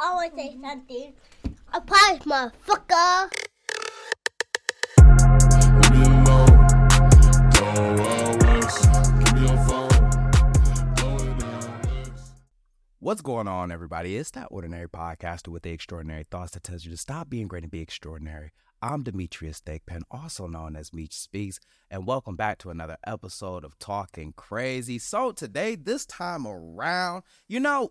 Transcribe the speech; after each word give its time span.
always 0.00 0.32
say 0.36 0.56
something. 0.60 1.12
A 1.72 1.80
prize, 1.80 2.18
motherfucker. 2.20 3.30
What's 13.00 13.22
going 13.22 13.48
on, 13.48 13.72
everybody? 13.72 14.16
It's 14.16 14.32
that 14.32 14.48
ordinary 14.50 14.88
podcaster 14.88 15.48
with 15.48 15.62
the 15.62 15.70
extraordinary 15.70 16.24
thoughts 16.30 16.52
that 16.52 16.62
tells 16.62 16.84
you 16.84 16.90
to 16.90 16.96
stop 16.96 17.30
being 17.30 17.48
great 17.48 17.62
and 17.62 17.70
be 17.70 17.80
extraordinary. 17.80 18.50
I'm 18.80 19.02
Demetrius 19.02 19.60
Thigpen, 19.60 20.02
also 20.08 20.46
known 20.46 20.76
as 20.76 20.92
Meech 20.92 21.14
Speaks, 21.14 21.58
and 21.90 22.06
welcome 22.06 22.36
back 22.36 22.58
to 22.58 22.70
another 22.70 22.96
episode 23.04 23.64
of 23.64 23.76
Talking 23.80 24.32
Crazy. 24.36 25.00
So 25.00 25.32
today, 25.32 25.74
this 25.74 26.06
time 26.06 26.46
around, 26.46 27.24
you 27.48 27.58
know, 27.58 27.90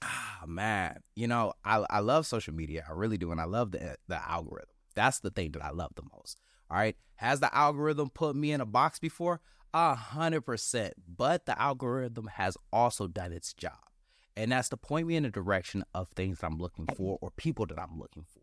ah 0.00 0.44
man, 0.46 1.00
you 1.14 1.26
know, 1.26 1.52
I, 1.66 1.84
I 1.90 1.98
love 1.98 2.24
social 2.24 2.54
media. 2.54 2.82
I 2.88 2.92
really 2.92 3.18
do, 3.18 3.30
and 3.30 3.38
I 3.38 3.44
love 3.44 3.72
the 3.72 3.96
the 4.08 4.16
algorithm. 4.26 4.70
That's 4.94 5.20
the 5.20 5.28
thing 5.28 5.52
that 5.52 5.62
I 5.62 5.70
love 5.70 5.92
the 5.96 6.02
most. 6.16 6.40
All 6.70 6.78
right. 6.78 6.96
Has 7.16 7.40
the 7.40 7.54
algorithm 7.54 8.08
put 8.08 8.34
me 8.34 8.52
in 8.52 8.62
a 8.62 8.66
box 8.66 8.98
before? 8.98 9.42
A 9.74 9.94
hundred 9.94 10.42
percent. 10.42 10.94
But 11.14 11.44
the 11.44 11.60
algorithm 11.60 12.28
has 12.36 12.56
also 12.72 13.06
done 13.06 13.34
its 13.34 13.52
job. 13.52 13.76
And 14.34 14.52
that's 14.52 14.70
to 14.70 14.78
point 14.78 15.06
me 15.06 15.16
in 15.16 15.24
the 15.24 15.30
direction 15.30 15.84
of 15.94 16.08
things 16.08 16.38
that 16.38 16.46
I'm 16.46 16.56
looking 16.56 16.86
for 16.96 17.18
or 17.20 17.30
people 17.32 17.66
that 17.66 17.78
I'm 17.78 17.98
looking 17.98 18.24
for. 18.32 18.39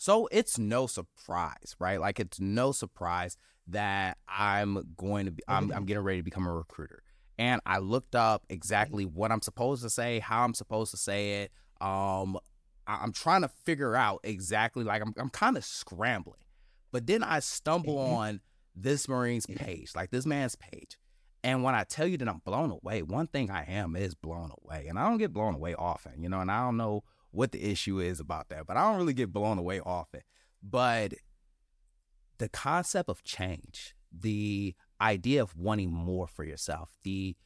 So 0.00 0.30
it's 0.32 0.58
no 0.58 0.86
surprise, 0.86 1.76
right? 1.78 2.00
Like 2.00 2.18
it's 2.18 2.40
no 2.40 2.72
surprise 2.72 3.36
that 3.66 4.16
I'm 4.26 4.94
going 4.96 5.26
to 5.26 5.30
be 5.30 5.42
I'm, 5.46 5.70
I'm 5.72 5.84
getting 5.84 6.02
ready 6.02 6.20
to 6.20 6.24
become 6.24 6.46
a 6.46 6.54
recruiter. 6.54 7.02
And 7.38 7.60
I 7.66 7.80
looked 7.80 8.14
up 8.14 8.46
exactly 8.48 9.04
what 9.04 9.30
I'm 9.30 9.42
supposed 9.42 9.82
to 9.82 9.90
say, 9.90 10.18
how 10.20 10.42
I'm 10.42 10.54
supposed 10.54 10.90
to 10.92 10.96
say 10.96 11.42
it. 11.42 11.52
Um 11.82 12.38
I- 12.86 13.00
I'm 13.02 13.12
trying 13.12 13.42
to 13.42 13.48
figure 13.48 13.94
out 13.94 14.20
exactly 14.24 14.84
like 14.84 15.02
I'm 15.02 15.12
I'm 15.18 15.28
kind 15.28 15.58
of 15.58 15.66
scrambling. 15.66 16.40
But 16.92 17.06
then 17.06 17.22
I 17.22 17.40
stumble 17.40 17.98
on 17.98 18.40
this 18.74 19.06
Marine's 19.06 19.44
page, 19.44 19.92
like 19.94 20.10
this 20.10 20.24
man's 20.24 20.56
page. 20.56 20.96
And 21.44 21.62
when 21.62 21.74
I 21.74 21.84
tell 21.84 22.06
you 22.06 22.16
that 22.16 22.28
I'm 22.28 22.40
blown 22.42 22.70
away, 22.70 23.02
one 23.02 23.26
thing 23.26 23.50
I 23.50 23.64
am 23.64 23.96
is 23.96 24.14
blown 24.14 24.50
away. 24.62 24.86
And 24.88 24.98
I 24.98 25.06
don't 25.06 25.18
get 25.18 25.34
blown 25.34 25.54
away 25.54 25.74
often, 25.74 26.22
you 26.22 26.30
know, 26.30 26.40
and 26.40 26.50
I 26.50 26.64
don't 26.64 26.78
know 26.78 27.04
what 27.30 27.52
the 27.52 27.62
issue 27.62 28.00
is 28.00 28.20
about 28.20 28.48
that, 28.48 28.66
but 28.66 28.76
I 28.76 28.88
don't 28.88 28.98
really 28.98 29.14
get 29.14 29.32
blown 29.32 29.58
away 29.58 29.80
often. 29.80 30.22
But 30.62 31.14
the 32.38 32.48
concept 32.48 33.08
of 33.08 33.22
change, 33.22 33.94
the 34.12 34.74
idea 35.00 35.42
of 35.42 35.56
wanting 35.56 35.90
more 35.90 36.26
for 36.26 36.44
yourself, 36.44 36.90
the 37.02 37.36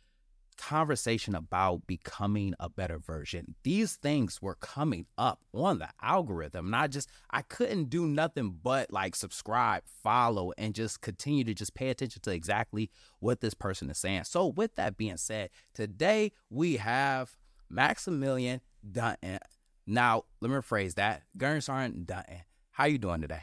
conversation 0.57 1.35
about 1.35 1.87
becoming 1.87 2.55
a 2.61 2.69
better 2.69 2.99
version. 2.99 3.55
These 3.63 3.97
things 3.97 4.41
were 4.41 4.55
coming 4.55 5.07
up 5.19 5.41
on 5.53 5.79
the 5.79 5.89
algorithm. 6.01 6.71
Not 6.71 6.91
just 6.91 7.09
I 7.31 7.43
couldn't 7.43 7.91
do 7.91 8.07
nothing 8.07 8.59
but 8.63 8.93
like 8.93 9.17
subscribe, 9.17 9.83
follow, 10.03 10.53
and 10.57 10.75
just 10.75 11.01
continue 11.01 11.45
to 11.45 11.55
just 11.55 11.75
pay 11.75 11.91
attention 11.91 12.23
to 12.23 12.31
exactly 12.31 12.91
what 13.21 13.41
this 13.41 13.55
person 13.55 13.91
is 13.91 13.99
saying. 13.99 14.25
So 14.25 14.47
with 14.47 14.77
that 14.77 14.97
being 14.97 15.17
said, 15.17 15.51
today 15.75 16.33
we 16.51 16.77
have 16.77 17.37
Maximilian 17.69 18.61
Dutton. 18.91 19.39
Now, 19.87 20.25
let 20.41 20.51
me 20.51 20.57
rephrase 20.57 20.95
that. 20.95 21.23
Gurn 21.37 21.61
Sergeant 21.61 22.07
Dutton. 22.07 22.43
How 22.71 22.87
you 22.87 22.99
doing 22.99 23.21
today? 23.21 23.43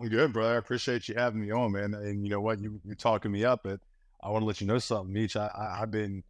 I'm 0.00 0.08
good, 0.08 0.32
brother. 0.32 0.54
I 0.54 0.56
appreciate 0.56 1.08
you 1.08 1.14
having 1.14 1.42
me 1.42 1.50
on, 1.50 1.72
man. 1.72 1.92
And 1.92 2.24
you 2.24 2.30
know 2.30 2.40
what? 2.40 2.60
You 2.60 2.80
you're 2.84 2.94
talking 2.94 3.30
me 3.30 3.44
up, 3.44 3.60
but 3.62 3.80
I 4.22 4.30
want 4.30 4.42
to 4.42 4.46
let 4.46 4.60
you 4.60 4.66
know 4.66 4.78
something, 4.78 5.12
Meech. 5.12 5.36
I, 5.36 5.46
I 5.48 5.82
I've 5.82 5.90
been 5.90 6.24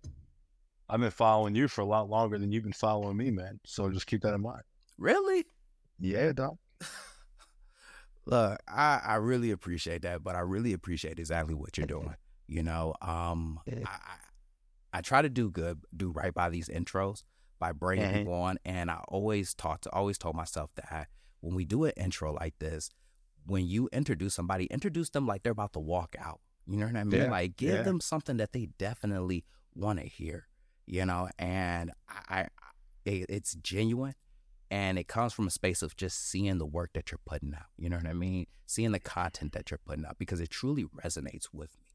I've 0.89 1.01
been 1.01 1.13
following 1.13 1.55
you 1.55 1.69
for 1.69 1.83
a 1.83 1.87
lot 1.87 2.11
longer 2.11 2.37
than 2.37 2.51
you've 2.51 2.65
been 2.65 2.73
following 2.73 3.17
me, 3.17 3.31
man. 3.31 3.61
So 3.65 3.89
just 3.91 4.09
keep 4.09 4.23
that 4.23 4.35
in 4.35 4.43
mind. 4.43 4.63
Really? 4.99 5.45
Yeah, 6.01 6.33
dog. 6.33 6.59
Look, 8.27 8.59
I, 8.69 9.01
I 9.05 9.15
really 9.17 9.53
appreciate 9.53 10.03
that, 10.03 10.25
but 10.25 10.35
I 10.35 10.41
really 10.41 10.73
appreciate 10.73 11.21
exactly 11.21 11.55
what 11.55 11.79
you're 11.79 11.87
doing. 11.87 12.17
You 12.49 12.65
know, 12.65 12.95
um, 13.01 13.61
I, 13.69 13.83
I 13.87 14.17
I 14.93 15.01
try 15.01 15.23
to 15.23 15.29
do 15.29 15.51
good, 15.51 15.81
do 15.97 16.11
right 16.11 16.35
by 16.35 16.51
these 16.51 16.69
intros 16.69 17.23
by 17.61 17.71
bringing 17.73 18.07
Mhm. 18.09 18.19
people 18.19 18.33
on, 18.35 18.59
and 18.65 18.91
I 18.91 18.97
always 19.07 19.55
taught 19.55 19.83
to 19.83 19.91
always 19.93 20.19
told 20.19 20.35
myself 20.35 20.71
that 20.75 21.09
when 21.41 21.55
we 21.55 21.65
do 21.65 21.85
an 21.85 21.93
intro 21.97 22.33
like 22.33 22.59
this, 22.59 22.91
when 23.47 23.67
you 23.67 23.89
introduce 23.93 24.35
somebody, 24.35 24.65
introduce 24.67 25.11
them 25.11 25.27
like 25.27 25.43
they're 25.45 25.53
about 25.53 25.73
to 25.75 25.81
walk 25.81 26.17
out. 26.19 26.41
You 26.67 26.77
know 26.79 26.87
what 26.87 26.97
I 26.97 27.05
mean? 27.05 27.21
Yeah, 27.23 27.31
Like 27.31 27.57
give 27.57 27.77
yeah. 27.77 27.83
them 27.83 28.01
something 28.01 28.37
that 28.39 28.53
they 28.53 28.67
definitely 28.79 29.45
want 29.75 30.01
to 30.01 30.07
hear. 30.07 30.49
You 30.87 31.07
know, 31.07 31.29
and 31.39 31.93
I, 32.09 32.23
I 32.41 32.49
it, 33.05 33.27
it's 33.31 33.55
genuine 33.55 34.15
and 34.71 34.99
it 34.99 35.07
comes 35.09 35.33
from 35.33 35.47
a 35.47 35.51
space 35.51 35.83
of 35.83 35.97
just 35.97 36.19
seeing 36.29 36.59
the 36.59 36.67
work 36.67 36.91
that 36.95 37.11
you're 37.11 37.21
putting 37.25 37.55
out. 37.55 37.67
You 37.79 37.89
know 37.91 37.97
what 37.97 38.07
I 38.07 38.13
mean? 38.13 38.47
Seeing 38.67 38.93
the 38.93 39.01
content 39.01 39.53
that 39.53 39.71
you're 39.71 39.81
putting 39.85 40.05
out 40.05 40.19
because 40.19 40.41
it 40.41 40.51
truly 40.51 40.85
resonates 40.85 41.49
with 41.53 41.77
me. 41.79 41.87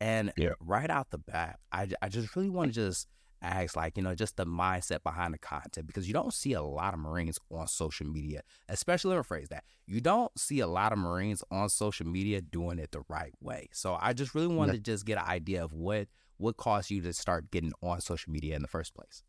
And 0.00 0.32
Yeah. 0.36 0.52
right 0.60 0.90
out 0.90 1.10
the 1.10 1.18
bat, 1.18 1.60
I, 1.72 1.88
I 2.00 2.08
just 2.08 2.34
really 2.36 2.50
want 2.50 2.74
to 2.74 2.74
just 2.74 3.06
ask, 3.42 3.76
like, 3.76 3.96
you 3.96 4.02
know, 4.02 4.14
just 4.14 4.36
the 4.36 4.46
mindset 4.46 5.02
behind 5.02 5.34
the 5.34 5.38
content 5.38 5.86
because 5.86 6.06
you 6.06 6.14
don't 6.14 6.32
see 6.32 6.52
a 6.52 6.62
lot 6.62 6.94
of 6.94 7.00
Marines 7.00 7.38
on 7.50 7.66
social 7.66 8.06
media, 8.06 8.42
especially, 8.68 9.14
let 9.14 9.18
me 9.18 9.22
rephrase 9.22 9.48
that. 9.48 9.64
You 9.86 10.00
don't 10.00 10.36
see 10.38 10.60
a 10.60 10.66
lot 10.66 10.92
of 10.92 10.98
Marines 10.98 11.42
on 11.50 11.68
social 11.68 12.06
media 12.06 12.40
doing 12.40 12.78
it 12.78 12.92
the 12.92 13.02
right 13.08 13.32
way. 13.40 13.68
So 13.72 13.98
I 14.00 14.12
just 14.12 14.34
really 14.34 14.54
wanted 14.54 14.72
to 14.72 14.78
just 14.78 15.04
get 15.04 15.18
an 15.18 15.26
idea 15.26 15.64
of 15.64 15.72
what 15.72 16.08
what 16.38 16.56
caused 16.56 16.90
you 16.90 17.00
to 17.02 17.12
start 17.12 17.50
getting 17.50 17.72
on 17.82 18.00
social 18.00 18.32
media 18.32 18.56
in 18.56 18.62
the 18.62 18.68
first 18.68 18.94
place. 18.94 19.22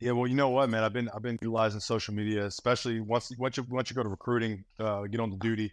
Yeah, 0.00 0.12
well, 0.12 0.26
you 0.26 0.34
know 0.34 0.48
what, 0.48 0.70
man? 0.70 0.84
I've 0.84 0.92
been 0.92 1.08
I've 1.08 1.22
been 1.22 1.38
utilizing 1.40 1.80
social 1.80 2.14
media, 2.14 2.46
especially 2.46 3.00
once 3.00 3.32
once 3.36 3.56
you 3.56 3.64
once 3.68 3.90
you 3.90 3.96
go 3.96 4.02
to 4.02 4.08
recruiting, 4.08 4.64
uh, 4.78 5.02
get 5.02 5.20
on 5.20 5.30
the 5.30 5.36
duty. 5.36 5.72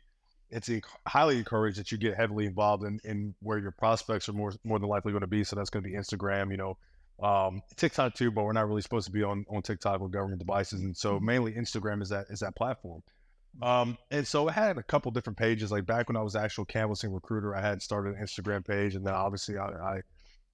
It's 0.50 0.70
highly 1.08 1.38
encouraged 1.38 1.80
that 1.80 1.92
you 1.92 1.98
get 1.98 2.16
heavily 2.16 2.46
involved 2.46 2.84
in, 2.84 3.00
in 3.04 3.36
where 3.42 3.58
your 3.58 3.72
prospects 3.72 4.30
are 4.30 4.34
more 4.34 4.54
more 4.64 4.80
than 4.80 4.90
likely 4.90 5.12
going 5.12 5.22
to 5.22 5.28
be. 5.28 5.44
So 5.44 5.56
that's 5.56 5.70
going 5.70 5.84
to 5.84 5.90
be 5.90 5.96
Instagram, 5.96 6.50
you 6.50 6.58
know, 6.58 6.78
um, 7.22 7.62
TikTok 7.76 8.16
too. 8.16 8.31
But 8.31 8.44
we're 8.44 8.53
not 8.53 8.68
really 8.68 8.81
supposed 8.81 9.08
to 9.08 9.12
be 9.12 9.24
on 9.24 9.46
on 9.50 9.62
TikTok 9.62 10.02
with 10.02 10.12
government 10.12 10.40
devices, 10.40 10.81
and 10.81 10.96
so 10.96 11.20
mainly 11.20 11.53
Instagram 11.53 12.02
is 12.02 12.09
that 12.09 12.28
is 12.30 12.40
that 12.40 12.56
platform. 12.56 13.03
Um, 13.62 13.98
and 14.12 14.28
so 14.28 14.50
I 14.50 14.52
had 14.52 14.78
a 14.78 14.84
couple 14.84 15.12
different 15.12 15.38
pages. 15.38 15.72
Like 15.72 15.86
back 15.86 16.09
when 16.09 16.18
I 16.18 16.22
was 16.22 16.36
actual 16.36 16.66
canvassing 16.66 17.14
recruiter, 17.14 17.56
I 17.56 17.62
had 17.62 17.81
started 17.81 18.16
an 18.16 18.24
Instagram 18.24 18.68
page, 18.68 18.96
and 18.96 19.06
then 19.06 19.14
obviously 19.14 19.58
I, 19.58 19.68
I 19.68 20.02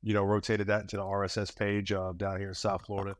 you 0.03 0.13
know, 0.13 0.23
rotated 0.23 0.67
that 0.67 0.81
into 0.81 0.97
the 0.97 1.03
RSS 1.03 1.55
page 1.55 1.91
uh, 1.91 2.13
down 2.13 2.39
here 2.39 2.49
in 2.49 2.55
South 2.55 2.85
Florida. 2.85 3.15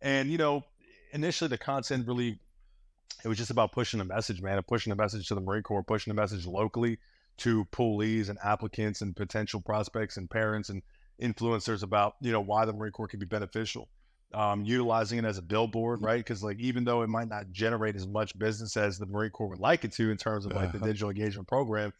And 0.00 0.30
you 0.30 0.38
know, 0.38 0.64
initially 1.12 1.48
the 1.48 1.58
content 1.58 2.06
really, 2.06 2.38
it 3.24 3.28
was 3.28 3.38
just 3.38 3.50
about 3.50 3.72
pushing 3.72 4.00
a 4.00 4.04
message, 4.04 4.42
man, 4.42 4.56
and 4.56 4.66
pushing 4.66 4.92
a 4.92 4.96
message 4.96 5.28
to 5.28 5.34
the 5.34 5.40
Marine 5.40 5.62
Corps, 5.62 5.82
pushing 5.82 6.10
a 6.10 6.14
message 6.14 6.46
locally 6.46 6.98
to 7.36 7.64
poolees 7.66 8.28
and 8.28 8.38
applicants 8.44 9.00
and 9.00 9.16
potential 9.16 9.60
prospects 9.60 10.16
and 10.16 10.30
parents 10.30 10.68
and 10.68 10.82
influencers 11.20 11.82
about 11.82 12.14
you 12.20 12.32
know 12.32 12.40
why 12.40 12.64
the 12.64 12.72
Marine 12.72 12.92
Corps 12.92 13.08
can 13.08 13.20
be 13.20 13.26
beneficial. 13.26 13.88
Um, 14.32 14.64
utilizing 14.64 15.20
it 15.20 15.24
as 15.24 15.38
a 15.38 15.42
billboard, 15.42 16.02
right? 16.02 16.18
Because 16.18 16.42
like 16.42 16.58
even 16.58 16.82
though 16.84 17.02
it 17.02 17.08
might 17.08 17.28
not 17.28 17.52
generate 17.52 17.94
as 17.94 18.08
much 18.08 18.36
business 18.36 18.76
as 18.76 18.98
the 18.98 19.06
Marine 19.06 19.30
Corps 19.30 19.46
would 19.48 19.60
like 19.60 19.84
it 19.84 19.92
to 19.92 20.10
in 20.10 20.16
terms 20.16 20.44
of 20.44 20.52
like 20.52 20.72
the 20.72 20.78
Uh-huh. 20.78 20.86
digital 20.88 21.10
engagement 21.10 21.46
program, 21.46 21.92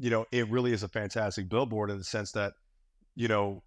you 0.00 0.10
know, 0.10 0.26
it 0.32 0.48
really 0.50 0.72
is 0.72 0.82
a 0.82 0.88
fantastic 0.88 1.48
billboard 1.48 1.90
in 1.92 1.98
the 1.98 2.02
sense 2.02 2.32
that, 2.32 2.54
you 3.14 3.28
know, 3.28 3.62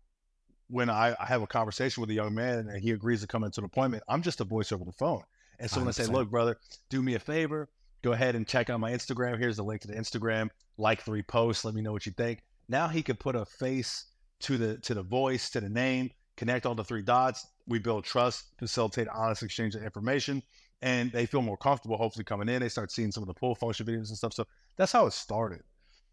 when 0.68 0.90
I, 0.90 1.16
I 1.18 1.26
have 1.28 1.42
a 1.42 1.48
conversation 1.48 2.02
with 2.02 2.10
a 2.10 2.14
young 2.14 2.36
man 2.36 2.68
and 2.68 2.82
he 2.82 2.92
agrees 2.92 3.22
to 3.22 3.28
come 3.28 3.46
into 3.46 3.62
an 3.62 3.66
appointment, 3.66 4.04
I'm 4.10 4.22
just 4.22 4.42
a 4.42 4.44
voice 4.44 4.74
over 4.74 4.84
the 4.84 4.92
phone. 4.92 5.24
And 5.58 5.72
so 5.72 5.80
when 5.80 5.88
I 5.88 5.92
say, 5.92 6.06
look, 6.06 6.30
brother, 6.30 6.58
do 6.90 7.02
me 7.02 7.16
a 7.16 7.20
favor, 7.20 7.70
go 8.02 8.12
ahead 8.12 8.36
and 8.36 8.46
check 8.46 8.70
out 8.70 8.82
my 8.82 8.92
Instagram. 8.92 9.40
Here's 9.40 9.56
the 9.56 9.64
link 9.64 9.80
to 9.82 9.88
the 9.88 9.96
Instagram. 9.96 10.50
Like 10.78 11.02
three 11.04 11.24
posts. 11.24 11.64
Let 11.64 11.74
me 11.74 11.82
know 11.82 11.94
what 11.94 12.06
you 12.06 12.12
think. 12.12 12.44
Now 12.68 12.90
he 12.90 13.02
could 13.02 13.20
put 13.20 13.38
a 13.38 13.46
face 13.46 14.06
to 14.42 14.58
the 14.58 14.78
to 14.80 14.94
the 14.94 15.04
voice, 15.04 15.50
to 15.52 15.62
the 15.62 15.70
name, 15.70 16.12
connect 16.38 16.66
all 16.66 16.76
the 16.76 16.84
three 16.84 17.02
dots. 17.02 17.48
We 17.68 17.80
build 17.80 18.04
trust, 18.04 18.46
facilitate 18.58 19.08
honest 19.10 19.44
exchange 19.44 19.76
of 19.76 19.84
information, 19.84 20.42
and 20.82 21.12
they 21.12 21.26
feel 21.26 21.42
more 21.42 21.58
comfortable 21.58 21.98
hopefully 21.98 22.24
coming 22.24 22.50
in. 22.50 22.62
They 22.62 22.70
start 22.70 22.92
seeing 22.92 23.12
some 23.12 23.24
of 23.24 23.28
the 23.28 23.34
pool 23.34 23.56
function 23.56 23.86
videos 23.86 24.10
and 24.10 24.18
stuff. 24.18 24.34
So 24.34 24.46
that's 24.78 24.92
how 24.92 25.06
it 25.06 25.14
started. 25.14 25.62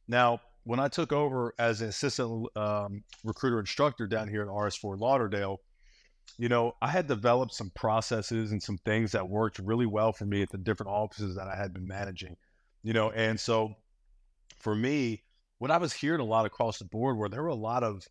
Now, 0.08 0.40
when 0.64 0.80
I 0.80 0.88
took 0.88 1.12
over 1.12 1.54
as 1.58 1.80
an 1.80 1.88
assistant 1.88 2.48
um, 2.56 3.04
recruiter 3.24 3.60
instructor 3.60 4.06
down 4.06 4.28
here 4.28 4.42
at 4.42 4.52
RS 4.52 4.76
Fort 4.76 4.98
Lauderdale, 4.98 5.60
you 6.38 6.48
know, 6.48 6.74
I 6.82 6.88
had 6.88 7.06
developed 7.06 7.54
some 7.54 7.70
processes 7.70 8.50
and 8.50 8.62
some 8.62 8.78
things 8.78 9.12
that 9.12 9.28
worked 9.28 9.60
really 9.60 9.86
well 9.86 10.12
for 10.12 10.26
me 10.26 10.42
at 10.42 10.50
the 10.50 10.58
different 10.58 10.90
offices 10.90 11.36
that 11.36 11.46
I 11.46 11.56
had 11.56 11.72
been 11.72 11.86
managing, 11.86 12.36
you 12.82 12.92
know, 12.92 13.10
and 13.12 13.38
so 13.38 13.74
for 14.58 14.74
me, 14.74 15.22
what 15.58 15.70
I 15.70 15.78
was 15.78 15.92
hearing 15.92 16.20
a 16.20 16.24
lot 16.24 16.46
across 16.46 16.78
the 16.78 16.84
board 16.84 17.16
where 17.16 17.28
there 17.28 17.42
were 17.42 17.48
a 17.48 17.54
lot 17.54 17.82
of 17.82 18.06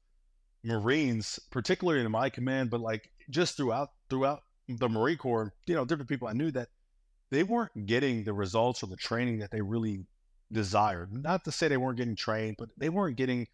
Marines, 0.65 1.39
particularly 1.51 2.03
in 2.03 2.11
my 2.11 2.29
command, 2.29 2.69
but 2.69 2.81
like 2.81 3.09
just 3.29 3.55
throughout 3.55 3.91
throughout 4.09 4.41
the 4.67 4.89
Marine 4.89 5.17
Corps, 5.17 5.53
you 5.67 5.75
know, 5.75 5.85
different 5.85 6.09
people 6.09 6.27
I 6.27 6.33
knew 6.33 6.51
that 6.51 6.69
they 7.31 7.43
weren't 7.43 7.85
getting 7.85 8.23
the 8.23 8.33
results 8.33 8.83
or 8.83 8.87
the 8.87 8.95
training 8.95 9.39
that 9.39 9.51
they 9.51 9.61
really 9.61 10.05
desired. 10.51 11.13
Not 11.13 11.43
to 11.45 11.51
say 11.51 11.67
they 11.67 11.77
weren't 11.77 11.97
getting 11.97 12.15
trained, 12.15 12.55
but 12.57 12.69
they 12.77 12.89
weren't 12.89 13.17
getting 13.17 13.47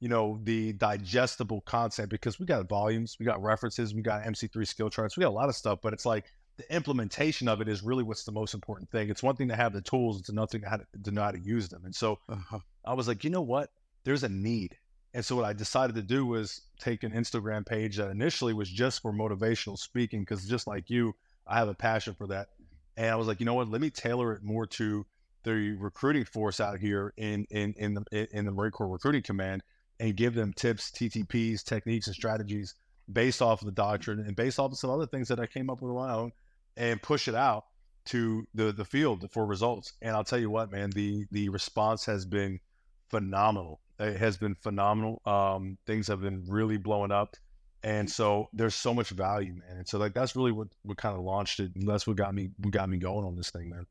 you 0.00 0.08
know, 0.08 0.38
the 0.44 0.72
digestible 0.74 1.60
content 1.62 2.08
because 2.08 2.38
we 2.38 2.46
got 2.46 2.68
volumes, 2.68 3.16
we 3.18 3.26
got 3.26 3.42
references, 3.42 3.94
we 3.94 4.02
got 4.02 4.22
MC3 4.22 4.66
skill 4.66 4.90
charts, 4.90 5.16
we 5.16 5.22
got 5.22 5.30
a 5.30 5.30
lot 5.30 5.48
of 5.48 5.56
stuff, 5.56 5.80
but 5.82 5.92
it's 5.92 6.06
like 6.06 6.26
the 6.56 6.74
implementation 6.74 7.48
of 7.48 7.60
it 7.60 7.68
is 7.68 7.82
really 7.82 8.02
what's 8.02 8.24
the 8.24 8.32
most 8.32 8.54
important 8.54 8.90
thing. 8.90 9.10
It's 9.10 9.22
one 9.22 9.36
thing 9.36 9.48
to 9.48 9.56
have 9.56 9.72
the 9.72 9.80
tools, 9.80 10.20
it's 10.20 10.28
another 10.28 10.46
thing 10.46 10.62
to, 10.62 10.80
to, 11.02 11.10
know 11.10 11.22
how 11.22 11.30
to 11.32 11.38
use 11.38 11.68
them. 11.68 11.84
And 11.84 11.94
so 11.94 12.18
Uh-huh. 12.28 12.60
I 12.84 12.94
was 12.94 13.08
like, 13.08 13.24
you 13.24 13.30
know 13.30 13.42
what? 13.42 13.70
There's 14.04 14.22
a 14.22 14.28
need. 14.28 14.76
And 15.14 15.24
so 15.24 15.36
what 15.36 15.44
I 15.44 15.52
decided 15.52 15.96
to 15.96 16.02
do 16.02 16.26
was 16.26 16.62
take 16.78 17.02
an 17.02 17.12
Instagram 17.12 17.66
page 17.66 17.96
that 17.96 18.10
initially 18.10 18.52
was 18.52 18.68
just 18.68 19.02
for 19.02 19.12
motivational 19.12 19.78
speaking, 19.78 20.20
because 20.20 20.46
just 20.46 20.66
like 20.66 20.90
you, 20.90 21.14
I 21.46 21.56
have 21.58 21.68
a 21.68 21.74
passion 21.74 22.14
for 22.14 22.26
that. 22.28 22.48
And 22.96 23.10
I 23.10 23.16
was 23.16 23.26
like, 23.26 23.40
you 23.40 23.46
know 23.46 23.54
what? 23.54 23.70
Let 23.70 23.80
me 23.80 23.90
tailor 23.90 24.32
it 24.32 24.42
more 24.42 24.66
to 24.66 25.06
the 25.44 25.76
recruiting 25.78 26.24
force 26.24 26.60
out 26.60 26.78
here 26.78 27.14
in 27.16 27.46
in 27.50 27.74
in 27.78 27.94
the 27.94 28.28
in 28.36 28.44
the 28.44 28.52
Marine 28.52 28.72
Corps 28.72 28.88
Recruiting 28.88 29.22
Command, 29.22 29.62
and 30.00 30.16
give 30.16 30.34
them 30.34 30.52
tips, 30.52 30.90
TTPs, 30.90 31.62
techniques, 31.62 32.06
and 32.06 32.14
strategies 32.14 32.74
based 33.10 33.40
off 33.40 33.62
of 33.62 33.66
the 33.66 33.72
doctrine 33.72 34.20
and 34.20 34.36
based 34.36 34.58
off 34.58 34.72
of 34.72 34.78
some 34.78 34.90
other 34.90 35.06
things 35.06 35.28
that 35.28 35.40
I 35.40 35.46
came 35.46 35.70
up 35.70 35.80
with 35.80 35.90
on 35.90 35.96
my 35.96 36.12
own, 36.12 36.32
and 36.76 37.00
push 37.00 37.28
it 37.28 37.34
out 37.34 37.64
to 38.06 38.46
the 38.54 38.72
the 38.72 38.84
field 38.84 39.30
for 39.30 39.46
results. 39.46 39.92
And 40.02 40.14
I'll 40.14 40.24
tell 40.24 40.38
you 40.38 40.50
what, 40.50 40.70
man, 40.70 40.90
the 40.90 41.26
the 41.30 41.48
response 41.48 42.04
has 42.06 42.26
been 42.26 42.60
phenomenal. 43.08 43.80
It 43.98 44.16
has 44.16 44.36
been 44.36 44.54
phenomenal. 44.54 45.20
Um, 45.26 45.78
things 45.86 46.06
have 46.08 46.20
been 46.20 46.44
really 46.46 46.76
blowing 46.76 47.10
up, 47.10 47.36
and 47.82 48.08
so 48.10 48.48
there's 48.52 48.74
so 48.74 48.94
much 48.94 49.10
value, 49.10 49.54
man. 49.54 49.78
And 49.78 49.88
so 49.88 49.98
like 49.98 50.14
that's 50.14 50.36
really 50.36 50.52
what 50.52 50.68
what 50.82 50.96
kind 50.98 51.16
of 51.16 51.22
launched 51.22 51.60
it. 51.60 51.72
And 51.74 51.88
that's 51.88 52.06
what 52.06 52.16
got 52.16 52.34
me 52.34 52.50
what 52.58 52.72
got 52.72 52.88
me 52.88 52.98
going 52.98 53.26
on 53.26 53.36
this 53.36 53.50
thing, 53.50 53.70
man. 53.70 53.86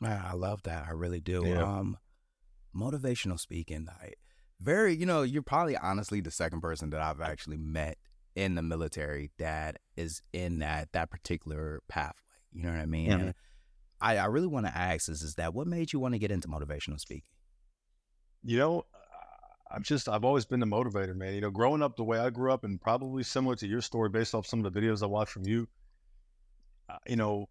Man, 0.00 0.22
I 0.24 0.34
love 0.34 0.62
that. 0.62 0.86
I 0.88 0.92
really 0.92 1.20
do. 1.20 1.44
Yeah. 1.44 1.62
Um, 1.62 1.96
motivational 2.74 3.40
speaking, 3.40 3.88
I 3.90 4.12
very, 4.60 4.94
you 4.94 5.06
know, 5.06 5.22
you're 5.22 5.42
probably 5.42 5.76
honestly 5.76 6.20
the 6.20 6.30
second 6.30 6.60
person 6.60 6.90
that 6.90 7.00
I've 7.00 7.20
actually 7.20 7.58
met 7.58 7.98
in 8.34 8.54
the 8.54 8.62
military 8.62 9.30
that 9.38 9.78
is 9.96 10.22
in 10.32 10.60
that 10.60 10.92
that 10.92 11.10
particular 11.10 11.80
pathway. 11.88 12.22
You 12.52 12.62
know 12.62 12.70
what 12.70 12.80
I 12.80 12.86
mean? 12.86 13.10
Mhm. 13.10 13.20
And 13.20 13.34
I, 14.00 14.18
I 14.18 14.26
really 14.26 14.46
want 14.46 14.66
to 14.66 14.76
ask 14.76 15.08
is, 15.08 15.22
is 15.22 15.34
that 15.34 15.54
what 15.54 15.66
made 15.66 15.92
you 15.92 15.98
want 15.98 16.14
to 16.14 16.18
get 16.18 16.30
into 16.30 16.46
motivational 16.48 17.00
speaking? 17.00 17.30
You 18.44 18.58
know, 18.58 18.84
I'm 19.70 19.82
just 19.82 20.08
I've 20.08 20.24
always 20.24 20.44
been 20.44 20.60
the 20.60 20.66
motivator, 20.66 21.14
man. 21.14 21.34
You 21.34 21.40
know, 21.40 21.50
growing 21.50 21.82
up 21.82 21.96
the 21.96 22.04
way 22.04 22.18
I 22.18 22.30
grew 22.30 22.52
up, 22.52 22.64
and 22.64 22.80
probably 22.80 23.22
similar 23.22 23.56
to 23.56 23.66
your 23.66 23.80
story, 23.80 24.08
based 24.08 24.34
off 24.34 24.46
some 24.46 24.64
of 24.64 24.72
the 24.72 24.80
videos 24.80 25.02
I 25.02 25.06
watched 25.06 25.32
from 25.32 25.46
you. 25.46 25.68
Uh, 26.88 26.96
you 27.06 27.16
know, 27.16 27.48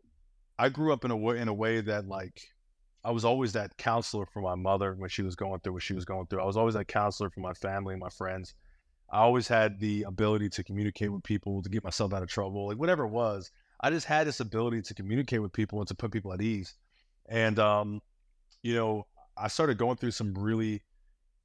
I 0.57 0.69
grew 0.69 0.91
up 0.93 1.05
in 1.05 1.11
a 1.11 1.17
way 1.17 1.39
in 1.39 1.47
a 1.47 1.53
way 1.53 1.81
that 1.81 2.07
like 2.07 2.41
I 3.03 3.11
was 3.11 3.23
always 3.23 3.53
that 3.53 3.77
counselor 3.77 4.25
for 4.25 4.41
my 4.41 4.55
mother 4.55 4.95
when 4.97 5.09
she 5.09 5.21
was 5.21 5.35
going 5.35 5.59
through 5.59 5.73
what 5.73 5.83
she 5.83 5.93
was 5.93 6.05
going 6.05 6.27
through. 6.27 6.41
I 6.41 6.45
was 6.45 6.57
always 6.57 6.73
that 6.73 6.87
counselor 6.87 7.29
for 7.29 7.39
my 7.39 7.53
family 7.53 7.93
and 7.93 8.01
my 8.01 8.09
friends. 8.09 8.55
I 9.09 9.19
always 9.19 9.47
had 9.47 9.79
the 9.79 10.03
ability 10.03 10.49
to 10.49 10.63
communicate 10.63 11.13
with 11.13 11.23
people, 11.23 11.61
to 11.61 11.69
get 11.69 11.83
myself 11.83 12.13
out 12.13 12.23
of 12.23 12.27
trouble, 12.27 12.67
like 12.67 12.77
whatever 12.77 13.05
it 13.05 13.11
was. 13.11 13.51
I 13.79 13.89
just 13.91 14.07
had 14.07 14.27
this 14.27 14.39
ability 14.39 14.81
to 14.81 14.93
communicate 14.93 15.41
with 15.41 15.53
people 15.53 15.79
and 15.79 15.87
to 15.87 15.95
put 15.95 16.11
people 16.11 16.33
at 16.33 16.41
ease. 16.41 16.73
And 17.29 17.59
um, 17.59 18.01
you 18.63 18.75
know, 18.75 19.05
I 19.37 19.47
started 19.47 19.77
going 19.77 19.97
through 19.97 20.11
some 20.11 20.33
really 20.33 20.81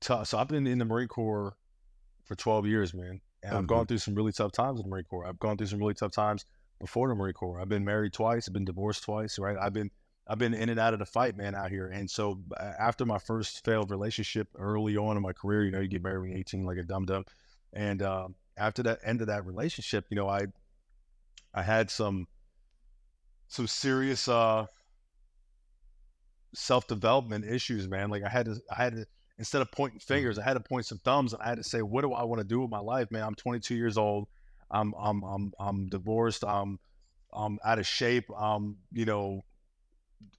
tough. 0.03 0.29
So 0.29 0.39
I've 0.39 0.49
been 0.49 0.67
in 0.67 0.79
the 0.79 0.85
Marine 0.85 1.09
Corps 1.09 1.57
for 2.25 2.35
12 2.35 2.67
years, 2.67 2.93
man, 2.95 3.21
and 3.43 3.57
I've 3.57 3.65
Mhm. 3.65 3.69
gone 3.69 3.87
through 3.87 3.99
some 3.99 4.15
really 4.15 4.33
tough 4.33 4.53
times 4.53 4.79
in 4.81 4.85
the 4.85 4.91
Marine 4.91 5.05
Corps. 5.05 5.27
I've 5.27 5.39
gone 5.39 5.57
through 5.57 5.69
some 5.69 5.79
really 5.79 5.95
tough 5.95 6.13
times 6.13 6.45
before 6.79 7.09
the 7.09 7.15
Marine 7.15 7.35
Corps. 7.35 7.61
I've 7.61 7.69
been 7.69 7.85
married 7.85 8.13
twice. 8.13 8.49
I've 8.49 8.53
been 8.53 8.65
divorced 8.65 9.05
twice. 9.05 9.39
Right. 9.39 9.57
I've 9.57 9.73
been 9.73 9.91
I've 10.27 10.39
been 10.39 10.55
in 10.55 10.69
and 10.69 10.79
out 10.79 10.93
of 10.93 11.01
the 11.01 11.07
fight, 11.07 11.37
man, 11.37 11.55
out 11.57 11.71
here. 11.71 11.89
And 11.89 12.09
so 12.09 12.41
uh, 12.57 12.73
after 12.79 13.05
my 13.05 13.19
first 13.19 13.65
failed 13.65 13.91
relationship 13.91 14.49
early 14.57 14.97
on 14.97 15.17
in 15.17 15.23
my 15.23 15.33
career, 15.33 15.65
you 15.65 15.73
know, 15.73 15.81
you 15.81 15.89
get 15.89 16.03
married 16.03 16.21
when 16.31 16.39
18 16.39 16.65
like 16.65 16.79
a 16.79 16.85
dum 16.85 17.07
dum, 17.07 17.25
and 17.73 18.03
um, 18.03 18.37
after 18.57 18.85
that 18.85 19.01
end 19.05 19.21
of 19.21 19.27
that 19.27 19.45
relationship, 19.45 20.07
you 20.11 20.17
know, 20.17 20.29
I 20.29 20.47
I 21.55 21.63
had 21.63 21.91
some 21.91 22.29
some 23.49 23.67
serious 23.67 24.29
uh 24.29 24.67
self 26.55 26.87
development 26.87 27.45
issues, 27.45 27.89
man. 27.89 28.11
Like 28.11 28.23
I 28.23 28.29
had 28.29 28.47
to 28.47 28.61
I 28.71 28.77
had 28.77 28.93
to 28.95 29.07
instead 29.43 29.61
of 29.61 29.73
pointing 29.73 29.99
hmm. 29.99 30.15
fingers, 30.15 30.39
I 30.39 30.45
had 30.45 30.55
to 30.55 30.61
point 30.61 30.87
some 30.87 30.99
thumbs 30.99 31.33
and 31.33 31.43
I 31.43 31.49
had 31.49 31.59
to 31.59 31.65
say, 31.65 31.83
what 31.83 32.03
do 32.03 32.13
I 32.13 32.23
want 32.23 32.39
to 32.41 32.47
do 32.47 32.61
with 32.61 32.71
my 32.71 32.79
life, 32.79 33.11
man? 33.11 33.25
I'm 33.25 33.35
22 33.35 33.75
years 33.75 33.99
old. 33.99 34.29
I'm 34.71 34.95
I'm 34.99 35.23
I'm 35.25 35.53
I'm 35.59 35.89
divorced. 35.89 36.45
I'm 36.45 36.79
I'm 37.33 37.59
out 37.65 37.81
of 37.81 37.87
shape. 37.87 38.31
I'm 38.39 38.77
you 38.93 39.05
know 39.05 39.45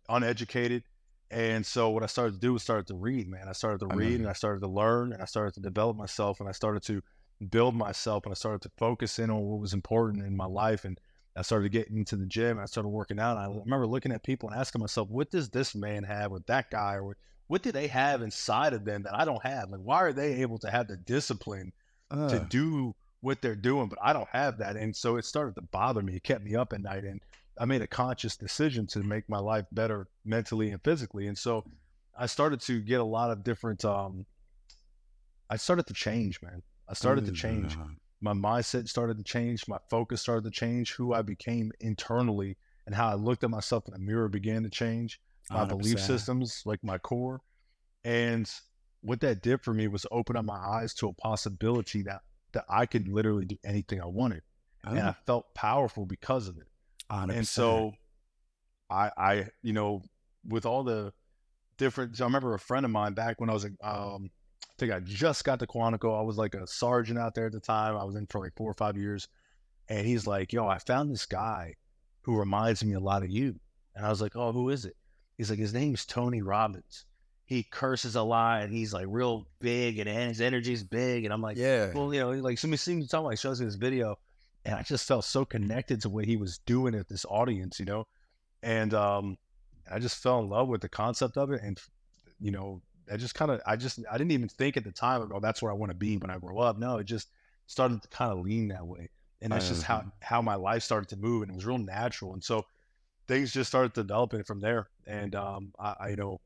uneducated. 0.07 0.83
And 1.29 1.65
so 1.65 1.89
what 1.89 2.01
I 2.01 2.05
started 2.05 2.35
to 2.35 2.39
do 2.39 2.53
was 2.53 2.63
started 2.63 2.88
to 2.88 2.95
read, 2.95 3.27
man. 3.27 3.47
I 3.50 3.51
started 3.51 3.79
to 3.81 3.88
I 3.91 3.95
read 3.95 4.21
and 4.21 4.29
I 4.29 4.33
started 4.33 4.61
to 4.61 4.67
learn 4.67 5.11
and 5.11 5.21
I 5.21 5.25
started 5.25 5.53
to 5.56 5.59
develop 5.59 5.97
myself 5.97 6.39
and 6.39 6.47
I 6.47 6.53
started 6.53 6.83
to 6.83 7.03
build 7.49 7.75
myself 7.75 8.25
and 8.25 8.31
I 8.31 8.35
started 8.35 8.61
to 8.61 8.71
focus 8.77 9.19
in 9.19 9.29
on 9.29 9.41
what 9.41 9.59
was 9.59 9.73
important 9.73 10.25
in 10.25 10.38
my 10.38 10.45
life 10.45 10.85
and 10.85 10.97
I 11.35 11.41
started 11.41 11.71
getting 11.71 11.97
into 11.97 12.15
the 12.15 12.25
gym 12.25 12.51
and 12.51 12.61
I 12.61 12.65
started 12.65 12.89
working 12.89 13.19
out. 13.19 13.38
And 13.38 13.45
I 13.45 13.59
remember 13.59 13.85
looking 13.85 14.13
at 14.13 14.23
people 14.23 14.49
and 14.49 14.57
asking 14.57 14.79
myself, 14.79 15.09
what 15.09 15.29
does 15.29 15.49
this 15.49 15.75
man 15.75 16.03
have 16.03 16.31
or 16.31 16.39
that 16.47 16.71
guy 16.71 16.97
or 16.97 17.17
what 17.48 17.62
do 17.62 17.72
they 17.72 17.88
have 17.88 18.22
inside 18.22 18.74
of 18.74 18.86
them 18.86 19.04
that 19.04 19.13
I 19.16 19.25
don't 19.25 19.44
have? 19.44 19.69
Like, 19.69 19.81
why 19.81 19.98
are 20.01 20.13
they 20.13 20.42
able 20.42 20.57
to 20.60 20.69
have 20.72 20.88
the 20.88 20.98
discipline 20.98 21.74
to 22.10 22.18
Uh, 22.18 22.45
do 22.50 22.95
what 23.22 23.42
they're 23.42 23.56
doing, 23.56 23.88
but 23.88 24.00
I 24.01 24.13
don't 24.13 24.28
have 24.30 24.57
that. 24.57 24.75
And 24.75 24.95
so 24.95 25.16
it 25.18 25.25
started 25.25 25.56
to 25.56 25.62
bother 25.62 26.01
me. 26.01 26.16
It 26.18 26.24
kept 26.24 26.44
me 26.44 26.56
up 26.56 26.74
at 26.74 26.81
night. 26.81 27.06
And 27.06 27.22
I 27.57 27.66
made 27.66 27.81
a 27.81 27.88
conscious 27.88 28.36
decision 28.36 28.86
to 28.88 29.00
make 29.04 29.28
my 29.30 29.40
life 29.40 29.66
better 29.72 30.07
mentally 30.25 30.72
and 30.72 30.84
physically. 30.84 31.28
And 31.28 31.38
so 31.38 31.63
I 32.18 32.25
started 32.28 32.60
to 32.62 32.81
get 32.81 33.00
a 33.00 33.04
lot 33.04 33.31
of 33.31 33.44
different, 33.44 33.84
um, 33.86 34.25
I 35.50 35.57
started 35.57 35.88
to 35.88 35.94
change, 35.94 36.42
man. 36.42 36.62
I 36.88 36.94
started 36.94 37.25
to 37.25 37.31
change. 37.31 37.78
uh, 37.78 37.88
My 38.22 38.34
mindset 38.34 38.88
started 38.88 39.18
to 39.18 39.24
change. 39.24 39.68
My 39.68 39.80
focus 39.90 40.22
started 40.22 40.44
to 40.45 40.51
change. 40.51 40.94
Who 40.94 41.13
I 41.13 41.22
became 41.22 41.72
internally 41.80 42.57
and 42.86 42.95
how 42.95 43.07
I 43.10 43.16
looked 43.16 43.44
at 43.44 43.50
myself 43.50 43.88
in 43.88 43.94
the 43.94 44.00
mirror 44.00 44.28
began 44.30 44.63
to 44.63 44.69
change. 44.69 45.19
My 45.51 45.66
belief 45.66 45.98
100%. 45.98 46.00
systems, 46.00 46.62
like 46.66 46.84
my 46.84 46.98
core. 46.98 47.42
And 48.04 48.50
what 49.01 49.19
that 49.22 49.42
did 49.42 49.62
for 49.62 49.74
me 49.74 49.88
was 49.88 50.06
open 50.12 50.36
up 50.36 50.45
my 50.45 50.57
eyes 50.57 50.94
to 50.95 51.07
a 51.10 51.13
possibility 51.13 52.04
that 52.04 52.22
that 52.54 52.66
I 52.69 52.86
could 52.86 53.07
literally 53.07 53.45
do 53.45 53.57
anything 53.63 54.00
I 54.01 54.06
wanted, 54.06 54.44
and 54.84 55.00
I 55.00 55.10
Oh, 55.12 55.16
felt 55.25 55.54
powerful 55.56 56.06
because 56.06 56.48
of 56.48 56.57
it. 56.57 56.68
100%. 57.10 57.30
And 57.36 57.48
so, 57.48 57.94
I, 58.90 59.12
I, 59.18 59.48
you 59.63 59.74
know, 59.74 60.04
with 60.48 60.66
all 60.66 60.84
the 60.84 61.13
different, 61.78 62.16
so 62.18 62.25
I 62.25 62.28
remember 62.28 62.54
a 62.54 62.60
friend 62.60 62.86
of 62.86 62.92
mine 62.92 63.13
back 63.13 63.40
when 63.42 63.50
I 63.50 63.54
was, 63.54 63.63
like 63.63 63.74
um, 63.84 64.30
I 64.69 64.74
think 64.78 64.92
I 64.94 65.00
just 65.00 65.44
got 65.44 65.60
to 65.60 65.68
Quantico. 65.68 66.18
I 66.18 66.22
was 66.22 66.38
like 66.38 66.54
a 66.56 66.68
sergeant 66.68 67.18
out 67.19 67.34
there 67.36 67.48
at 67.48 67.51
the 67.54 67.60
time. 67.60 67.98
I 67.98 68.04
was 68.04 68.16
in 68.16 68.28
for 68.28 68.40
like 68.40 68.54
four 68.56 68.69
or 68.69 68.75
five 68.75 68.97
years, 68.97 69.28
and 69.90 70.06
he's 70.06 70.28
like, 70.28 70.54
"Yo, 70.54 70.68
I 70.68 70.78
found 70.78 71.12
this 71.12 71.26
guy 71.26 71.76
who 72.21 72.38
reminds 72.38 72.83
me 72.83 72.94
a 72.94 73.00
lot 73.00 73.23
of 73.23 73.30
you." 73.30 73.59
And 73.95 74.06
I 74.06 74.09
was 74.09 74.21
like, 74.21 74.35
"Oh, 74.35 74.52
who 74.52 74.69
is 74.69 74.85
it?" 74.85 74.95
He's 75.37 75.49
like, 75.49 75.59
"His 75.59 75.73
name's 75.73 76.06
Tony 76.06 76.42
Robbins." 76.42 77.06
He 77.45 77.63
curses 77.63 78.16
a 78.16 78.21
lot, 78.23 78.63
and 78.63 78.73
he's 78.73 78.94
like 78.94 79.06
real 79.09 79.47
big, 79.59 79.99
and 79.99 80.09
his 80.09 80.42
energy's 80.42 80.83
big. 80.83 81.25
And 81.25 81.33
I'm 81.33 81.42
like, 81.42 81.57
yeah. 81.57 81.94
well, 81.94 82.13
you 82.13 82.19
know, 82.19 82.31
like 82.31 82.57
so 82.57 82.68
me 82.68 82.78
seeing 82.78 83.02
you 83.02 83.07
talking, 83.07 83.25
like 83.25 83.40
shows 83.40 83.59
me 83.59 83.66
this 83.66 83.75
video, 83.75 84.18
and 84.66 84.75
I 84.75 84.83
just 84.83 85.07
felt 85.07 85.25
so 85.25 85.45
connected 85.45 86.02
to 86.02 86.09
what 86.09 86.25
he 86.25 86.37
was 86.37 86.59
doing 86.59 86.95
at 86.95 87.09
this 87.09 87.25
audience, 87.30 87.80
you 87.80 87.85
know, 87.85 88.07
and 88.61 88.94
um, 88.94 89.37
I 89.92 89.99
just 89.99 90.21
fell 90.21 90.40
in 90.40 90.49
love 90.49 90.68
with 90.69 90.81
the 90.81 90.90
concept 90.90 91.37
of 91.37 91.52
it, 91.52 91.61
and 91.61 91.80
you 92.40 92.52
know, 92.52 92.81
I 93.11 93.18
just 93.18 93.35
kind 93.35 93.52
of, 93.52 93.61
I 93.66 93.75
just, 93.75 93.99
I 94.09 94.18
didn't 94.18 94.31
even 94.31 94.49
think 94.49 94.78
at 94.78 94.83
the 94.85 94.92
time, 94.92 95.30
oh, 95.33 95.40
that's 95.40 95.61
where 95.61 95.71
I 95.71 95.75
want 95.75 95.92
to 95.92 95.97
be 95.97 96.18
when 96.18 96.30
I 96.31 96.37
grow 96.37 96.59
up. 96.59 96.78
No, 96.78 96.97
it 96.97 97.04
just 97.06 97.30
started 97.68 98.02
to 98.02 98.07
kind 98.07 98.31
of 98.31 98.40
lean 98.40 98.69
that 98.69 98.85
way, 98.87 99.09
and 99.42 99.52
that's 99.52 99.68
just 99.68 99.83
how 99.83 99.99
Mhm. 99.99 100.11
how 100.21 100.42
my 100.42 100.56
life 100.56 100.83
started 100.83 101.09
to 101.09 101.18
move, 101.18 101.42
and 101.44 101.52
it 101.52 101.56
was 101.56 101.66
real 101.66 101.78
natural, 101.78 102.33
and 102.33 102.44
so 102.44 102.66
things 103.27 103.51
just 103.53 103.69
started 103.69 103.94
developing 103.94 104.44
from 104.44 104.59
there, 104.61 104.89
and 105.07 105.35
um, 105.35 105.73
I, 105.80 105.95
I 105.99 106.09
you 106.09 106.15
know. 106.15 106.42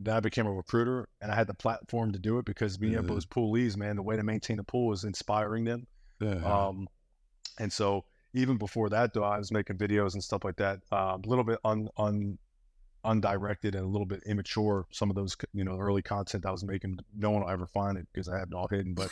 Then 0.00 0.14
I 0.14 0.20
became 0.20 0.46
a 0.46 0.52
recruiter, 0.52 1.08
and 1.20 1.32
I 1.32 1.34
had 1.34 1.48
the 1.48 1.54
platform 1.54 2.12
to 2.12 2.20
do 2.20 2.38
it 2.38 2.44
because 2.44 2.76
being 2.76 2.94
able 2.94 3.02
Mhm. 3.02 3.08
those 3.08 3.26
poolees, 3.26 3.76
man, 3.76 3.96
the 3.96 4.02
way 4.02 4.14
to 4.16 4.22
maintain 4.22 4.60
a 4.60 4.64
pool 4.64 4.92
is 4.92 5.02
inspiring 5.04 5.64
them. 5.64 5.88
Uh-huh. 6.20 6.68
Um, 6.68 6.88
and 7.58 7.72
so 7.72 8.04
even 8.32 8.58
before 8.58 8.88
that, 8.90 9.12
though, 9.12 9.24
I 9.24 9.38
was 9.38 9.50
making 9.50 9.76
videos 9.78 10.14
and 10.14 10.22
stuff 10.22 10.44
like 10.44 10.56
that, 10.56 10.80
uh, 10.92 11.18
a 11.22 11.26
little 11.26 11.42
bit 11.42 11.58
on 11.64 11.88
un 11.96 12.38
undirected 13.04 13.74
and 13.74 13.84
a 13.84 13.88
little 13.88 14.06
bit 14.06 14.22
immature. 14.26 14.86
Some 14.90 15.10
of 15.10 15.16
those, 15.16 15.36
you 15.52 15.64
know, 15.64 15.78
early 15.78 16.02
content 16.02 16.46
I 16.46 16.50
was 16.50 16.64
making, 16.64 16.98
no 17.16 17.30
one 17.30 17.42
will 17.42 17.50
ever 17.50 17.66
find 17.66 17.96
it 17.98 18.06
because 18.12 18.28
I 18.28 18.38
have 18.38 18.48
it 18.48 18.54
all 18.54 18.68
hidden. 18.68 18.94
But 18.94 19.10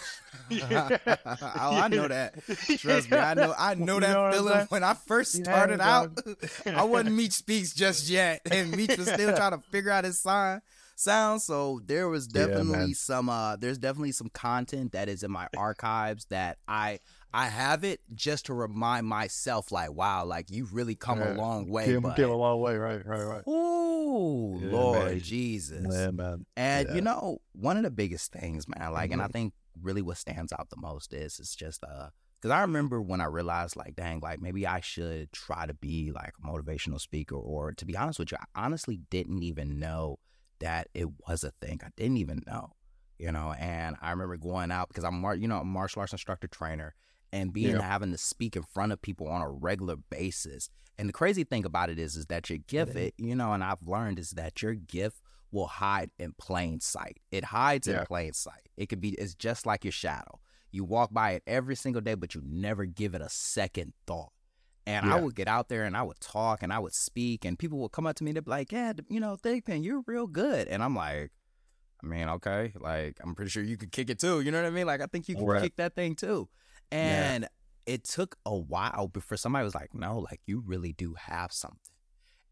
oh, 0.60 1.28
I 1.32 1.88
know 1.88 2.08
that. 2.08 2.34
Trust 2.78 3.10
me, 3.10 3.18
I 3.18 3.34
know. 3.34 3.54
I 3.56 3.74
know 3.78 3.94
You 3.94 4.00
that 4.00 4.14
know 4.14 4.30
feeling. 4.32 4.66
When 4.68 4.84
I 4.84 4.94
first 4.94 5.34
Yeah, 5.34 5.44
started 5.44 5.80
out. 5.80 6.10
I 6.66 6.84
wasn't 6.84 7.16
Meech 7.16 7.32
Speaks 7.32 7.72
just 7.74 8.08
yet, 8.08 8.40
and 8.50 8.70
Meech 8.76 8.96
was 8.96 9.08
still 9.08 9.34
trying 9.34 9.52
to 9.52 9.62
figure 9.70 9.90
out 9.90 10.04
his 10.04 10.18
sign. 10.18 10.60
sound. 10.96 11.42
So 11.42 11.80
there 11.84 12.08
was 12.08 12.26
definitely 12.26 12.64
man. 12.78 12.94
some 12.94 13.28
uh 13.28 13.56
there's 13.56 13.78
definitely 13.78 14.12
some 14.12 14.30
content 14.30 14.92
that 14.92 15.08
is 15.08 15.22
in 15.22 15.30
my 15.30 15.48
archives 15.56 16.26
that 16.26 16.58
I 16.66 17.00
I 17.34 17.46
have 17.48 17.84
it 17.84 18.00
just 18.14 18.46
to 18.46 18.54
remind 18.54 19.06
myself 19.06 19.70
like 19.70 19.92
wow, 19.92 20.24
like 20.24 20.50
you've 20.50 20.72
really 20.74 20.94
come 20.94 21.20
a 21.20 21.34
long 21.34 21.68
way. 21.68 21.86
Came, 21.86 22.02
but 22.02 22.16
came 22.16 22.30
a 22.30 22.36
long 22.36 22.60
way, 22.60 22.76
right, 22.76 23.04
right, 23.04 23.22
right. 23.22 23.46
Ooh, 23.48 24.58
Yeah, 24.62 24.70
Lord 24.70 25.10
man. 25.12 25.20
Jesus. 25.20 26.12
man. 26.12 26.46
And 26.56 26.88
Yeah. 26.88 26.94
you 26.94 27.00
know, 27.02 27.38
one 27.52 27.76
of 27.76 27.82
the 27.82 27.90
biggest 27.90 28.32
things, 28.32 28.66
man, 28.68 28.92
like, 28.92 29.10
and 29.10 29.20
I 29.20 29.26
Mhm. 29.26 29.32
think 29.32 29.54
really 29.82 30.02
what 30.02 30.16
stands 30.16 30.52
out 30.52 30.70
the 30.70 30.76
most 30.78 31.12
is 31.12 31.38
it's 31.38 31.54
just 31.54 31.84
uh 31.84 32.08
because 32.40 32.50
I 32.50 32.60
remember 32.62 33.00
when 33.00 33.20
I 33.20 33.24
realized 33.26 33.76
like, 33.76 33.96
dang, 33.96 34.20
like 34.20 34.40
maybe 34.40 34.66
I 34.66 34.80
should 34.80 35.32
try 35.32 35.66
to 35.66 35.74
be 35.74 36.12
like 36.12 36.32
a 36.42 36.46
motivational 36.46 37.00
speaker, 37.00 37.34
or 37.34 37.72
to 37.72 37.84
be 37.86 37.96
honest 37.96 38.18
with 38.18 38.30
you, 38.30 38.38
I 38.38 38.64
honestly 38.64 39.00
didn't 39.10 39.42
even 39.42 39.78
know 39.78 40.18
that 40.60 40.88
it 40.94 41.08
was 41.26 41.44
a 41.44 41.50
thing. 41.62 41.80
I 41.84 41.88
didn't 41.96 42.18
even 42.18 42.42
know, 42.46 42.72
you 43.18 43.32
know. 43.32 43.54
And 43.58 43.96
I 44.00 44.10
remember 44.10 44.36
going 44.36 44.70
out 44.70 44.88
because 44.88 45.04
I'm, 45.04 45.22
you 45.40 45.48
know, 45.48 45.60
a 45.60 45.64
martial 45.64 46.00
arts 46.00 46.12
instructor 46.12 46.46
trainer, 46.46 46.94
and 47.36 47.52
being 47.52 47.76
Yeah. 47.76 47.82
having 47.82 48.12
to 48.12 48.18
speak 48.18 48.56
in 48.56 48.62
front 48.62 48.92
of 48.92 49.02
people 49.02 49.28
on 49.28 49.42
a 49.42 49.48
regular 49.50 49.96
basis. 49.96 50.68
And 50.98 51.08
the 51.08 51.12
crazy 51.12 51.44
thing 51.44 51.64
about 51.66 51.90
it 51.90 51.98
is, 51.98 52.16
is 52.16 52.26
that 52.26 52.48
your 52.48 52.58
gift, 52.58 52.96
it, 52.96 53.14
you 53.18 53.34
know, 53.34 53.52
and 53.52 53.62
I've 53.62 53.86
learned 53.86 54.18
is 54.18 54.30
that 54.30 54.62
your 54.62 54.74
gift 54.74 55.20
will 55.52 55.66
hide 55.66 56.10
in 56.18 56.32
plain 56.38 56.80
sight. 56.80 57.18
It 57.30 57.44
hides 57.44 57.86
Yeah. 57.86 58.00
in 58.00 58.06
plain 58.06 58.32
sight. 58.32 58.68
It 58.76 58.86
could 58.88 59.00
be, 59.00 59.10
it's 59.10 59.34
just 59.34 59.66
like 59.66 59.84
your 59.84 59.92
shadow. 59.92 60.40
You 60.70 60.84
walk 60.84 61.12
by 61.12 61.32
it 61.32 61.42
every 61.46 61.76
single 61.76 62.00
day, 62.02 62.14
but 62.14 62.34
you 62.34 62.42
never 62.44 62.84
give 62.86 63.14
it 63.14 63.20
a 63.20 63.28
second 63.28 63.92
thought. 64.06 64.32
And 64.86 65.04
I 65.04 65.16
would 65.16 65.34
get 65.34 65.48
out 65.48 65.68
there 65.68 65.84
and 65.84 65.96
I 65.96 66.02
would 66.02 66.20
talk 66.20 66.62
and 66.62 66.72
I 66.72 66.78
would 66.78 66.94
speak, 66.94 67.44
and 67.44 67.58
people 67.58 67.78
would 67.80 67.92
come 67.92 68.06
up 68.06 68.14
to 68.16 68.24
me 68.24 68.30
and 68.30 68.36
they'd 68.36 68.44
be 68.44 68.50
like, 68.50 68.70
Yeah, 68.72 68.92
you 69.08 69.18
know, 69.20 69.36
Thigpen, 69.36 69.84
you're 69.84 70.02
real 70.06 70.26
good. 70.28 70.68
And 70.68 70.82
I'm 70.82 70.94
like, 70.94 71.32
I 72.02 72.06
mean, 72.06 72.28
okay, 72.28 72.72
like 72.78 73.16
I'm 73.22 73.34
pretty 73.34 73.50
sure 73.50 73.62
you 73.64 73.76
could 73.76 73.90
kick 73.92 74.10
it 74.10 74.18
too. 74.20 74.40
You 74.42 74.50
know 74.52 74.62
what 74.62 74.66
I 74.68 74.70
mean? 74.70 74.86
Like 74.86 75.00
I 75.00 75.06
think 75.06 75.28
you 75.28 75.34
can 75.34 75.44
Right. 75.44 75.62
kick 75.62 75.76
that 75.76 75.94
thing 75.96 76.14
too. 76.14 76.48
Yeah. 76.92 77.32
And 77.32 77.48
it 77.86 78.04
took 78.04 78.36
a 78.44 78.56
while 78.56 79.08
before 79.08 79.36
somebody 79.36 79.64
was 79.64 79.74
like, 79.74 79.94
No, 79.94 80.18
like 80.18 80.40
you 80.46 80.62
really 80.64 80.92
do 80.92 81.14
have 81.14 81.52
something. 81.52 81.78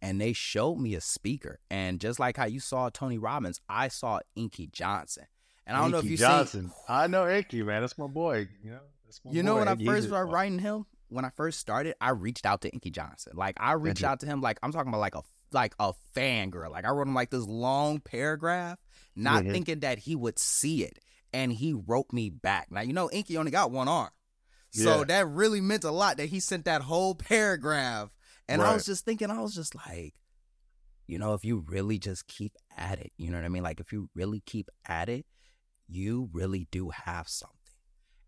And 0.02 0.20
they 0.20 0.32
showed 0.32 0.76
me 0.76 0.94
a 0.94 1.00
speaker. 1.00 1.60
And 1.70 1.98
just 1.98 2.18
like 2.18 2.36
how 2.36 2.44
you 2.44 2.60
saw 2.60 2.90
Tony 2.90 3.16
Robbins, 3.18 3.60
I 3.68 3.88
saw 3.88 4.20
Inky 4.36 4.66
Johnson. 4.66 5.24
And 5.66 5.76
I 5.76 5.80
don't 5.80 5.92
know 5.92 5.98
if 5.98 6.04
you 6.04 6.18
Johnson. 6.18 6.68
see 6.68 6.74
I 6.88 7.06
know 7.06 7.28
Inky, 7.28 7.62
man. 7.62 7.80
That's 7.80 7.96
my 7.96 8.06
boy. 8.06 8.48
You 8.62 8.72
know, 8.72 8.80
that's 9.06 9.20
my 9.24 9.32
you 9.32 9.42
know 9.42 9.54
boy. 9.54 9.60
when 9.60 9.68
I 9.68 9.72
Inky. 9.72 9.86
first 9.86 10.08
started 10.08 10.30
writing 10.30 10.58
him, 10.58 10.84
when 11.08 11.24
I 11.24 11.30
first 11.30 11.58
started, 11.58 11.94
I 12.00 12.10
reached 12.10 12.44
out 12.44 12.60
to 12.62 12.70
Inky 12.70 12.90
Johnson. 12.90 13.32
Like 13.34 13.56
I 13.58 13.72
reached 13.72 14.04
out 14.04 14.20
to 14.20 14.26
him 14.26 14.40
like 14.42 14.58
I'm 14.62 14.72
talking 14.72 14.88
about 14.88 15.00
like 15.00 15.14
a 15.14 15.22
like 15.52 15.74
a 15.78 15.92
fangirl. 16.14 16.70
Like 16.70 16.84
I 16.84 16.90
wrote 16.90 17.06
him 17.06 17.14
like 17.14 17.30
this 17.30 17.46
long 17.46 18.00
paragraph, 18.00 18.78
not 19.16 19.44
thinking 19.44 19.80
that 19.80 19.98
he 19.98 20.14
would 20.16 20.38
see 20.38 20.84
it. 20.84 20.98
And 21.32 21.52
he 21.52 21.72
wrote 21.72 22.12
me 22.12 22.28
back. 22.30 22.70
Now 22.70 22.82
you 22.82 22.92
know 22.92 23.10
Inky 23.10 23.38
only 23.38 23.50
got 23.50 23.70
one 23.70 23.88
arm. 23.88 24.10
So 24.74 24.98
Yeah. 24.98 25.04
that 25.04 25.28
really 25.28 25.60
meant 25.60 25.84
a 25.84 25.90
lot 25.90 26.16
that 26.16 26.26
he 26.26 26.40
sent 26.40 26.64
that 26.64 26.82
whole 26.82 27.14
paragraph. 27.14 28.10
And 28.48 28.60
I 28.60 28.74
was 28.74 28.84
just 28.84 29.04
thinking, 29.04 29.30
I 29.30 29.40
was 29.40 29.54
just 29.54 29.74
like, 29.74 30.14
you 31.06 31.18
know, 31.18 31.34
if 31.34 31.44
you 31.44 31.64
really 31.68 31.98
just 31.98 32.26
keep 32.26 32.56
at 32.76 32.98
it, 32.98 33.12
you 33.16 33.30
know 33.30 33.38
what 33.38 33.44
I 33.44 33.48
mean? 33.48 33.62
Like 33.62 33.80
if 33.80 33.92
you 33.92 34.10
really 34.14 34.42
keep 34.44 34.68
at 34.86 35.08
it, 35.08 35.26
you 35.88 36.28
really 36.32 36.66
do 36.70 36.90
have 36.90 37.28
something. 37.28 37.58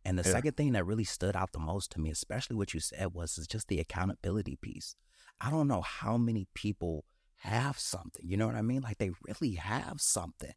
And 0.05 0.19
the 0.19 0.25
Yeah. 0.25 0.33
second 0.33 0.57
thing 0.57 0.73
that 0.73 0.87
really 0.87 1.05
stood 1.05 1.35
out 1.35 1.53
the 1.53 1.59
most 1.59 1.91
to 1.93 2.00
me, 2.00 2.11
especially 2.11 2.55
what 2.55 2.73
you 2.75 2.81
said, 2.81 3.12
was 3.12 3.38
is 3.38 3.47
just 3.49 3.67
the 3.69 3.81
accountability 3.81 4.57
piece. 4.62 4.95
I 5.41 5.50
don't 5.50 5.69
know 5.69 5.81
how 5.83 6.17
many 6.17 6.47
people 6.55 7.05
have 7.38 7.79
something. 7.79 8.25
You 8.25 8.37
know 8.37 8.47
what 8.47 8.55
I 8.55 8.62
mean? 8.62 8.83
Like 8.83 8.99
they 8.99 9.11
really 9.26 9.55
have 9.55 10.00
something, 10.00 10.53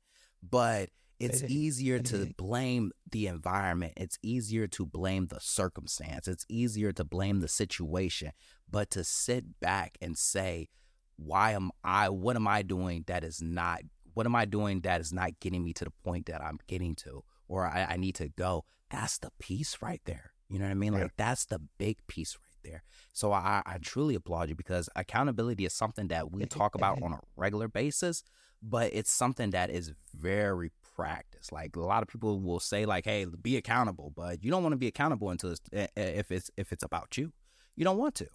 but 0.47 0.89
it's 1.19 1.43
easier 1.43 1.99
to 1.99 2.33
blame 2.37 2.91
the 3.11 3.27
environment. 3.27 3.93
It's 3.97 4.17
easier 4.23 4.67
to 4.67 4.85
blame 4.85 5.27
the 5.27 5.39
circumstance. 5.39 6.27
It's 6.27 6.45
easier 6.49 6.91
to 6.93 7.03
blame 7.03 7.41
the 7.41 7.47
situation, 7.47 8.31
but 8.69 8.89
to 8.91 9.03
sit 9.03 9.59
back 9.59 9.97
and 10.01 10.17
say, 10.17 10.69
why 11.17 11.51
am 11.51 11.71
I, 11.83 12.09
what 12.09 12.35
am 12.35 12.47
I 12.47 12.61
doing 12.61 13.03
that 13.07 13.23
is 13.23 13.41
not, 13.41 13.81
what 14.13 14.25
am 14.25 14.35
I 14.35 14.45
doing 14.45 14.81
that 14.81 15.01
is 15.01 15.11
not 15.11 15.39
getting 15.39 15.63
me 15.63 15.73
to 15.73 15.85
the 15.85 15.91
point 16.03 16.27
that 16.27 16.41
I'm 16.41 16.59
getting 16.67 16.95
to 16.95 17.23
or 17.47 17.65
I, 17.67 17.87
I 17.91 17.97
need 17.97 18.15
to 18.15 18.29
go? 18.29 18.63
That's 18.89 19.17
the 19.17 19.31
piece 19.39 19.77
right 19.81 20.01
there. 20.05 20.31
You 20.49 20.57
know 20.57 20.65
what 20.65 20.71
I 20.71 20.75
mean? 20.75 20.93
Yeah. 20.93 21.03
Like 21.03 21.17
that's 21.17 21.45
the 21.45 21.59
big 21.77 21.97
piece 22.07 22.35
right 22.35 22.71
there. 22.71 22.83
So 23.13 23.31
I, 23.31 23.61
I 23.65 23.77
truly 23.79 24.15
applaud 24.15 24.49
you 24.49 24.55
because 24.55 24.89
accountability 24.95 25.65
is 25.65 25.73
something 25.73 26.07
that 26.07 26.31
we 26.31 26.45
talk 26.45 26.75
about 26.75 26.99
on 27.03 27.13
a 27.13 27.19
regular 27.35 27.67
basis, 27.67 28.23
but 28.61 28.91
it's 28.93 29.11
something 29.11 29.51
that 29.51 29.69
is 29.69 29.93
very 30.13 30.71
practiced. 30.99 31.53
Like 31.53 31.75
a 31.77 31.79
lot 31.79 32.03
of 32.03 32.09
people 32.09 32.41
will 32.41 32.59
say, 32.59 32.85
like, 32.85 33.05
"Hey, 33.05 33.25
be 33.41 33.55
accountable," 33.55 34.11
but 34.15 34.43
you 34.43 34.51
don't 34.51 34.63
want 34.63 34.73
to 34.73 34.77
be 34.77 34.87
accountable 34.87 35.29
until 35.29 35.51
it's, 35.51 35.61
eh, 35.71 35.87
eh, 35.95 36.11
if 36.21 36.29
it's 36.29 36.51
if 36.57 36.73
it's 36.73 36.83
about 36.83 37.17
you. 37.17 37.31
You 37.77 37.85
don't 37.85 37.97
want 37.97 38.15
to. 38.15 38.27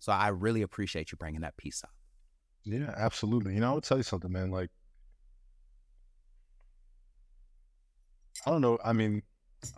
So 0.00 0.12
I 0.12 0.28
really 0.28 0.60
appreciate 0.60 1.10
you 1.10 1.16
bringing 1.16 1.40
that 1.40 1.56
piece 1.56 1.82
up. 1.82 1.94
Yeah, 2.64 2.92
absolutely. 2.94 3.54
You 3.54 3.60
know, 3.60 3.68
I'll 3.68 3.80
tell 3.80 3.96
you 3.96 4.02
something, 4.02 4.30
man. 4.30 4.50
Like, 4.50 4.68
I 8.46 8.50
don't 8.50 8.60
know. 8.60 8.78
I 8.84 8.92
mean, 8.92 9.22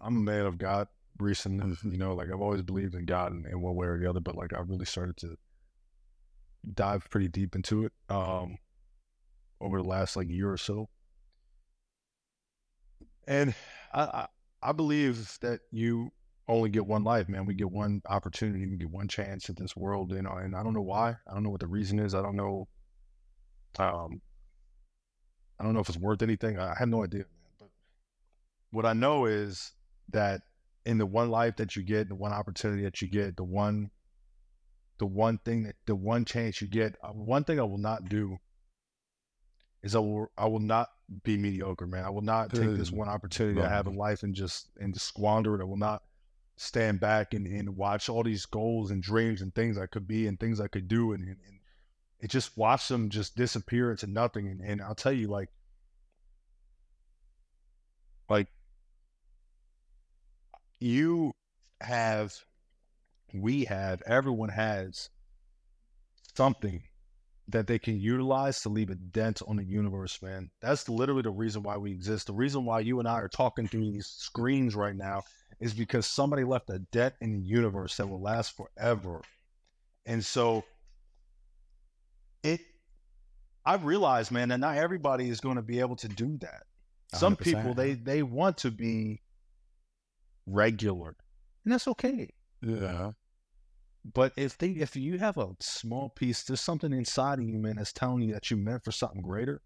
I'm 0.02 0.16
a 0.16 0.20
man 0.20 0.46
of 0.46 0.58
God 0.58 0.88
recently. 1.18 1.76
You 1.92 1.98
know, 1.98 2.14
like 2.14 2.28
I've 2.28 2.40
always 2.40 2.62
believed 2.62 2.96
in 2.96 3.04
God 3.04 3.32
in, 3.32 3.46
in 3.46 3.60
one 3.60 3.76
way 3.76 3.86
or 3.86 3.98
the 3.98 4.10
other, 4.10 4.20
but 4.20 4.34
like 4.34 4.52
I 4.52 4.60
really 4.60 4.86
started 4.86 5.16
to 5.18 5.36
dive 6.74 7.08
pretty 7.08 7.28
deep 7.28 7.54
into 7.54 7.84
it 7.84 7.92
um, 8.08 8.58
over 9.60 9.80
the 9.80 9.88
last 9.88 10.16
like 10.16 10.28
year 10.28 10.50
or 10.50 10.58
so. 10.58 10.88
And 13.26 13.54
I, 13.92 14.26
I, 14.62 14.72
believe 14.72 15.38
that 15.40 15.60
you 15.70 16.10
only 16.48 16.70
get 16.70 16.86
one 16.86 17.04
life, 17.04 17.28
man. 17.28 17.46
We 17.46 17.54
get 17.54 17.70
one 17.70 18.02
opportunity, 18.08 18.66
we 18.66 18.76
get 18.76 18.90
one 18.90 19.08
chance 19.08 19.48
at 19.48 19.56
this 19.56 19.76
world, 19.76 20.12
you 20.12 20.22
know. 20.22 20.32
And 20.32 20.56
I 20.56 20.62
don't 20.62 20.74
know 20.74 20.82
why. 20.82 21.16
I 21.28 21.34
don't 21.34 21.42
know 21.42 21.50
what 21.50 21.60
the 21.60 21.66
reason 21.66 21.98
is. 21.98 22.14
I 22.14 22.22
don't 22.22 22.36
know. 22.36 22.68
Um, 23.78 24.20
I 25.58 25.64
don't 25.64 25.74
know 25.74 25.80
if 25.80 25.88
it's 25.88 25.98
worth 25.98 26.22
anything. 26.22 26.58
I 26.58 26.74
have 26.78 26.88
no 26.88 27.04
idea. 27.04 27.24
But 27.60 27.68
what 28.70 28.86
I 28.86 28.92
know 28.92 29.26
is 29.26 29.72
that 30.10 30.42
in 30.84 30.98
the 30.98 31.06
one 31.06 31.30
life 31.30 31.56
that 31.56 31.76
you 31.76 31.82
get, 31.82 32.08
the 32.08 32.14
one 32.14 32.32
opportunity 32.32 32.82
that 32.82 33.00
you 33.00 33.08
get, 33.08 33.36
the 33.36 33.44
one, 33.44 33.90
the 34.98 35.06
one 35.06 35.38
thing 35.38 35.64
that, 35.64 35.76
the 35.86 35.94
one 35.94 36.24
chance 36.24 36.60
you 36.60 36.66
get, 36.66 36.96
uh, 37.02 37.08
one 37.08 37.44
thing 37.44 37.60
I 37.60 37.64
will 37.64 37.78
not 37.78 38.08
do 38.08 38.38
is 39.82 39.94
I 39.94 39.98
will, 39.98 40.30
I 40.38 40.46
will 40.46 40.60
not 40.60 40.90
be 41.24 41.36
mediocre, 41.36 41.86
man. 41.86 42.04
I 42.04 42.10
will 42.10 42.22
not 42.22 42.50
take 42.50 42.74
this 42.76 42.92
one 42.92 43.08
opportunity 43.08 43.60
I 43.60 43.68
have 43.68 43.86
in 43.86 43.96
life 43.96 44.22
and 44.22 44.34
just 44.34 44.68
and 44.78 44.94
just 44.94 45.06
squander 45.06 45.54
it. 45.54 45.60
I 45.60 45.64
will 45.64 45.76
not 45.76 46.02
stand 46.56 47.00
back 47.00 47.34
and, 47.34 47.46
and 47.46 47.76
watch 47.76 48.08
all 48.08 48.22
these 48.22 48.46
goals 48.46 48.90
and 48.90 49.02
dreams 49.02 49.42
and 49.42 49.54
things 49.54 49.76
I 49.76 49.86
could 49.86 50.06
be 50.06 50.26
and 50.26 50.38
things 50.38 50.60
I 50.60 50.68
could 50.68 50.86
do 50.86 51.12
and, 51.12 51.22
and, 51.24 51.36
and 51.48 51.58
it 52.20 52.30
just 52.30 52.56
watch 52.56 52.86
them 52.88 53.10
just 53.10 53.36
disappear 53.36 53.90
into 53.90 54.06
nothing. 54.06 54.46
And, 54.46 54.60
and 54.60 54.80
I'll 54.80 54.94
tell 54.94 55.12
you, 55.12 55.26
like, 55.26 55.48
like 58.28 58.46
you 60.78 61.32
have, 61.80 62.32
we 63.34 63.64
have, 63.64 64.02
everyone 64.06 64.50
has 64.50 65.10
something 66.36 66.84
that 67.48 67.66
they 67.66 67.78
can 67.78 67.98
utilize 67.98 68.60
to 68.62 68.68
leave 68.68 68.90
a 68.90 68.94
dent 68.94 69.42
on 69.46 69.56
the 69.56 69.64
universe, 69.64 70.20
man. 70.22 70.50
That's 70.60 70.88
literally 70.88 71.22
the 71.22 71.30
reason 71.30 71.62
why 71.62 71.76
we 71.76 71.90
exist. 71.90 72.28
The 72.28 72.32
reason 72.32 72.64
why 72.64 72.80
you 72.80 72.98
and 72.98 73.08
I 73.08 73.14
are 73.14 73.28
talking 73.28 73.66
through 73.66 73.92
these 73.92 74.06
screens 74.18 74.74
right 74.74 74.96
now 74.96 75.22
is 75.60 75.74
because 75.74 76.06
somebody 76.06 76.44
left 76.44 76.70
a 76.70 76.78
dent 76.78 77.14
in 77.20 77.32
the 77.32 77.40
universe 77.40 77.96
that 77.96 78.08
will 78.08 78.20
last 78.20 78.56
forever. 78.56 79.20
And 80.06 80.24
so 80.24 80.64
it 82.42 82.60
I 83.64 83.76
realize, 83.76 84.30
man, 84.30 84.48
that 84.48 84.58
not 84.58 84.76
everybody 84.76 85.28
is 85.28 85.40
going 85.40 85.56
to 85.56 85.62
be 85.62 85.78
able 85.78 85.96
to 85.96 86.08
do 86.08 86.36
that. 86.40 86.64
Some 87.14 87.36
100%, 87.36 87.40
people 87.40 87.74
they 87.74 87.94
they 87.94 88.22
want 88.22 88.58
to 88.58 88.70
be 88.70 89.20
regular. 90.46 91.14
And 91.64 91.72
that's 91.72 91.86
okay. 91.88 92.30
Yeah. 92.60 93.12
But 94.04 94.32
if 94.36 94.58
they 94.58 94.70
if 94.70 94.96
you 94.96 95.18
have 95.18 95.38
a 95.38 95.54
small 95.60 96.08
piece, 96.08 96.42
there's 96.42 96.60
something 96.60 96.92
inside 96.92 97.38
of 97.38 97.44
you, 97.44 97.58
man, 97.58 97.76
that's 97.76 97.92
telling 97.92 98.22
you 98.22 98.34
that 98.34 98.50
you 98.50 98.56
meant 98.56 98.84
for 98.84 98.92
something 98.92 99.22
greater. 99.22 99.62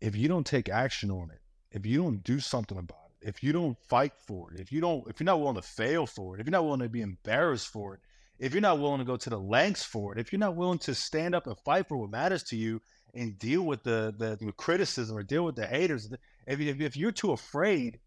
If 0.00 0.16
you 0.16 0.28
don't 0.28 0.46
take 0.46 0.68
action 0.68 1.10
on 1.10 1.30
it, 1.30 1.40
if 1.70 1.86
you 1.86 2.02
don't 2.02 2.24
do 2.24 2.40
something 2.40 2.76
about 2.76 3.10
it, 3.20 3.28
if 3.28 3.42
you 3.42 3.52
don't 3.52 3.78
fight 3.88 4.12
for 4.26 4.52
it, 4.52 4.60
if 4.60 4.72
you 4.72 4.80
don't 4.80 5.08
if 5.08 5.20
you're 5.20 5.26
not 5.26 5.40
willing 5.40 5.54
to 5.54 5.62
fail 5.62 6.06
for 6.06 6.34
it, 6.34 6.40
if 6.40 6.46
you're 6.46 6.52
not 6.52 6.64
willing 6.64 6.80
to 6.80 6.88
be 6.88 7.02
embarrassed 7.02 7.68
for 7.68 7.94
it, 7.94 8.00
if 8.38 8.52
you're 8.52 8.60
not 8.60 8.80
willing 8.80 8.98
to 8.98 9.04
go 9.04 9.16
to 9.16 9.30
the 9.30 9.38
lengths 9.38 9.84
for 9.84 10.12
it, 10.12 10.18
if 10.18 10.32
you're 10.32 10.40
not 10.40 10.56
willing 10.56 10.78
to 10.80 10.94
stand 10.94 11.36
up 11.36 11.46
and 11.46 11.56
fight 11.58 11.86
for 11.86 11.96
what 11.96 12.10
matters 12.10 12.42
to 12.44 12.56
you 12.56 12.82
and 13.14 13.38
deal 13.38 13.62
with 13.62 13.84
the 13.84 14.12
the, 14.18 14.36
the 14.44 14.52
criticism 14.52 15.16
or 15.16 15.22
deal 15.22 15.44
with 15.44 15.54
the 15.54 15.66
haters, 15.66 16.12
if 16.48 16.60
if, 16.60 16.80
if 16.80 16.96
you're 16.96 17.12
too 17.12 17.30
afraid, 17.30 18.00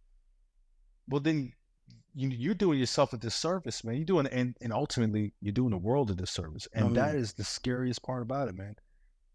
well 1.08 1.22
then 1.22 1.54
you, 2.20 2.30
you're 2.30 2.56
doing 2.56 2.80
yourself 2.80 3.14
a 3.14 3.18
disservice, 3.18 3.84
man. 3.84 3.96
You're 3.96 4.06
doing 4.06 4.26
and, 4.28 4.58
and 4.60 4.74
ultimately 4.74 5.34
you're 5.40 5.54
doing 5.54 5.70
the 5.70 5.78
world 5.78 6.10
a 6.10 6.16
disservice, 6.16 6.68
and 6.74 6.86
Oh, 6.88 6.94
that 6.96 7.14
yeah. 7.14 7.20
is 7.22 7.34
the 7.34 7.44
scariest 7.44 8.02
part 8.02 8.24
about 8.24 8.48
it, 8.50 8.56
man. 8.56 8.76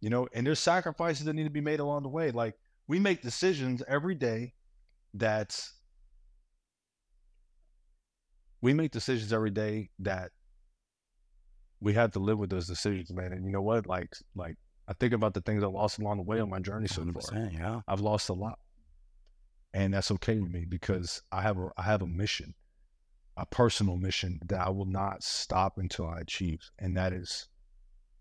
you 0.00 0.10
know, 0.10 0.26
and 0.34 0.44
there's 0.46 0.58
sacrifices 0.58 1.24
that 1.26 1.34
need 1.34 1.44
to 1.44 1.50
be 1.50 1.60
made 1.60 1.78
along 1.80 2.02
the 2.02 2.08
way. 2.08 2.32
Like 2.32 2.56
we 2.88 2.98
make 2.98 3.22
decisions 3.22 3.82
every 3.86 4.16
day 4.16 4.54
that 5.14 5.56
we 8.60 8.72
make 8.72 8.90
decisions 8.92 9.32
every 9.32 9.50
day 9.50 9.90
that 10.00 10.30
we 11.80 11.94
have 11.94 12.12
to 12.12 12.18
live 12.20 12.38
with 12.38 12.50
those 12.50 12.66
decisions, 12.68 13.12
man. 13.12 13.32
And 13.32 13.44
you 13.44 13.50
know 13.50 13.62
what? 13.62 13.86
Like, 13.86 14.12
like 14.36 14.56
I 14.88 14.92
think 14.92 15.12
about 15.12 15.34
the 15.34 15.40
things 15.40 15.64
I 15.64 15.66
lost 15.66 15.98
along 15.98 16.18
the 16.18 16.22
way 16.22 16.38
on 16.40 16.48
my 16.50 16.60
journey 16.60 16.86
so 16.88 17.04
far. 17.04 17.48
yeah. 17.52 17.80
I've 17.88 18.00
lost 18.00 18.28
a 18.28 18.34
lot, 18.34 18.58
and 19.74 19.94
that's 19.94 20.10
okay 20.12 20.38
with 20.38 20.50
me 20.50 20.64
because 20.68 21.22
I 21.32 21.42
have 21.42 21.58
a 21.58 21.70
I 21.76 21.82
have 21.82 22.02
a 22.02 22.06
mission, 22.06 22.54
a 23.36 23.46
personal 23.46 23.96
mission 23.96 24.40
that 24.46 24.66
I 24.66 24.70
will 24.70 24.84
not 24.86 25.22
stop 25.22 25.78
until 25.78 26.06
I 26.06 26.20
achieve, 26.20 26.70
and 26.78 26.96
that 26.96 27.12
is 27.12 27.48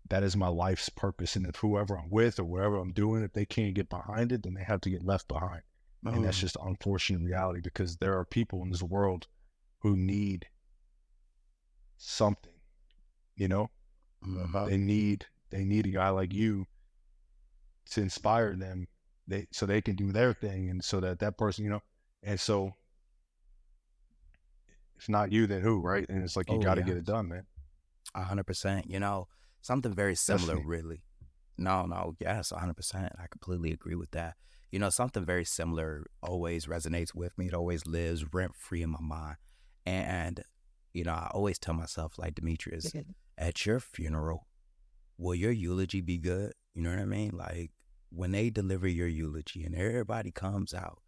that 0.08 0.22
is 0.22 0.36
my 0.36 0.48
life's 0.48 0.88
purpose. 0.88 1.36
And 1.36 1.46
if 1.46 1.56
whoever 1.56 1.96
I'm 1.98 2.10
with 2.10 2.38
or 2.38 2.44
wherever 2.44 2.76
I'm 2.76 2.92
doing, 2.92 3.22
if 3.22 3.32
they 3.32 3.46
can't 3.46 3.74
get 3.74 3.88
behind 3.88 4.32
it, 4.32 4.42
then 4.42 4.54
they 4.54 4.64
have 4.64 4.80
to 4.82 4.90
get 4.90 5.04
left 5.04 5.28
behind, 5.28 5.62
and 6.04 6.24
that's 6.24 6.38
Mm. 6.38 6.40
just 6.40 6.56
unfortunate 6.62 7.22
reality 7.24 7.60
because 7.60 7.96
there 7.96 8.18
are 8.18 8.24
people 8.24 8.62
in 8.62 8.70
this 8.70 8.82
world 8.82 9.26
who 9.80 9.96
need 9.96 10.48
something, 11.96 12.52
you 13.36 13.48
know, 13.48 13.70
Mhm. 14.22 14.66
they 14.66 14.76
need 14.76 15.26
they 15.50 15.64
need 15.64 15.86
a 15.86 15.90
guy 15.90 16.08
like 16.08 16.32
you 16.32 16.66
to 17.90 18.00
inspire 18.00 18.54
them 18.56 18.88
they 19.26 19.46
so 19.52 19.66
they 19.66 19.80
can 19.80 19.94
do 19.96 20.12
their 20.12 20.32
thing 20.32 20.70
and 20.70 20.82
so 20.84 21.00
that 21.00 21.18
that 21.18 21.36
person 21.36 21.64
you 21.64 21.70
know 21.70 21.82
and 22.22 22.40
so 22.40 22.74
if 25.02 25.08
not 25.08 25.32
you 25.32 25.46
then 25.46 25.60
who 25.62 25.80
right 25.80 26.06
and 26.08 26.22
it's 26.22 26.36
like 26.36 26.48
you 26.50 26.56
Oh, 26.56 26.62
got 26.62 26.74
to 26.76 26.80
yeah. 26.82 26.86
get 26.88 26.96
it 26.96 27.04
done 27.04 27.28
man 27.28 27.44
A 28.14 28.22
hundred 28.24 28.46
percent. 28.46 28.88
You 28.94 29.00
know, 29.00 29.26
something 29.62 29.92
very 29.94 30.14
similar, 30.14 30.54
Definitely. 30.56 30.76
really. 30.76 31.02
No, 31.58 31.86
no, 31.86 32.14
yes, 32.20 32.52
a 32.52 32.58
hundred 32.58 32.76
percent. 32.76 33.12
I 33.18 33.26
completely 33.30 33.72
agree 33.72 33.94
with 33.94 34.10
that. 34.12 34.34
You 34.70 34.78
know, 34.78 34.90
something 34.90 35.24
very 35.24 35.44
similar 35.44 36.06
always 36.22 36.66
resonates 36.66 37.14
with 37.14 37.36
me. 37.38 37.46
It 37.46 37.54
always 37.54 37.86
lives 37.86 38.24
rent 38.32 38.54
free 38.56 38.82
in 38.82 38.90
my 38.90 39.00
mind. 39.00 39.36
And, 39.84 40.42
you 40.94 41.04
know, 41.04 41.12
I 41.12 41.28
always 41.34 41.58
tell 41.58 41.74
myself, 41.74 42.18
like 42.18 42.34
Demetrius, 42.36 42.86
at 43.36 43.66
your 43.66 43.80
funeral, 43.80 44.46
will 45.18 45.34
your 45.34 45.52
eulogy 45.52 46.00
be 46.00 46.18
good? 46.18 46.52
You 46.74 46.82
know 46.82 46.90
what 46.90 47.00
I 47.00 47.04
mean? 47.04 47.32
Like 47.46 47.70
when 48.10 48.32
they 48.32 48.48
deliver 48.50 48.88
your 48.88 49.08
eulogy 49.08 49.64
and 49.64 49.74
everybody 49.74 50.30
comes 50.30 50.72
out, 50.74 51.01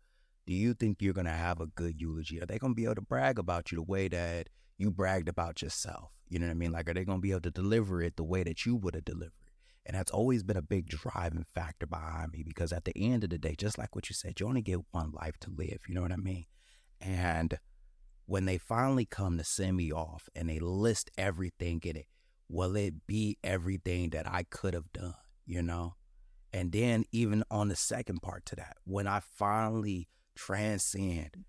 do 0.47 0.55
you 0.55 0.75
think 0.75 1.01
you're 1.01 1.15
gonna 1.15 1.31
have 1.31 1.61
a 1.61 1.67
good 1.67 2.01
eulogy? 2.01 2.41
Are 2.41 2.47
they 2.47 2.59
gonna 2.59 2.75
be 2.75 2.85
able 2.85 2.97
to 2.97 3.01
brag 3.01 3.39
about 3.39 3.73
you 3.73 3.77
the 3.77 3.83
way 3.83 4.09
that 4.09 4.49
you 4.79 4.91
bragged 4.91 5.29
about 5.29 5.63
yourself? 5.63 6.11
You 6.29 6.39
know 6.39 6.47
what 6.47 6.53
I 6.53 6.55
mean? 6.55 6.73
Like 6.73 6.89
are 6.89 6.95
they 6.95 7.05
gonna 7.05 7.21
be 7.21 7.31
able 7.31 7.43
to 7.43 7.51
deliver 7.51 8.03
it 8.03 8.17
the 8.17 8.25
way 8.25 8.43
that 8.43 8.67
you 8.67 8.77
would 8.77 8.95
have 8.95 9.05
delivered? 9.05 9.33
And 9.87 9.97
that's 9.97 10.11
always 10.11 10.43
been 10.43 10.57
a 10.57 10.63
big 10.63 10.89
driving 10.89 11.45
factor 11.55 11.87
behind 11.87 12.33
me 12.33 12.43
because 12.43 12.73
at 12.73 12.85
the 12.85 12.97
end 12.97 13.25
of 13.25 13.31
the 13.31 13.39
day, 13.39 13.55
just 13.57 13.77
like 13.77 13.95
what 13.95 14.09
you 14.09 14.15
said, 14.15 14.41
you 14.41 14.47
only 14.47 14.63
get 14.63 14.81
one 14.93 15.13
life 15.13 15.39
to 15.41 15.51
live. 15.51 15.81
You 15.87 15.95
know 15.95 16.03
what 16.03 16.13
I 16.13 16.17
mean? 16.17 16.47
And 17.01 17.59
when 18.27 18.47
they 18.47 18.57
finally 18.57 19.05
come 19.05 19.37
to 19.37 19.45
send 19.45 19.77
me 19.77 19.93
off 19.93 20.29
and 20.35 20.49
they 20.49 20.59
list 20.59 21.11
everything 21.19 21.83
in 21.85 21.97
it, 21.97 22.07
will 22.49 22.77
it 22.77 23.07
be 23.07 23.37
everything 23.45 24.11
that 24.11 24.27
I 24.27 24.45
could 24.45 24.73
have 24.73 24.91
done, 24.93 25.15
you 25.45 25.61
know? 25.61 25.95
And 26.53 26.73
then 26.73 27.05
even 27.13 27.45
on 27.51 27.69
the 27.69 27.77
second 27.77 28.23
part 28.23 28.47
to 28.47 28.57
that, 28.57 28.77
when 28.85 29.07
I 29.07 29.21
finally 29.21 30.09
transcend 30.35 31.45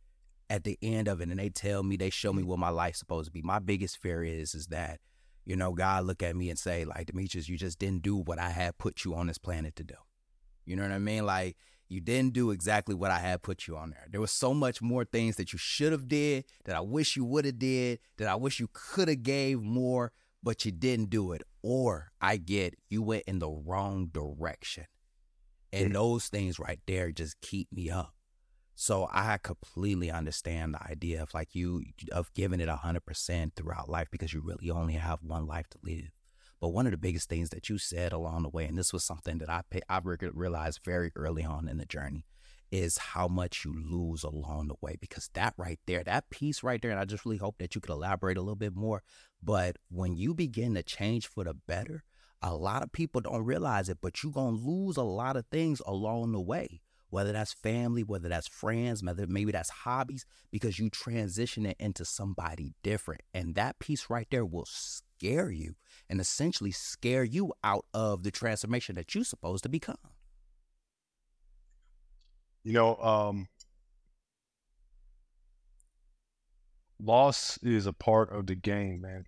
at 0.50 0.64
the 0.64 0.78
end 0.82 1.08
of 1.08 1.22
it 1.22 1.30
and 1.30 1.40
they 1.40 1.50
tell 1.50 1.84
me, 1.84 1.98
they 1.98 2.10
show 2.10 2.32
me 2.32 2.44
what 2.44 2.60
my 2.60 2.70
life's 2.70 3.00
supposed 3.00 3.28
to 3.28 3.32
be, 3.32 3.42
my 3.42 3.60
biggest 3.60 3.98
fear 3.98 4.24
is, 4.24 4.54
is 4.54 4.68
that, 4.68 5.00
you 5.44 5.56
know, 5.56 5.74
God 5.74 6.06
look 6.06 6.24
at 6.24 6.36
me 6.36 6.50
and 6.50 6.58
say, 6.58 6.86
like, 6.86 7.08
Demetrius, 7.08 7.50
you 7.50 7.58
just 7.58 7.80
didn't 7.80 8.04
do 8.04 8.16
what 8.16 8.40
I 8.40 8.50
had 8.50 8.78
put 8.78 9.06
you 9.06 9.16
on 9.16 9.28
this 9.28 9.38
planet 9.38 9.76
to 9.76 9.84
do. 9.84 9.96
You 10.66 10.76
know 10.76 10.84
what 10.84 10.92
I 10.92 11.00
mean? 11.00 11.26
Like, 11.26 11.58
you 11.88 12.02
didn't 12.02 12.34
do 12.34 12.50
exactly 12.50 12.96
what 12.96 13.12
I 13.12 13.20
had 13.20 13.44
put 13.44 13.68
you 13.68 13.78
on 13.78 13.92
there. 13.92 14.08
There 14.10 14.22
was 14.22 14.32
so 14.32 14.56
much 14.56 14.82
more 14.82 15.06
things 15.06 15.36
that 15.36 15.54
you 15.54 15.60
should 15.60 15.92
have 15.92 16.08
did, 16.08 16.46
that 16.64 16.76
I 16.76 16.82
wish 16.82 17.16
you 17.16 17.26
would 17.26 17.46
have 17.46 17.60
did, 17.60 18.00
that 18.18 18.28
I 18.28 18.36
wish 18.36 18.60
you 18.60 18.70
could 18.74 19.08
have 19.08 19.22
gave 19.22 19.62
more, 19.62 20.12
but 20.42 20.66
you 20.66 20.72
didn't 20.72 21.12
do 21.12 21.32
it. 21.32 21.44
Or 21.62 22.12
I 22.20 22.38
get 22.38 22.76
you 22.90 23.04
went 23.04 23.24
in 23.28 23.38
the 23.38 23.50
wrong 23.50 24.08
direction. 24.12 24.86
And 25.72 25.94
those 25.94 26.28
things 26.28 26.58
right 26.58 26.80
there 26.88 27.12
just 27.12 27.40
keep 27.42 27.72
me 27.72 27.90
up. 27.90 28.14
So 28.76 29.08
I 29.12 29.38
completely 29.38 30.12
understand 30.12 30.74
the 30.74 30.84
idea 30.84 31.24
of 31.24 31.34
like 31.34 31.56
you 31.56 31.84
of 32.12 32.34
giving 32.34 32.60
it 32.60 32.68
a 32.68 32.76
hundred 32.76 33.06
percent 33.06 33.56
throughout 33.56 33.90
life 33.90 34.10
because 34.12 34.34
you 34.34 34.42
really 34.42 34.70
only 34.70 34.94
have 34.94 35.20
one 35.24 35.48
life 35.48 35.70
to 35.70 35.78
live. 35.82 36.12
But 36.60 36.70
one 36.70 36.86
of 36.86 36.92
the 36.92 36.98
biggest 36.98 37.30
things 37.30 37.50
that 37.52 37.70
you 37.70 37.78
said 37.78 38.12
along 38.12 38.44
the 38.44 38.50
way, 38.50 38.66
and 38.66 38.78
this 38.78 38.92
was 38.92 39.04
something 39.04 39.38
that 39.40 39.50
I 39.50 39.64
I 39.90 40.02
re- 40.04 40.18
realized 40.34 40.82
very 40.84 41.12
early 41.16 41.44
on 41.44 41.70
in 41.70 41.78
the 41.78 41.86
journey, 41.86 42.26
is 42.70 42.98
how 42.98 43.28
much 43.30 43.64
you 43.64 43.74
lose 43.74 44.24
along 44.24 44.68
the 44.68 44.76
way. 44.82 44.98
Because 45.00 45.30
that 45.34 45.54
right 45.58 45.80
there, 45.88 46.04
that 46.04 46.30
piece 46.30 46.62
right 46.64 46.82
there, 46.82 46.92
and 46.92 47.00
I 47.00 47.06
just 47.06 47.26
really 47.26 47.38
hope 47.38 47.58
that 47.60 47.76
you 47.76 47.82
could 47.82 47.92
elaborate 47.92 48.38
a 48.38 48.42
little 48.42 48.56
bit 48.56 48.76
more. 48.76 49.04
But 49.42 49.78
when 49.90 50.18
you 50.18 50.34
begin 50.34 50.74
to 50.76 50.84
change 50.84 51.28
for 51.28 51.44
the 51.46 51.54
better, 51.54 52.04
a 52.42 52.54
lot 52.56 52.84
of 52.84 52.92
people 52.92 53.22
don't 53.22 53.46
realize 53.46 53.88
it, 53.88 54.00
but 54.02 54.22
you're 54.22 54.34
gonna 54.34 54.58
lose 54.58 54.98
a 54.98 55.04
lot 55.04 55.38
of 55.38 55.46
things 55.48 55.82
along 55.86 56.34
the 56.34 56.42
way. 56.42 56.82
Whether 57.16 57.32
that's 57.32 57.54
family, 57.54 58.04
whether 58.04 58.28
that's 58.28 58.48
friends, 58.48 59.02
whether 59.02 59.26
maybe 59.26 59.54
that's 59.54 59.70
hobbies, 59.70 60.26
because 60.52 60.80
you 60.80 60.90
transition 60.90 61.66
it 61.66 61.78
into 61.80 62.04
somebody 62.04 62.74
different. 62.84 63.22
And 63.34 63.56
that 63.56 63.80
piece 63.80 64.10
right 64.10 64.28
there 64.30 64.46
will 64.46 64.66
scare 64.68 65.50
you 65.50 65.76
and 66.10 66.20
essentially 66.20 66.72
scare 66.72 67.24
you 67.24 67.54
out 67.64 67.86
of 67.94 68.24
the 68.24 68.32
transformation 68.32 68.96
that 68.96 69.16
you're 69.16 69.24
supposed 69.24 69.64
to 69.64 69.70
become. 69.70 69.96
you 72.66 72.74
know 72.74 72.96
um 72.98 73.48
loss 77.00 77.60
is 77.62 77.86
a 77.86 77.94
part 77.94 78.32
of 78.32 78.48
the 78.48 78.56
game 78.56 79.02
man 79.02 79.24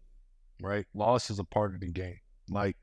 right 0.62 0.86
loss 0.94 1.30
is 1.30 1.40
a 1.40 1.44
part 1.44 1.74
of 1.76 1.80
the 1.82 1.92
game 1.92 2.20
like 2.50 2.76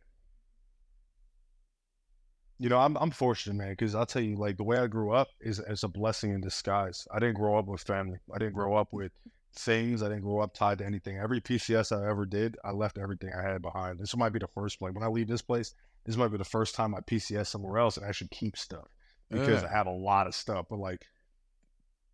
you 2.58 2.68
know 2.68 2.78
i'm, 2.78 2.96
I'm 2.96 3.10
fortunate 3.10 3.54
man 3.54 3.70
because 3.70 3.94
i'll 3.94 4.06
tell 4.06 4.22
you 4.22 4.36
like 4.36 4.56
the 4.56 4.64
way 4.64 4.78
i 4.78 4.86
grew 4.86 5.12
up 5.12 5.28
is, 5.40 5.58
is 5.58 5.84
a 5.84 5.88
blessing 5.88 6.32
in 6.32 6.40
disguise 6.40 7.06
i 7.12 7.18
didn't 7.18 7.36
grow 7.36 7.58
up 7.58 7.66
with 7.66 7.82
family 7.82 8.18
i 8.34 8.38
didn't 8.38 8.54
grow 8.54 8.76
up 8.76 8.92
with 8.92 9.12
things 9.56 10.02
i 10.02 10.08
didn't 10.08 10.22
grow 10.22 10.40
up 10.40 10.52
tied 10.54 10.78
to 10.78 10.86
anything 10.86 11.16
every 11.18 11.40
pcs 11.40 11.96
i 11.96 12.08
ever 12.08 12.26
did 12.26 12.56
i 12.64 12.70
left 12.70 12.98
everything 12.98 13.30
i 13.36 13.42
had 13.42 13.62
behind 13.62 13.98
this 13.98 14.16
might 14.16 14.32
be 14.32 14.38
the 14.38 14.48
first 14.48 14.78
place 14.78 14.92
when 14.92 15.04
i 15.04 15.08
leave 15.08 15.28
this 15.28 15.42
place 15.42 15.74
this 16.04 16.16
might 16.16 16.28
be 16.28 16.38
the 16.38 16.44
first 16.44 16.74
time 16.74 16.94
i 16.94 17.00
pcs 17.00 17.46
somewhere 17.46 17.78
else 17.78 17.96
and 17.96 18.04
I 18.06 18.12
should 18.12 18.30
keep 18.30 18.56
stuff 18.56 18.88
because 19.30 19.62
Yeah. 19.62 19.68
I 19.68 19.72
have 19.72 19.86
a 19.86 19.90
lot 19.90 20.26
of 20.26 20.34
stuff. 20.34 20.66
But 20.68 20.78
like 20.78 21.06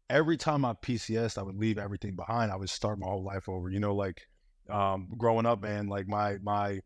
every 0.09 0.37
time 0.37 0.65
I 0.65 0.75
PCS, 0.75 1.39
I 1.39 1.43
would 1.43 1.57
leave 1.57 1.79
everything 1.79 2.17
behind. 2.17 2.51
I 2.51 2.57
would 2.57 2.71
start 2.71 2.99
my 2.99 3.07
whole 3.07 3.23
life 3.23 3.49
over. 3.49 3.69
You 3.71 3.81
know, 3.81 3.95
like 3.95 4.27
um, 4.69 5.09
growing 5.17 5.47
up, 5.47 5.63
man, 5.63 5.89
like 5.89 6.07
my 6.09 6.39
my 6.43 6.81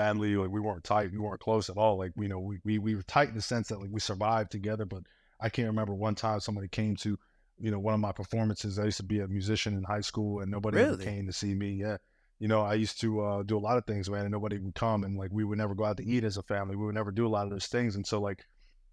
family, 0.00 0.36
like 0.36 0.50
we 0.50 0.60
weren't 0.60 0.84
tight, 0.84 1.12
we 1.12 1.18
weren't 1.18 1.40
close 1.40 1.68
at 1.70 1.76
all. 1.76 1.98
Like 1.98 2.12
you 2.16 2.28
know, 2.28 2.38
we 2.40 2.58
we, 2.64 2.78
we 2.78 2.94
were 2.94 3.02
tight 3.02 3.28
in 3.30 3.34
the 3.34 3.42
sense 3.42 3.68
that 3.68 3.80
like 3.80 3.90
we 3.90 4.00
survived 4.00 4.50
together. 4.50 4.84
But 4.84 5.02
I 5.40 5.48
can't 5.48 5.68
remember 5.68 5.94
one 5.94 6.14
time 6.14 6.40
somebody 6.40 6.68
came 6.68 6.96
to, 6.96 7.18
you 7.58 7.70
know, 7.70 7.78
one 7.78 7.94
of 7.94 8.00
my 8.00 8.12
performances. 8.12 8.78
I 8.78 8.84
used 8.84 8.96
to 8.98 9.02
be 9.04 9.20
a 9.20 9.28
musician 9.28 9.76
in 9.76 9.84
high 9.84 10.00
school, 10.02 10.40
and 10.40 10.50
nobody 10.50 10.78
ever 10.78 10.92
Really? 10.92 11.04
came 11.04 11.26
to 11.26 11.32
see 11.32 11.54
me. 11.54 11.70
Yeah. 11.72 11.96
You 12.40 12.46
know, 12.46 12.62
I 12.62 12.74
used 12.74 13.00
to 13.00 13.20
uh, 13.20 13.42
do 13.42 13.58
a 13.58 13.64
lot 13.68 13.78
of 13.78 13.84
things, 13.84 14.08
man, 14.08 14.22
and 14.22 14.30
nobody 14.30 14.58
would 14.58 14.74
come, 14.74 15.02
and 15.04 15.16
like 15.18 15.30
we 15.32 15.42
would 15.44 15.58
never 15.58 15.74
go 15.74 15.84
out 15.84 15.96
to 15.96 16.04
eat 16.06 16.22
as 16.24 16.36
a 16.36 16.42
family. 16.42 16.76
We 16.76 16.84
would 16.86 16.94
never 16.94 17.10
do 17.10 17.26
a 17.26 17.32
lot 17.36 17.44
of 17.46 17.50
those 17.50 17.66
things, 17.66 17.96
and 17.96 18.06
so 18.06 18.20
like 18.20 18.44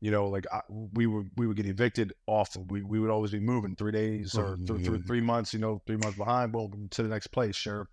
you 0.02 0.12
know, 0.12 0.28
like 0.28 0.46
I, 0.52 0.62
we 0.70 1.06
would 1.08 1.30
we 1.38 1.48
would 1.48 1.56
get 1.58 1.66
evicted 1.68 2.14
often. 2.28 2.68
We 2.68 2.82
we 2.84 3.00
would 3.00 3.10
always 3.12 3.32
be 3.32 3.40
moving 3.40 3.76
three 3.76 3.92
days 3.92 4.36
or 4.36 4.58
th- 4.58 4.80
th- 4.84 4.90
Mhm. 5.02 5.08
three 5.08 5.22
months. 5.22 5.54
You 5.54 5.60
know, 5.60 5.82
three 5.88 5.98
months 5.98 6.18
behind. 6.18 6.52
Boom, 6.52 6.88
to 6.92 7.04
the 7.04 7.10
next 7.10 7.28
place. 7.28 7.66
Yeah. 7.66 7.84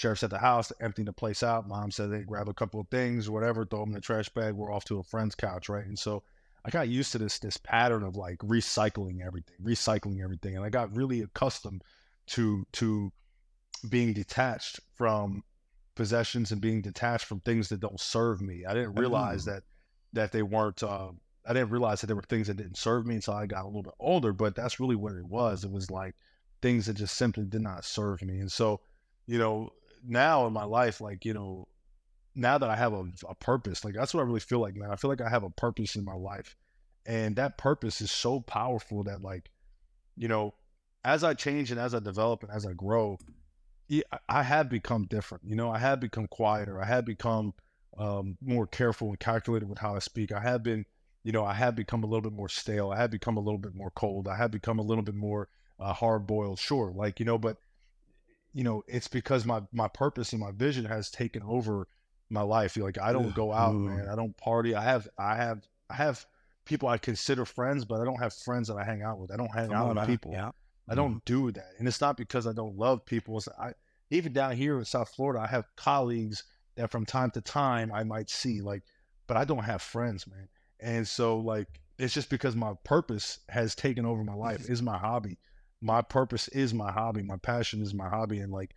Sheriff's 0.00 0.22
at 0.22 0.30
the 0.30 0.38
house, 0.38 0.72
emptying 0.80 1.06
the 1.06 1.12
place 1.12 1.42
out. 1.42 1.68
Mom 1.68 1.90
said 1.90 2.10
they 2.10 2.22
grab 2.22 2.48
a 2.48 2.54
couple 2.54 2.80
of 2.80 2.88
things, 2.88 3.28
whatever, 3.30 3.64
throw 3.64 3.80
them 3.80 3.90
in 3.90 3.94
the 3.94 4.00
trash 4.00 4.28
bag. 4.30 4.54
We're 4.54 4.72
off 4.72 4.84
to 4.86 4.98
a 4.98 5.02
friend's 5.04 5.34
couch, 5.34 5.68
right? 5.68 5.84
And 5.86 5.98
so 5.98 6.22
I 6.64 6.70
got 6.70 6.88
used 6.88 7.12
to 7.12 7.18
this 7.18 7.38
this 7.38 7.56
pattern 7.56 8.02
of 8.02 8.16
like 8.16 8.38
recycling 8.38 9.24
everything, 9.24 9.56
recycling 9.62 10.22
everything, 10.22 10.56
and 10.56 10.64
I 10.64 10.70
got 10.70 10.94
really 10.96 11.20
accustomed 11.20 11.82
to 12.28 12.66
to 12.72 13.12
being 13.88 14.12
detached 14.12 14.80
from 14.94 15.42
possessions 15.94 16.52
and 16.52 16.60
being 16.60 16.82
detached 16.82 17.24
from 17.26 17.40
things 17.40 17.68
that 17.68 17.80
don't 17.80 18.00
serve 18.00 18.40
me. 18.40 18.64
I 18.66 18.74
didn't 18.74 18.94
realize 18.94 19.46
Oh. 19.46 19.52
that 19.52 19.62
that 20.12 20.32
they 20.32 20.42
weren't. 20.42 20.82
Uh, 20.82 21.12
I 21.46 21.52
didn't 21.54 21.70
realize 21.70 22.00
that 22.00 22.06
there 22.08 22.16
were 22.16 22.22
things 22.22 22.46
that 22.48 22.56
didn't 22.58 22.76
serve 22.76 23.06
me 23.06 23.14
until 23.16 23.34
I 23.34 23.46
got 23.46 23.64
a 23.64 23.66
little 23.68 23.82
bit 23.82 23.94
older. 23.98 24.32
But 24.32 24.54
that's 24.54 24.78
really 24.80 24.96
what 24.96 25.14
it 25.14 25.24
was. 25.24 25.64
It 25.64 25.70
was 25.70 25.90
like 25.90 26.14
things 26.62 26.86
that 26.86 26.94
just 26.94 27.16
simply 27.16 27.44
did 27.46 27.62
not 27.62 27.84
serve 27.84 28.20
me. 28.22 28.38
And 28.40 28.52
so, 28.52 28.80
you 29.26 29.38
know, 29.38 29.70
now 30.06 30.46
in 30.46 30.52
my 30.52 30.64
life, 30.64 31.00
like 31.00 31.24
you 31.24 31.34
know, 31.34 31.68
now 32.34 32.58
that 32.58 32.70
I 32.70 32.76
have 32.76 32.92
a, 32.92 33.04
a 33.28 33.34
purpose, 33.34 33.84
like 33.84 33.94
that's 33.94 34.14
what 34.14 34.20
I 34.20 34.24
really 34.24 34.40
feel 34.40 34.60
like, 34.60 34.76
man. 34.76 34.90
I 34.90 34.96
feel 34.96 35.10
like 35.10 35.20
I 35.20 35.28
have 35.28 35.44
a 35.44 35.50
purpose 35.50 35.96
in 35.96 36.04
my 36.04 36.14
life, 36.14 36.56
and 37.06 37.36
that 37.36 37.58
purpose 37.58 38.00
is 38.00 38.10
so 38.10 38.40
powerful 38.40 39.04
that 39.04 39.22
like, 39.22 39.50
you 40.16 40.28
know, 40.28 40.54
as 41.04 41.24
I 41.24 41.34
change 41.34 41.70
and 41.70 41.80
as 41.80 41.94
I 41.94 42.00
develop 42.00 42.42
and 42.42 42.52
as 42.52 42.66
I 42.66 42.72
grow, 42.72 43.18
I- 43.90 44.18
I 44.28 44.42
have 44.42 44.68
become 44.68 45.06
different. 45.06 45.44
You 45.44 45.56
know, 45.56 45.70
I 45.70 45.78
have 45.78 46.00
become 46.00 46.26
quieter. 46.28 46.80
I 46.80 46.86
have 46.86 47.04
become 47.04 47.54
um, 47.98 48.38
more 48.40 48.66
careful 48.66 49.08
and 49.08 49.18
calculated 49.18 49.68
with 49.68 49.78
how 49.78 49.96
I 49.96 49.98
speak. 49.98 50.32
I 50.32 50.40
have 50.40 50.62
been, 50.62 50.86
you 51.24 51.32
know, 51.32 51.44
I 51.44 51.54
have 51.54 51.74
become 51.74 52.04
a 52.04 52.06
little 52.06 52.22
bit 52.22 52.32
more 52.32 52.48
stale. 52.48 52.90
I 52.90 52.96
have 52.96 53.10
become 53.10 53.36
a 53.36 53.40
little 53.40 53.58
bit 53.58 53.74
more 53.74 53.90
cold. 53.90 54.28
I 54.28 54.36
have 54.36 54.50
become 54.50 54.78
a 54.78 54.82
little 54.82 55.02
bit 55.02 55.14
more 55.14 55.48
uh, 55.78 55.92
hard 55.92 56.26
boiled. 56.26 56.58
Sure, 56.58 56.92
like 56.94 57.18
you 57.18 57.26
know, 57.26 57.38
but 57.38 57.56
you 58.52 58.64
know, 58.64 58.82
it's 58.86 59.08
because 59.08 59.44
my 59.44 59.62
my 59.72 59.88
purpose 59.88 60.32
and 60.32 60.40
my 60.40 60.50
vision 60.52 60.84
has 60.84 61.10
taken 61.10 61.42
over 61.42 61.86
my 62.28 62.42
life. 62.42 62.76
Like 62.76 62.98
I 62.98 63.12
don't 63.12 63.34
go 63.34 63.52
out, 63.52 63.74
man. 63.74 64.08
I 64.08 64.16
don't 64.16 64.36
party. 64.36 64.74
I 64.74 64.82
have 64.82 65.08
I 65.18 65.36
have 65.36 65.66
I 65.88 65.94
have 65.94 66.24
people 66.64 66.88
I 66.88 66.98
consider 66.98 67.44
friends, 67.44 67.84
but 67.84 68.00
I 68.00 68.04
don't 68.04 68.20
have 68.20 68.32
friends 68.32 68.68
that 68.68 68.76
I 68.76 68.84
hang 68.84 69.02
out 69.02 69.18
with. 69.18 69.32
I 69.32 69.36
don't 69.36 69.52
hang 69.52 69.68
Come 69.68 69.76
out 69.76 69.96
with 69.96 70.06
people. 70.06 70.32
Yeah. 70.32 70.50
I 70.88 70.94
don't 70.96 71.24
do 71.24 71.52
that, 71.52 71.72
and 71.78 71.86
it's 71.86 72.00
not 72.00 72.16
because 72.16 72.48
I 72.48 72.52
don't 72.52 72.76
love 72.76 73.04
people. 73.04 73.36
It's 73.36 73.48
I 73.48 73.74
even 74.10 74.32
down 74.32 74.56
here 74.56 74.78
in 74.78 74.84
South 74.84 75.08
Florida, 75.10 75.40
I 75.40 75.46
have 75.46 75.64
colleagues 75.76 76.42
that 76.74 76.90
from 76.90 77.06
time 77.06 77.30
to 77.32 77.40
time 77.40 77.92
I 77.92 78.02
might 78.02 78.28
see, 78.28 78.60
like, 78.60 78.82
but 79.28 79.36
I 79.36 79.44
don't 79.44 79.62
have 79.64 79.82
friends, 79.82 80.26
man. 80.26 80.48
And 80.80 81.06
so 81.06 81.38
like 81.38 81.68
it's 81.98 82.14
just 82.14 82.30
because 82.30 82.56
my 82.56 82.72
purpose 82.82 83.40
has 83.48 83.74
taken 83.74 84.06
over 84.06 84.24
my 84.24 84.34
life 84.34 84.64
is 84.68 84.82
my 84.82 84.98
hobby. 84.98 85.38
My 85.80 86.02
purpose 86.02 86.48
is 86.48 86.74
my 86.74 86.92
hobby. 86.92 87.22
My 87.22 87.36
passion 87.36 87.80
is 87.80 87.94
my 87.94 88.08
hobby, 88.08 88.40
and 88.40 88.52
like 88.52 88.74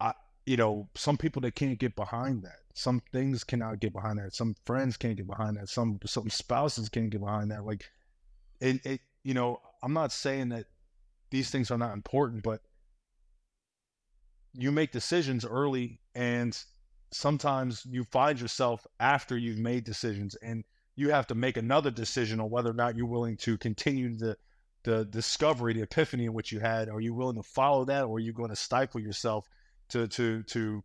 I, 0.00 0.12
you 0.46 0.56
know, 0.56 0.88
some 0.94 1.16
people 1.16 1.42
that 1.42 1.54
can't 1.54 1.78
get 1.78 1.96
behind 1.96 2.42
that. 2.44 2.58
Some 2.74 3.02
things 3.12 3.44
cannot 3.44 3.80
get 3.80 3.92
behind 3.92 4.18
that. 4.18 4.34
Some 4.34 4.54
friends 4.64 4.96
can't 4.96 5.16
get 5.16 5.26
behind 5.26 5.56
that. 5.56 5.68
Some 5.68 5.98
some 6.06 6.30
spouses 6.30 6.88
can't 6.88 7.10
get 7.10 7.20
behind 7.20 7.50
that. 7.50 7.64
Like 7.64 7.84
it, 8.60 8.84
it 8.86 9.00
you 9.24 9.34
know, 9.34 9.60
I'm 9.82 9.92
not 9.92 10.12
saying 10.12 10.50
that 10.50 10.66
these 11.30 11.50
things 11.50 11.70
are 11.70 11.78
not 11.78 11.94
important, 11.94 12.42
but 12.42 12.60
you 14.54 14.70
make 14.70 14.92
decisions 14.92 15.44
early 15.44 16.00
and 16.14 16.56
sometimes 17.10 17.86
you 17.88 18.04
find 18.04 18.40
yourself 18.40 18.86
after 19.00 19.36
you've 19.36 19.58
made 19.58 19.84
decisions 19.84 20.34
and 20.36 20.64
you 20.94 21.10
have 21.10 21.26
to 21.26 21.34
make 21.34 21.56
another 21.56 21.90
decision 21.90 22.40
on 22.40 22.50
whether 22.50 22.70
or 22.70 22.74
not 22.74 22.96
you're 22.96 23.06
willing 23.06 23.36
to 23.38 23.56
continue 23.58 24.14
the 24.14 24.36
the 24.84 25.04
discovery, 25.04 25.74
the 25.74 25.82
epiphany 25.82 26.24
in 26.26 26.32
which 26.32 26.52
you 26.52 26.60
had. 26.60 26.88
Are 26.88 27.00
you 27.00 27.14
willing 27.14 27.36
to 27.36 27.42
follow 27.42 27.84
that 27.86 28.04
or 28.04 28.16
are 28.16 28.20
you 28.20 28.32
going 28.32 28.50
to 28.50 28.56
stifle 28.56 29.00
yourself 29.00 29.48
to 29.90 30.08
to 30.08 30.42
to 30.44 30.82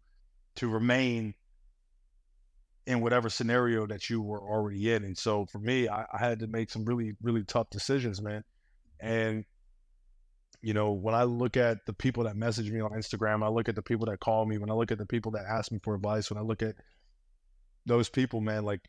to 0.58 0.70
remain 0.70 1.34
in 2.86 3.02
whatever 3.02 3.30
scenario 3.30 3.86
that 3.88 4.10
you 4.10 4.22
were 4.22 4.42
already 4.42 4.94
in? 4.94 5.04
And 5.04 5.18
so 5.18 5.46
for 5.46 5.60
me, 5.60 5.88
I, 5.88 6.06
I 6.12 6.18
had 6.20 6.40
to 6.40 6.48
make 6.48 6.70
some 6.70 6.86
really, 6.86 7.14
really 7.22 7.44
tough 7.44 7.70
decisions, 7.70 8.22
man. 8.22 8.44
And 9.00 9.46
you 10.62 10.74
know, 10.74 10.92
when 10.92 11.14
I 11.14 11.24
look 11.24 11.56
at 11.56 11.86
the 11.86 11.94
people 11.94 12.24
that 12.24 12.36
message 12.36 12.72
me 12.72 12.82
on 12.82 12.92
Instagram, 12.92 13.44
I 13.44 13.50
look 13.50 13.70
at 13.70 13.76
the 13.76 13.82
people 13.82 14.08
that 14.08 14.20
call 14.20 14.46
me, 14.46 14.58
when 14.58 14.72
I 14.72 14.74
look 14.74 14.92
at 14.92 14.98
the 14.98 15.06
people 15.06 15.32
that 15.34 15.46
ask 15.48 15.72
me 15.72 15.80
for 15.84 15.96
advice, 15.96 16.32
when 16.32 16.40
I 16.40 16.42
look 16.42 16.64
at 16.64 16.76
those 17.86 18.10
people, 18.10 18.42
man, 18.42 18.64
like 18.64 18.82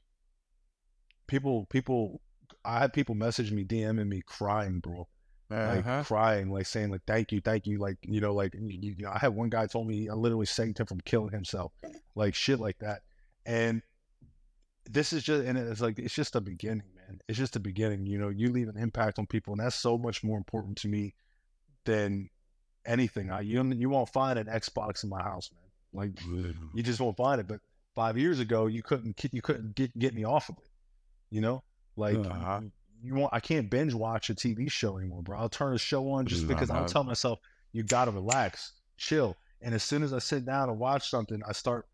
people, 1.26 1.66
people, 1.66 2.20
I 2.68 2.78
had 2.80 2.92
people 2.92 3.14
messaging 3.14 3.52
me, 3.52 3.64
DMing 3.64 4.08
me, 4.08 4.22
crying, 4.26 4.80
bro, 4.80 5.08
like 5.50 5.86
Uh-huh. 5.86 6.02
crying, 6.04 6.50
like 6.50 6.66
saying, 6.66 6.90
like, 6.90 7.02
thank 7.06 7.32
you, 7.32 7.40
thank 7.40 7.66
you, 7.66 7.78
like, 7.78 7.96
you 8.02 8.20
know, 8.20 8.34
like, 8.34 8.54
you, 8.54 8.94
you 8.98 9.04
know, 9.04 9.10
I 9.10 9.18
had 9.18 9.34
one 9.34 9.48
guy 9.48 9.66
told 9.66 9.86
me 9.88 10.08
I 10.08 10.14
literally 10.14 10.46
saved 10.46 10.78
him 10.78 10.86
from 10.86 11.00
killing 11.00 11.32
himself, 11.32 11.72
like 12.14 12.34
shit 12.34 12.60
like 12.60 12.78
that, 12.80 13.00
and 13.46 13.82
this 14.90 15.12
is 15.12 15.22
just, 15.22 15.44
and 15.44 15.56
it's 15.58 15.80
like, 15.80 15.98
it's 15.98 16.14
just 16.14 16.32
the 16.34 16.40
beginning, 16.40 16.88
man. 16.94 17.20
It's 17.28 17.38
just 17.38 17.52
the 17.54 17.60
beginning. 17.60 18.06
You 18.06 18.18
know, 18.18 18.28
you 18.28 18.50
leave 18.50 18.68
an 18.68 18.76
impact 18.78 19.18
on 19.18 19.26
people, 19.26 19.52
and 19.54 19.60
that's 19.60 19.76
so 19.76 19.98
much 19.98 20.22
more 20.24 20.38
important 20.38 20.78
to 20.78 20.88
me 20.88 21.14
than 21.84 22.30
anything. 22.86 23.30
I 23.30 23.40
you 23.40 23.62
you 23.72 23.90
won't 23.90 24.08
find 24.08 24.38
an 24.38 24.46
Xbox 24.46 25.04
in 25.04 25.10
my 25.10 25.22
house, 25.22 25.50
man. 25.52 25.70
Like 25.92 26.12
you 26.74 26.82
just 26.82 27.00
won't 27.00 27.16
find 27.16 27.40
it. 27.40 27.46
But 27.48 27.60
five 27.94 28.16
years 28.16 28.40
ago, 28.40 28.66
you 28.66 28.82
couldn't 28.82 29.22
you 29.32 29.42
couldn't 29.42 29.74
get 29.74 29.98
get 29.98 30.14
me 30.14 30.24
off 30.24 30.48
of 30.48 30.56
it. 30.58 30.70
You 31.30 31.40
know, 31.42 31.62
like 31.98 32.16
Uh-huh. 32.16 32.60
you 33.02 33.14
want 33.14 33.32
I 33.34 33.40
can't 33.40 33.68
binge 33.70 33.94
watch 33.94 34.30
a 34.30 34.34
TV 34.34 34.70
show 34.70 34.98
anymore, 34.98 35.22
bro. 35.22 35.38
I'll 35.38 35.48
turn 35.48 35.74
a 35.74 35.78
show 35.78 36.10
on 36.12 36.26
just 36.26 36.46
because 36.48 36.70
I'll 36.70 36.78
Uh-huh. 36.78 36.88
tell 36.88 37.04
myself 37.04 37.38
you 37.72 37.82
gotta 37.82 38.10
relax, 38.10 38.72
chill. 38.96 39.36
And 39.60 39.74
as 39.74 39.82
soon 39.82 40.02
as 40.02 40.12
I 40.12 40.18
sit 40.20 40.44
down 40.46 40.68
and 40.70 40.78
watch 40.78 41.10
something, 41.10 41.40
I 41.46 41.52
start 41.52 41.86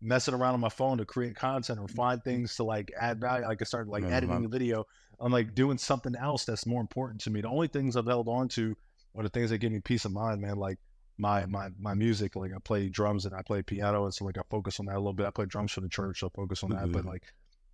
messing 0.00 0.32
around 0.34 0.54
on 0.54 0.60
my 0.60 0.70
phone 0.70 0.96
to 0.98 1.04
create 1.04 1.36
content 1.36 1.78
or 1.78 1.86
find 1.86 2.22
things 2.24 2.56
to 2.56 2.64
like 2.64 2.90
add 2.98 3.20
value. 3.20 3.46
Like 3.46 3.60
I 3.60 3.64
start 3.64 3.88
like 3.88 4.04
Mhm. 4.04 4.12
editing 4.12 4.42
the 4.42 4.48
video. 4.48 4.86
I'm 5.20 5.30
like 5.32 5.54
doing 5.54 5.76
something 5.76 6.16
else 6.16 6.46
that's 6.46 6.64
more 6.66 6.80
important 6.80 7.20
to 7.22 7.30
me. 7.30 7.42
The 7.42 7.48
only 7.48 7.68
things 7.68 7.96
I've 7.96 8.06
held 8.06 8.26
on 8.28 8.48
to 8.50 8.74
are 9.14 9.22
the 9.22 9.28
things 9.28 9.50
that 9.50 9.58
give 9.58 9.72
me 9.72 9.80
peace 9.80 10.06
of 10.06 10.12
mind, 10.12 10.40
man. 10.40 10.56
Like 10.56 10.78
my 11.18 11.44
my 11.46 11.68
my 11.78 11.92
music. 11.94 12.34
Like 12.36 12.52
I 12.54 12.58
play 12.64 12.88
drums 12.88 13.26
and 13.26 13.34
I 13.34 13.42
play 13.42 13.60
piano, 13.62 14.04
and 14.04 14.14
so 14.14 14.24
like 14.24 14.38
I 14.38 14.42
focus 14.50 14.80
on 14.80 14.86
that 14.86 14.94
a 14.96 14.98
little 14.98 15.12
bit. 15.12 15.26
I 15.26 15.30
play 15.30 15.44
drums 15.46 15.72
for 15.72 15.82
the 15.82 15.88
church, 15.90 16.20
so 16.20 16.28
I 16.28 16.30
focus 16.34 16.62
on 16.64 16.70
that. 16.70 16.90
But 16.90 17.04
Mhm. 17.04 17.08
like 17.08 17.24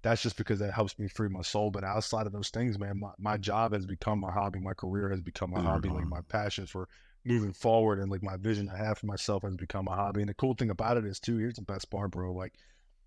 that's 0.07 0.23
just 0.23 0.37
because 0.37 0.61
that 0.61 0.73
helps 0.73 0.99
me 0.99 1.09
free 1.09 1.29
my 1.29 1.43
soul. 1.43 1.71
But 1.71 1.83
outside 1.83 2.27
of 2.27 2.33
those 2.33 2.51
things, 2.51 2.79
man, 2.79 3.01
my, 3.01 3.11
my 3.19 3.37
job 3.37 3.73
has 3.73 3.87
become 3.87 4.21
my 4.21 4.31
hobby. 4.31 4.61
My 4.61 4.75
career 4.75 5.09
has 5.11 5.21
become 5.21 5.51
my 5.51 5.61
hobby. 5.61 5.89
Like 5.89 6.07
my 6.07 6.19
mm-hmm. 6.19 6.29
passion 6.29 6.67
for 6.67 6.89
moving 7.25 7.53
forward 7.53 7.99
and 7.99 8.11
like 8.11 8.23
my 8.23 8.37
vision 8.37 8.71
I 8.73 8.77
have 8.77 8.99
for 8.99 9.07
myself 9.07 9.43
has 9.43 9.57
become 9.57 9.89
a 9.89 9.97
hobby. 9.97 10.21
And 10.21 10.29
the 10.29 10.35
cool 10.35 10.55
thing 10.55 10.71
about 10.71 10.97
it 10.97 11.05
is 11.05 11.19
too, 11.19 11.39
here's 11.39 11.57
the 11.57 11.63
best 11.63 11.91
part, 11.91 12.13
bro. 12.13 12.33
Like 12.33 12.55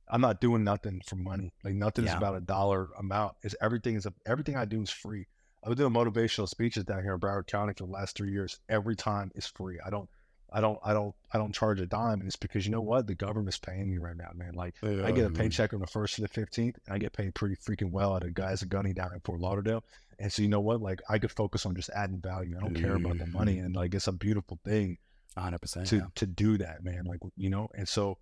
I'm 0.09 0.19
not 0.19 0.41
doing 0.41 0.63
nothing 0.63 1.01
for 1.05 1.15
money. 1.15 1.53
Like 1.63 1.75
nothing 1.75 2.05
is 2.05 2.13
about 2.13 2.35
a 2.35 2.41
dollar 2.41 2.89
amount. 2.97 3.35
Is 3.43 3.55
everything 3.62 3.95
is 3.95 4.05
everything 4.25 4.57
I 4.57 4.65
do 4.65 4.81
is 4.81 4.89
free. 4.89 5.25
I've 5.63 5.69
been 5.69 5.89
doing 5.89 5.93
motivational 5.93 6.49
speeches 6.49 6.83
down 6.83 7.03
here 7.03 7.13
in 7.13 7.19
Broward 7.19 7.47
County 7.47 7.73
for 7.77 7.85
the 7.85 7.91
last 7.91 8.17
three 8.17 8.31
years. 8.31 8.59
Every 8.67 8.95
time 8.95 9.31
is 9.35 9.45
free. 9.45 9.79
I 9.85 9.89
don't 9.89 10.09
I 10.51 10.62
don't 10.62 10.79
I 10.83 10.93
don't 10.93 11.13
I 11.33 11.38
don't 11.38 11.53
charge 11.53 11.79
a 11.79 11.85
dime. 11.85 12.19
And 12.19 12.27
it's 12.27 12.35
because 12.35 12.65
you 12.65 12.71
know 12.71 12.81
what? 12.81 13.07
The 13.07 13.15
government's 13.15 13.57
paying 13.57 13.89
me 13.89 13.97
right 13.97 14.17
now, 14.17 14.31
man. 14.35 14.53
Like 14.53 14.75
I 14.83 15.12
get 15.12 15.25
a 15.25 15.29
paycheck 15.29 15.73
on 15.73 15.79
the 15.79 15.88
first 15.88 16.15
to 16.15 16.21
the 16.21 16.27
fifteenth, 16.27 16.77
and 16.85 16.95
I 16.95 16.97
get 16.97 17.13
paid 17.13 17.35
pretty 17.35 17.55
freaking 17.55 17.91
well 17.91 18.15
at 18.15 18.23
a 18.23 18.31
guy's 18.31 18.62
a 18.62 18.65
gunny 18.65 18.93
down 18.93 19.13
in 19.13 19.19
Fort 19.21 19.39
Lauderdale. 19.39 19.83
And 20.19 20.31
so 20.31 20.41
you 20.41 20.49
know 20.49 20.59
what? 20.59 20.81
Like 20.81 21.01
I 21.09 21.19
could 21.19 21.31
focus 21.31 21.65
on 21.65 21.75
just 21.75 21.89
adding 21.89 22.19
value. 22.19 22.57
I 22.57 22.62
don't 22.62 22.75
care 22.75 22.95
about 22.95 23.17
the 23.17 23.27
money, 23.27 23.59
and 23.59 23.75
like 23.75 23.93
it's 23.93 24.07
a 24.07 24.12
beautiful 24.12 24.59
thing 24.65 24.97
hundred 25.38 25.62
percent. 25.62 25.88
to 25.88 26.07
to 26.15 26.25
do 26.25 26.57
that, 26.57 26.83
man. 26.83 27.05
Like 27.05 27.19
you 27.35 27.49
know, 27.49 27.69
and 27.75 27.88
so 27.88 28.17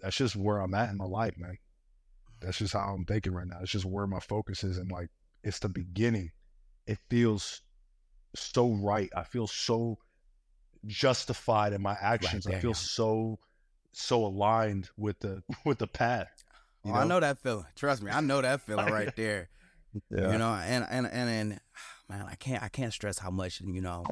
that's 0.00 0.16
just 0.16 0.36
where 0.36 0.60
I'm 0.60 0.74
at 0.74 0.90
in 0.90 0.96
my 0.96 1.04
life, 1.04 1.38
man. 1.38 1.58
That's 2.40 2.58
just 2.58 2.72
how 2.72 2.94
I'm 2.94 3.04
thinking 3.04 3.32
right 3.32 3.46
now. 3.46 3.58
It's 3.62 3.70
just 3.70 3.84
where 3.84 4.06
my 4.06 4.20
focus 4.20 4.64
is, 4.64 4.78
and 4.78 4.90
like 4.90 5.10
it's 5.42 5.58
the 5.58 5.68
beginning. 5.68 6.32
It 6.86 6.98
feels 7.08 7.62
so 8.34 8.72
right. 8.72 9.10
I 9.14 9.22
feel 9.22 9.46
so 9.46 9.98
justified 10.86 11.72
in 11.72 11.82
my 11.82 11.96
actions. 12.00 12.46
I 12.46 12.58
feel 12.58 12.74
so 12.74 13.38
so 13.92 14.24
aligned 14.24 14.88
with 14.96 15.18
the 15.20 15.42
with 15.64 15.78
the 15.78 15.86
path. 15.86 16.30
you 16.84 16.92
Oh, 16.92 16.96
I 16.96 17.04
know 17.04 17.20
that 17.20 17.38
feeling. 17.38 17.66
Trust 17.76 18.02
me, 18.02 18.10
I 18.10 18.20
know 18.20 18.42
that 18.42 18.62
feeling 18.62 18.86
right 18.86 19.14
there. 19.16 19.48
Yeah. 20.10 20.32
You 20.32 20.38
know, 20.38 20.52
and 20.52 20.86
and 20.90 21.06
and 21.06 21.30
and 21.30 21.60
man, 22.08 22.26
I 22.28 22.34
can't 22.34 22.62
I 22.62 22.68
can't 22.68 22.92
stress 22.92 23.18
how 23.18 23.30
much 23.30 23.60
you 23.60 23.80
know. 23.80 24.04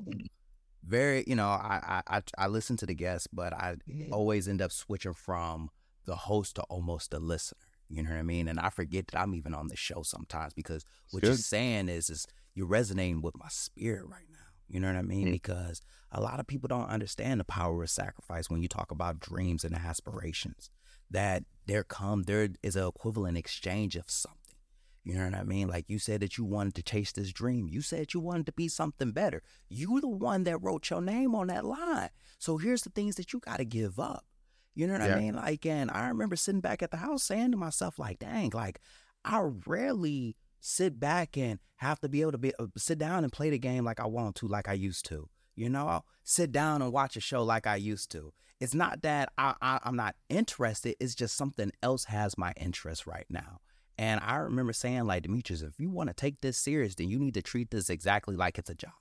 Very, 0.82 1.24
you 1.26 1.34
know, 1.36 1.48
I 1.48 2.02
I 2.08 2.16
I, 2.16 2.22
I 2.38 2.46
listen 2.46 2.76
to 2.78 2.86
the 2.86 2.94
guests, 2.94 3.26
but 3.32 3.52
I 3.52 3.76
mm-hmm. 3.88 4.12
always 4.12 4.48
end 4.48 4.62
up 4.62 4.72
switching 4.72 5.14
from 5.14 5.70
the 6.06 6.16
host 6.16 6.56
to 6.56 6.62
almost 6.62 7.10
the 7.10 7.20
listener. 7.20 7.58
You 7.88 8.02
know 8.02 8.10
what 8.10 8.18
I 8.18 8.22
mean? 8.22 8.48
And 8.48 8.60
I 8.60 8.70
forget 8.70 9.08
that 9.08 9.20
I'm 9.20 9.34
even 9.34 9.52
on 9.52 9.68
the 9.68 9.76
show 9.76 10.02
sometimes 10.02 10.54
because 10.54 10.84
what 11.10 11.24
you're 11.24 11.34
saying 11.34 11.88
is 11.88 12.08
is 12.08 12.26
you're 12.54 12.66
resonating 12.66 13.20
with 13.20 13.36
my 13.36 13.48
spirit 13.48 14.06
right 14.06 14.26
now. 14.30 14.38
You 14.70 14.80
know 14.80 14.86
what 14.86 14.96
I 14.96 15.02
mean? 15.02 15.28
Mm. 15.28 15.32
Because 15.32 15.82
a 16.12 16.20
lot 16.20 16.40
of 16.40 16.46
people 16.46 16.68
don't 16.68 16.88
understand 16.88 17.40
the 17.40 17.44
power 17.44 17.82
of 17.82 17.90
sacrifice 17.90 18.48
when 18.48 18.62
you 18.62 18.68
talk 18.68 18.90
about 18.90 19.20
dreams 19.20 19.64
and 19.64 19.74
aspirations. 19.74 20.70
That 21.10 21.42
there 21.66 21.82
come 21.82 22.22
there 22.22 22.48
is 22.62 22.76
an 22.76 22.86
equivalent 22.86 23.36
exchange 23.36 23.96
of 23.96 24.08
something. 24.08 24.36
You 25.02 25.14
know 25.14 25.24
what 25.24 25.34
I 25.34 25.42
mean? 25.44 25.66
Like 25.66 25.86
you 25.88 25.98
said 25.98 26.20
that 26.20 26.36
you 26.38 26.44
wanted 26.44 26.74
to 26.76 26.82
chase 26.82 27.10
this 27.10 27.32
dream. 27.32 27.66
You 27.68 27.80
said 27.80 28.12
you 28.14 28.20
wanted 28.20 28.46
to 28.46 28.52
be 28.52 28.68
something 28.68 29.12
better. 29.12 29.42
You 29.68 29.92
were 29.92 30.00
the 30.02 30.08
one 30.08 30.44
that 30.44 30.58
wrote 30.62 30.88
your 30.90 31.00
name 31.00 31.34
on 31.34 31.48
that 31.48 31.64
line. 31.64 32.10
So 32.38 32.58
here's 32.58 32.82
the 32.82 32.90
things 32.90 33.16
that 33.16 33.32
you 33.32 33.40
got 33.40 33.56
to 33.56 33.64
give 33.64 33.98
up. 33.98 34.24
You 34.74 34.86
know 34.86 34.92
what 34.92 35.02
Yeah. 35.02 35.16
I 35.16 35.18
mean? 35.18 35.34
Like, 35.34 35.66
and 35.66 35.90
I 35.90 36.08
remember 36.08 36.36
sitting 36.36 36.60
back 36.60 36.82
at 36.82 36.90
the 36.90 36.98
house 36.98 37.24
saying 37.24 37.50
to 37.52 37.56
myself, 37.56 37.98
like, 37.98 38.18
dang, 38.18 38.50
like 38.54 38.80
I 39.24 39.40
rarely 39.66 40.36
sit 40.60 41.00
back 41.00 41.36
and 41.36 41.58
have 41.76 42.00
to 42.00 42.08
be 42.08 42.20
able 42.20 42.32
to 42.32 42.38
be 42.38 42.54
uh, 42.58 42.66
sit 42.76 42.98
down 42.98 43.24
and 43.24 43.32
play 43.32 43.50
the 43.50 43.58
game 43.58 43.84
like 43.84 44.00
I 44.00 44.06
want 44.06 44.36
to, 44.36 44.46
like 44.46 44.68
I 44.68 44.74
used 44.74 45.06
to. 45.06 45.28
You 45.56 45.68
know, 45.68 45.88
I'll 45.88 46.06
sit 46.24 46.52
down 46.52 46.82
and 46.82 46.92
watch 46.92 47.16
a 47.16 47.20
show 47.20 47.42
like 47.42 47.66
I 47.66 47.76
used 47.76 48.10
to. 48.12 48.32
It's 48.60 48.74
not 48.74 49.02
that 49.02 49.32
I, 49.38 49.54
I 49.60 49.80
I'm 49.82 49.96
not 49.96 50.14
interested. 50.28 50.96
It's 51.00 51.14
just 51.14 51.36
something 51.36 51.72
else 51.82 52.04
has 52.04 52.38
my 52.38 52.52
interest 52.56 53.06
right 53.06 53.26
now. 53.28 53.60
And 53.98 54.20
I 54.24 54.36
remember 54.36 54.72
saying, 54.72 55.04
like, 55.04 55.24
Demetrius, 55.24 55.60
if 55.60 55.78
you 55.78 55.90
want 55.90 56.08
to 56.08 56.14
take 56.14 56.40
this 56.40 56.56
serious, 56.56 56.94
then 56.94 57.10
you 57.10 57.18
need 57.18 57.34
to 57.34 57.42
treat 57.42 57.70
this 57.70 57.90
exactly 57.90 58.34
like 58.34 58.58
it's 58.58 58.70
a 58.70 58.74
job. 58.74 58.92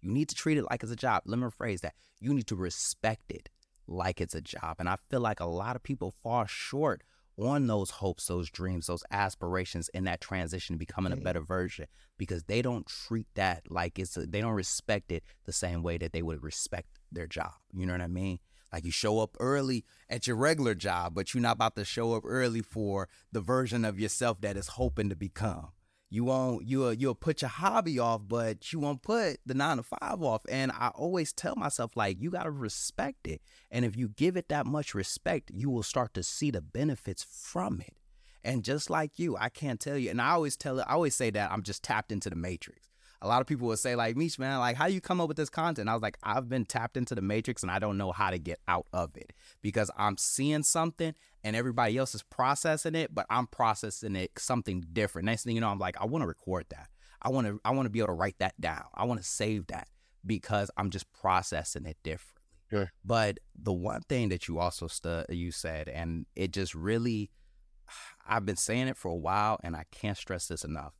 You 0.00 0.10
need 0.10 0.28
to 0.30 0.34
treat 0.34 0.58
it 0.58 0.64
like 0.68 0.82
it's 0.82 0.90
a 0.90 0.96
job. 0.96 1.22
Let 1.26 1.38
me 1.38 1.46
rephrase 1.46 1.82
that. 1.82 1.94
You 2.18 2.34
need 2.34 2.48
to 2.48 2.56
respect 2.56 3.30
it 3.30 3.50
like 3.86 4.20
it's 4.20 4.34
a 4.34 4.40
job. 4.40 4.76
And 4.80 4.88
I 4.88 4.96
feel 5.10 5.20
like 5.20 5.38
a 5.38 5.46
lot 5.46 5.76
of 5.76 5.82
people 5.82 6.14
fall 6.24 6.44
short 6.46 7.02
on 7.38 7.66
those 7.66 7.90
hopes, 7.90 8.26
those 8.26 8.50
dreams, 8.50 8.86
those 8.86 9.04
aspirations 9.10 9.88
in 9.90 10.04
that 10.04 10.20
transition 10.20 10.74
to 10.74 10.78
becoming 10.78 11.12
a 11.12 11.16
better 11.16 11.40
version 11.40 11.86
because 12.16 12.44
they 12.44 12.62
don't 12.62 12.86
treat 12.86 13.26
that 13.34 13.62
like 13.70 13.98
it's 13.98 14.16
a, 14.16 14.26
they 14.26 14.40
don't 14.40 14.54
respect 14.54 15.12
it 15.12 15.22
the 15.44 15.52
same 15.52 15.82
way 15.82 15.98
that 15.98 16.12
they 16.12 16.22
would 16.22 16.42
respect 16.42 16.88
their 17.12 17.26
job. 17.26 17.52
You 17.72 17.86
know 17.86 17.92
what 17.92 18.02
I 18.02 18.08
mean? 18.08 18.40
Like 18.72 18.84
you 18.84 18.90
show 18.90 19.20
up 19.20 19.36
early 19.40 19.84
at 20.10 20.26
your 20.26 20.36
regular 20.36 20.74
job, 20.74 21.14
but 21.14 21.32
you're 21.32 21.40
not 21.40 21.56
about 21.56 21.76
to 21.76 21.84
show 21.84 22.14
up 22.14 22.24
early 22.26 22.60
for 22.60 23.08
the 23.32 23.40
version 23.40 23.84
of 23.84 23.98
yourself 23.98 24.40
that 24.42 24.56
is 24.56 24.68
hoping 24.68 25.08
to 25.08 25.16
become. 25.16 25.68
You 26.10 26.24
won't 26.24 26.66
you'll 26.66 26.94
you'll 26.94 27.14
put 27.14 27.42
your 27.42 27.50
hobby 27.50 27.98
off, 27.98 28.22
but 28.26 28.72
you 28.72 28.78
won't 28.78 29.02
put 29.02 29.38
the 29.44 29.54
nine 29.54 29.76
to 29.76 29.82
five 29.82 30.22
off. 30.22 30.42
And 30.48 30.72
I 30.72 30.88
always 30.94 31.32
tell 31.32 31.54
myself, 31.56 31.96
like, 31.96 32.20
you 32.20 32.30
gotta 32.30 32.50
respect 32.50 33.26
it. 33.26 33.42
And 33.70 33.84
if 33.84 33.96
you 33.96 34.08
give 34.08 34.36
it 34.36 34.48
that 34.48 34.66
much 34.66 34.94
respect, 34.94 35.50
you 35.52 35.68
will 35.68 35.82
start 35.82 36.14
to 36.14 36.22
see 36.22 36.50
the 36.50 36.62
benefits 36.62 37.24
from 37.24 37.80
it. 37.80 37.96
And 38.42 38.64
just 38.64 38.88
like 38.88 39.18
you, 39.18 39.36
I 39.36 39.50
can't 39.50 39.80
tell 39.80 39.98
you. 39.98 40.10
And 40.10 40.22
I 40.22 40.30
always 40.30 40.56
tell 40.56 40.78
it 40.78 40.86
I 40.88 40.94
always 40.94 41.14
say 41.14 41.30
that 41.30 41.52
I'm 41.52 41.62
just 41.62 41.82
tapped 41.82 42.10
into 42.10 42.30
the 42.30 42.36
matrix. 42.36 42.87
A 43.20 43.28
lot 43.28 43.40
of 43.40 43.46
people 43.46 43.66
would 43.68 43.78
say, 43.78 43.96
like, 43.96 44.16
Meech, 44.16 44.38
man, 44.38 44.58
like, 44.58 44.76
how 44.76 44.86
you 44.86 45.00
come 45.00 45.20
up 45.20 45.28
with 45.28 45.36
this 45.36 45.50
content? 45.50 45.88
I 45.88 45.94
was 45.94 46.02
like, 46.02 46.18
I've 46.22 46.48
been 46.48 46.64
tapped 46.64 46.96
into 46.96 47.14
the 47.14 47.22
matrix 47.22 47.62
and 47.62 47.70
I 47.70 47.78
don't 47.78 47.98
know 47.98 48.12
how 48.12 48.30
to 48.30 48.38
get 48.38 48.60
out 48.68 48.86
of 48.92 49.16
it 49.16 49.32
because 49.60 49.90
I'm 49.96 50.16
seeing 50.16 50.62
something 50.62 51.14
and 51.42 51.56
everybody 51.56 51.96
else 51.96 52.14
is 52.14 52.22
processing 52.22 52.94
it, 52.94 53.14
but 53.14 53.26
I'm 53.28 53.46
processing 53.46 54.14
it 54.16 54.32
something 54.38 54.84
different. 54.92 55.26
Next 55.26 55.44
thing 55.44 55.54
you 55.54 55.60
know, 55.60 55.68
I'm 55.68 55.78
like, 55.78 56.00
I 56.00 56.06
want 56.06 56.22
to 56.22 56.28
record 56.28 56.66
that. 56.70 56.88
I 57.20 57.30
want 57.30 57.46
to 57.48 57.60
I 57.64 57.72
want 57.72 57.86
to 57.86 57.90
be 57.90 57.98
able 57.98 58.08
to 58.08 58.12
write 58.12 58.38
that 58.38 58.60
down. 58.60 58.84
I 58.94 59.04
want 59.04 59.20
to 59.20 59.26
save 59.26 59.66
that 59.68 59.88
because 60.24 60.70
I'm 60.76 60.90
just 60.90 61.12
processing 61.12 61.86
it 61.86 61.96
differently. 62.02 62.42
Yeah. 62.70 62.86
But 63.04 63.38
the 63.60 63.72
one 63.72 64.02
thing 64.02 64.28
that 64.28 64.46
you 64.46 64.58
also 64.58 64.86
stu- 64.86 65.24
you 65.30 65.50
said, 65.50 65.88
and 65.88 66.26
it 66.36 66.52
just 66.52 66.74
really, 66.74 67.30
I've 68.28 68.44
been 68.44 68.56
saying 68.56 68.88
it 68.88 68.96
for 68.96 69.08
a 69.08 69.16
while, 69.16 69.58
and 69.64 69.74
I 69.74 69.84
can't 69.90 70.16
stress 70.16 70.46
this 70.48 70.64
enough. 70.64 70.92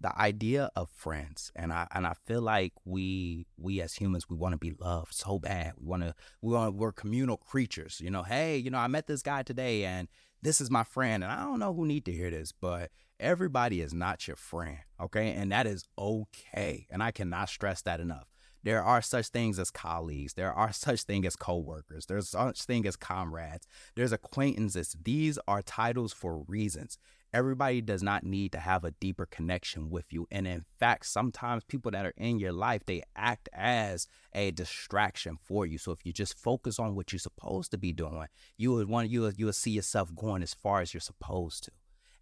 The 0.00 0.16
idea 0.18 0.70
of 0.76 0.90
friends, 0.90 1.50
and 1.56 1.72
I 1.72 1.86
and 1.94 2.06
I 2.06 2.14
feel 2.26 2.42
like 2.42 2.74
we 2.84 3.46
we 3.56 3.80
as 3.80 3.94
humans 3.94 4.28
we 4.28 4.36
want 4.36 4.52
to 4.52 4.58
be 4.58 4.74
loved 4.78 5.14
so 5.14 5.38
bad. 5.38 5.72
We 5.78 5.86
want 5.86 6.02
to 6.02 6.14
we 6.42 6.52
want 6.52 6.74
we're 6.74 6.92
communal 6.92 7.38
creatures. 7.38 8.00
You 8.00 8.10
know, 8.10 8.22
hey, 8.22 8.58
you 8.58 8.70
know, 8.70 8.78
I 8.78 8.88
met 8.88 9.06
this 9.06 9.22
guy 9.22 9.42
today, 9.42 9.84
and 9.84 10.08
this 10.42 10.60
is 10.60 10.70
my 10.70 10.84
friend, 10.84 11.24
and 11.24 11.32
I 11.32 11.44
don't 11.44 11.58
know 11.58 11.72
who 11.72 11.86
need 11.86 12.04
to 12.04 12.12
hear 12.12 12.30
this, 12.30 12.52
but 12.52 12.90
everybody 13.18 13.80
is 13.80 13.94
not 13.94 14.26
your 14.28 14.36
friend, 14.36 14.78
okay, 15.00 15.32
and 15.32 15.50
that 15.50 15.66
is 15.66 15.84
okay, 15.98 16.86
and 16.90 17.02
I 17.02 17.10
cannot 17.10 17.48
stress 17.48 17.80
that 17.82 18.00
enough. 18.00 18.26
There 18.66 18.82
are 18.82 19.00
such 19.00 19.28
things 19.28 19.60
as 19.60 19.70
colleagues. 19.70 20.34
There 20.34 20.52
are 20.52 20.72
such 20.72 21.02
thing 21.04 21.24
as 21.24 21.36
coworkers. 21.36 22.06
There's 22.06 22.30
such 22.30 22.62
thing 22.62 22.84
as 22.84 22.96
comrades. 22.96 23.68
There's 23.94 24.10
acquaintances. 24.10 24.96
These 25.04 25.38
are 25.46 25.62
titles 25.62 26.12
for 26.12 26.42
reasons. 26.48 26.98
Everybody 27.32 27.80
does 27.80 28.02
not 28.02 28.24
need 28.24 28.52
to 28.52 28.58
have 28.58 28.84
a 28.84 28.92
deeper 28.92 29.26
connection 29.26 29.90
with 29.90 30.06
you. 30.10 30.26
And 30.30 30.46
in 30.46 30.64
fact, 30.78 31.06
sometimes 31.06 31.64
people 31.64 31.90
that 31.90 32.06
are 32.06 32.14
in 32.16 32.38
your 32.38 32.52
life, 32.52 32.82
they 32.86 33.02
act 33.14 33.48
as 33.52 34.06
a 34.32 34.52
distraction 34.52 35.36
for 35.42 35.66
you. 35.66 35.76
So 35.78 35.92
if 35.92 36.04
you 36.04 36.12
just 36.12 36.38
focus 36.38 36.78
on 36.78 36.94
what 36.94 37.12
you're 37.12 37.18
supposed 37.18 37.72
to 37.72 37.78
be 37.78 37.92
doing, 37.92 38.26
you 38.56 38.72
would 38.72 38.88
want 38.88 39.10
you 39.10 39.30
you 39.36 39.46
would 39.46 39.54
see 39.54 39.72
yourself 39.72 40.14
going 40.14 40.42
as 40.42 40.54
far 40.54 40.80
as 40.80 40.94
you're 40.94 41.00
supposed 41.00 41.64
to. 41.64 41.72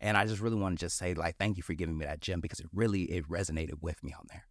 And 0.00 0.16
I 0.16 0.26
just 0.26 0.40
really 0.40 0.56
want 0.56 0.78
to 0.78 0.84
just 0.84 0.98
say 0.98 1.14
like 1.14 1.36
thank 1.36 1.56
you 1.56 1.62
for 1.62 1.74
giving 1.74 1.96
me 1.96 2.06
that 2.06 2.20
gem 2.20 2.40
because 2.40 2.60
it 2.60 2.66
really 2.72 3.02
it 3.04 3.28
resonated 3.28 3.80
with 3.82 4.02
me 4.02 4.12
on 4.12 4.26
there. 4.30 4.46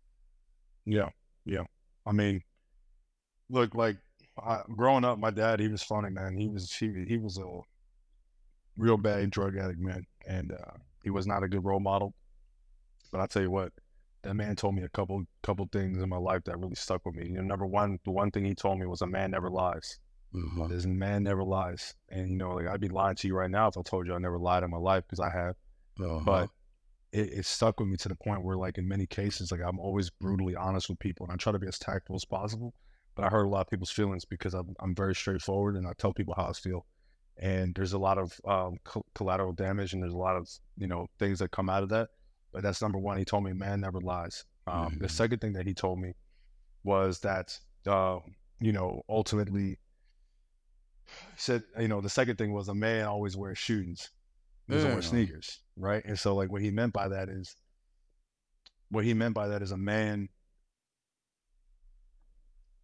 Yeah, 0.86 1.10
yeah. 1.46 1.64
I 2.06 2.12
mean, 2.12 2.42
look, 3.50 3.76
like 3.76 3.98
I, 4.42 4.62
growing 4.76 5.06
up, 5.06 5.20
my 5.20 5.30
dad, 5.30 5.60
he 5.60 5.68
was 5.68 5.84
funny, 5.84 6.10
man. 6.10 6.38
He 6.38 6.48
was 6.48 6.74
he 6.74 7.06
he 7.08 7.18
was 7.18 7.38
a 7.38 7.62
real 8.78 8.98
bad 8.98 9.30
drug 9.30 9.58
addict, 9.58 9.80
man, 9.80 10.06
and 10.28 10.52
uh, 10.52 10.78
he 11.04 11.10
was 11.10 11.28
not 11.28 11.44
a 11.44 11.48
good 11.48 11.64
role 11.64 11.80
model. 11.80 12.14
But 13.12 13.22
I 13.22 13.28
tell 13.28 13.42
you 13.42 13.52
what, 13.52 13.72
that 14.24 14.34
man 14.36 14.56
told 14.56 14.76
me 14.76 14.84
a 14.84 14.90
couple 14.90 15.24
couple 15.44 15.68
things 15.72 16.02
in 16.02 16.10
my 16.10 16.18
life 16.18 16.44
that 16.46 16.58
really 16.60 16.76
stuck 16.76 17.06
with 17.06 17.16
me. 17.16 17.28
You 17.28 17.34
know, 17.36 17.42
number 17.42 17.66
one, 17.66 18.00
the 18.06 18.12
one 18.12 18.32
thing 18.32 18.46
he 18.46 18.56
told 18.56 18.80
me 18.80 18.86
was 18.86 19.02
a 19.02 19.08
man 19.08 19.32
never 19.32 19.50
lies. 19.50 20.00
Mhm. 20.34 20.70
This 20.70 20.86
man 20.86 21.24
never 21.24 21.44
lies, 21.44 21.94
and 22.10 22.30
you 22.30 22.36
know, 22.38 22.52
like 22.56 22.68
I'd 22.68 22.82
be 22.82 22.90
lying 22.90 23.16
to 23.18 23.28
you 23.28 23.36
right 23.36 23.52
now 23.52 23.68
if 23.68 23.78
I 23.78 23.82
told 23.84 24.08
you 24.08 24.16
I 24.16 24.18
never 24.18 24.40
lied 24.40 24.64
in 24.64 24.72
my 24.72 24.78
life 24.78 25.04
because 25.06 25.20
I 25.20 25.30
have 25.30 25.56
Uh-huh. 26.00 26.22
but 26.26 26.50
it, 27.12 27.32
it 27.40 27.46
stuck 27.46 27.80
with 27.80 27.88
me 27.90 27.98
to 27.98 28.10
the 28.10 28.16
point 28.16 28.44
where 28.44 28.58
like 28.58 28.80
in 28.80 28.88
many 28.88 29.06
cases 29.06 29.52
like 29.52 29.62
i'm 29.62 29.78
always 29.80 30.10
brutally 30.10 30.56
honest 30.56 30.90
with 30.90 30.98
people 30.98 31.24
and 31.28 31.32
i 31.34 31.36
try 31.38 31.52
to 31.52 31.60
be 31.60 31.68
as 31.68 31.78
tactful 31.78 32.16
as 32.16 32.26
possible 32.26 32.74
but 33.14 33.24
i 33.24 33.30
hurt 33.30 33.44
a 33.44 33.48
lot 33.48 33.62
of 33.62 33.70
people's 33.70 33.92
feelings 33.92 34.26
because 34.26 34.56
i'm, 34.56 34.74
I'm 34.80 34.96
very 34.96 35.14
straightforward 35.14 35.76
and 35.76 35.86
i 35.88 35.94
tell 36.00 36.12
people 36.14 36.34
how 36.36 36.48
i 36.48 36.54
feel 36.54 36.88
and 37.38 37.74
there's 37.76 37.94
a 37.94 37.98
lot 37.98 38.18
of 38.18 38.40
um, 38.46 38.78
co- 38.84 39.06
collateral 39.16 39.54
damage 39.54 39.94
and 39.94 40.02
there's 40.04 40.14
a 40.14 40.18
lot 40.18 40.36
of 40.36 40.48
you 40.78 40.88
know 40.88 41.08
things 41.20 41.40
that 41.40 41.52
come 41.52 41.70
out 41.70 41.84
of 41.84 41.90
that 41.90 42.10
but 42.52 42.62
that's 42.64 42.82
number 42.82 43.00
one 43.00 43.18
he 43.18 43.26
told 43.26 43.44
me 43.44 43.54
man 43.54 43.80
never 43.82 44.00
lies 44.00 44.46
um, 44.68 44.98
the 45.00 45.08
Mhm. 45.08 45.12
second 45.12 45.40
thing 45.40 45.54
that 45.54 45.66
he 45.66 45.74
told 45.74 46.00
me 46.00 46.14
was 46.84 47.20
that 47.22 47.58
uh, 47.88 48.20
you 48.60 48.72
know 48.72 49.04
ultimately 49.10 49.80
said 51.38 51.64
you 51.80 51.88
know 51.88 52.02
the 52.02 52.10
second 52.10 52.38
thing 52.38 52.54
was 52.54 52.70
a 52.70 52.76
man 52.76 53.06
always 53.06 53.36
wears 53.36 53.58
shoes 53.58 54.10
he 54.68 54.74
doesn't 54.76 54.94
wear 54.94 55.02
sneakers, 55.02 55.60
right? 55.76 56.06
And 56.06 56.18
so, 56.18 56.34
like, 56.36 56.50
what 56.50 56.62
he 56.62 56.72
meant 56.72 56.94
by 56.94 57.10
that 57.10 57.28
is, 57.28 57.54
what 58.90 59.04
he 59.04 59.14
meant 59.14 59.34
by 59.36 59.50
that 59.50 59.62
is 59.62 59.72
a 59.72 59.78
man 59.78 60.30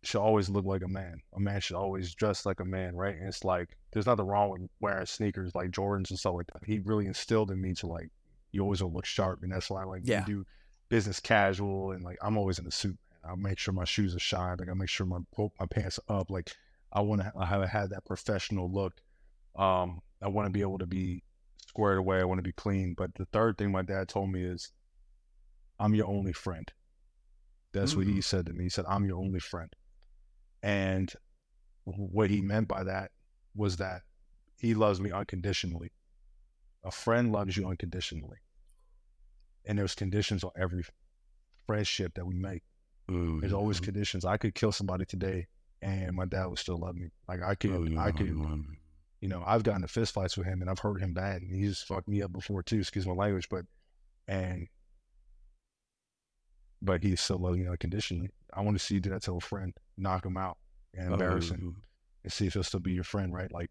should 0.03 0.21
always 0.21 0.49
look 0.49 0.65
like 0.65 0.83
a 0.83 0.87
man. 0.87 1.21
A 1.35 1.39
man 1.39 1.59
should 1.59 1.75
always 1.75 2.15
dress 2.15 2.45
like 2.45 2.59
a 2.59 2.65
man, 2.65 2.95
right? 2.95 3.15
And 3.15 3.27
it's 3.27 3.43
like, 3.43 3.77
there's 3.91 4.05
nothing 4.05 4.25
wrong 4.27 4.49
with 4.51 4.69
wearing 4.79 5.05
sneakers 5.05 5.53
like 5.55 5.71
Jordans 5.71 6.09
and 6.09 6.19
stuff 6.19 6.35
like 6.35 6.47
that. 6.47 6.63
He 6.65 6.79
really 6.79 7.05
instilled 7.05 7.51
in 7.51 7.59
me 7.61 7.73
to 7.75 7.87
like, 7.87 8.09
you 8.51 8.61
always 8.61 8.81
look 8.81 9.05
sharp, 9.05 9.43
and 9.43 9.51
that's 9.51 9.69
why 9.69 9.83
like 9.83 10.01
Yeah. 10.05 10.23
do 10.25 10.45
business 10.89 11.19
casual, 11.19 11.91
and 11.91 12.03
like 12.03 12.17
I'm 12.21 12.37
always 12.37 12.59
in 12.59 12.65
a 12.65 12.71
suit. 12.71 12.97
I 13.23 13.35
make 13.35 13.59
sure 13.59 13.73
my 13.73 13.83
shoes 13.83 14.15
are 14.15 14.19
shined, 14.19 14.59
like 14.61 14.69
I 14.69 14.73
make 14.73 14.89
sure 14.89 15.05
my 15.05 15.19
my 15.37 15.65
pants 15.69 15.99
are 16.07 16.19
up, 16.21 16.31
like 16.31 16.51
I 16.91 17.01
want 17.01 17.21
to 17.21 17.31
I 17.37 17.45
have 17.45 17.67
had 17.69 17.91
that 17.91 18.05
professional 18.05 18.71
look. 18.71 18.93
Um, 19.55 20.01
I 20.23 20.29
want 20.29 20.47
to 20.47 20.51
be 20.51 20.61
able 20.61 20.79
to 20.79 20.87
be 20.87 21.23
squared 21.67 21.99
away. 21.99 22.19
I 22.19 22.23
want 22.23 22.39
to 22.39 22.43
be 22.43 22.53
clean. 22.53 22.95
But 22.97 23.13
the 23.15 23.25
third 23.25 23.57
thing 23.57 23.71
my 23.71 23.83
dad 23.83 24.07
told 24.07 24.31
me 24.31 24.41
is, 24.43 24.71
I'm 25.79 25.93
your 25.93 26.07
only 26.07 26.33
friend. 26.33 26.71
That's 27.71 27.95
what 27.95 28.07
he 28.07 28.21
said 28.21 28.47
to 28.47 28.53
me. 28.53 28.63
He 28.63 28.69
said, 28.69 28.85
I'm 28.87 29.05
your 29.05 29.17
only 29.17 29.39
friend. 29.39 29.69
And 30.61 31.11
what 31.83 32.29
he 32.29 32.41
meant 32.41 32.67
by 32.67 32.83
that 32.83 33.11
was 33.55 33.77
that 33.77 34.01
he 34.57 34.73
loves 34.73 34.99
me 34.99 35.11
unconditionally. 35.11 35.91
A 36.83 36.91
friend 36.91 37.31
loves 37.31 37.55
you 37.57 37.67
unconditionally. 37.67 38.37
And 39.65 39.77
there's 39.77 39.95
conditions 39.95 40.43
on 40.43 40.51
every 40.57 40.83
friendship 41.67 42.13
that 42.15 42.25
we 42.25 42.35
make. 42.35 42.63
There's 43.07 43.53
always 43.53 43.79
conditions. 43.79 44.25
I 44.25 44.37
could 44.37 44.53
kill 44.53 44.71
somebody 44.71 45.05
today 45.05 45.47
and 45.81 46.15
my 46.15 46.25
dad 46.25 46.45
would 46.45 46.59
still 46.59 46.77
love 46.77 46.95
me. 46.95 47.09
Like 47.27 47.41
I 47.41 47.55
could 47.55 47.97
I 47.97 48.11
could 48.11 48.27
you 49.21 49.27
know, 49.27 49.43
I've 49.45 49.63
gotten 49.63 49.81
into 49.81 49.93
fist 49.93 50.13
fights 50.13 50.37
with 50.37 50.47
him 50.47 50.61
and 50.61 50.69
I've 50.69 50.79
hurt 50.79 51.01
him 51.01 51.13
bad 51.13 51.41
and 51.41 51.53
he's 51.53 51.81
fucked 51.81 52.07
me 52.07 52.21
up 52.21 52.31
before 52.31 52.63
too, 52.63 52.79
excuse 52.79 53.05
my 53.05 53.13
language, 53.13 53.49
but 53.49 53.65
and 54.27 54.67
but 56.81 57.03
he's 57.03 57.21
still 57.21 57.39
loves 57.39 57.57
me 57.57 57.67
condition. 57.79 58.29
I 58.53 58.61
want 58.61 58.77
to 58.77 58.83
see 58.83 58.95
you 58.95 59.01
do 59.01 59.11
that 59.11 59.23
to 59.23 59.35
a 59.35 59.39
friend, 59.39 59.73
knock 59.97 60.25
him 60.25 60.37
out 60.37 60.57
and 60.95 61.11
embarrass 61.13 61.49
him 61.49 61.75
oh. 61.77 61.81
and 62.23 62.33
see 62.33 62.47
if 62.47 62.53
he'll 62.53 62.63
still 62.63 62.79
be 62.79 62.93
your 62.93 63.03
friend, 63.03 63.33
right? 63.33 63.51
Like, 63.51 63.69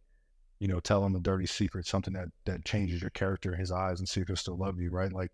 you 0.61 0.69
know, 0.69 0.81
tell 0.81 1.05
him 1.05 1.15
a 1.15 1.21
dirty 1.21 1.47
secret, 1.47 1.87
something 1.87 2.15
that 2.15 2.29
that 2.47 2.65
changes 2.65 3.01
your 3.01 3.11
character 3.11 3.53
in 3.53 3.59
his 3.59 3.73
eyes 3.73 3.99
and 3.99 4.09
see 4.09 4.21
if 4.21 4.29
he'll 4.29 4.37
still 4.37 4.59
love 4.59 4.81
you, 4.81 4.91
right? 4.91 5.13
Like 5.13 5.33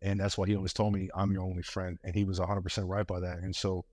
and 0.00 0.20
that's 0.20 0.38
why 0.38 0.46
he 0.46 0.56
always 0.56 0.72
told 0.72 0.94
me 0.94 1.08
I'm 1.14 1.32
your 1.32 1.42
only 1.42 1.62
friend. 1.62 1.98
And 2.04 2.14
he 2.14 2.24
was 2.24 2.38
hundred 2.38 2.62
percent 2.62 2.86
right 2.86 3.06
by 3.06 3.20
that. 3.20 3.38
And 3.38 3.54
so, 3.54 3.84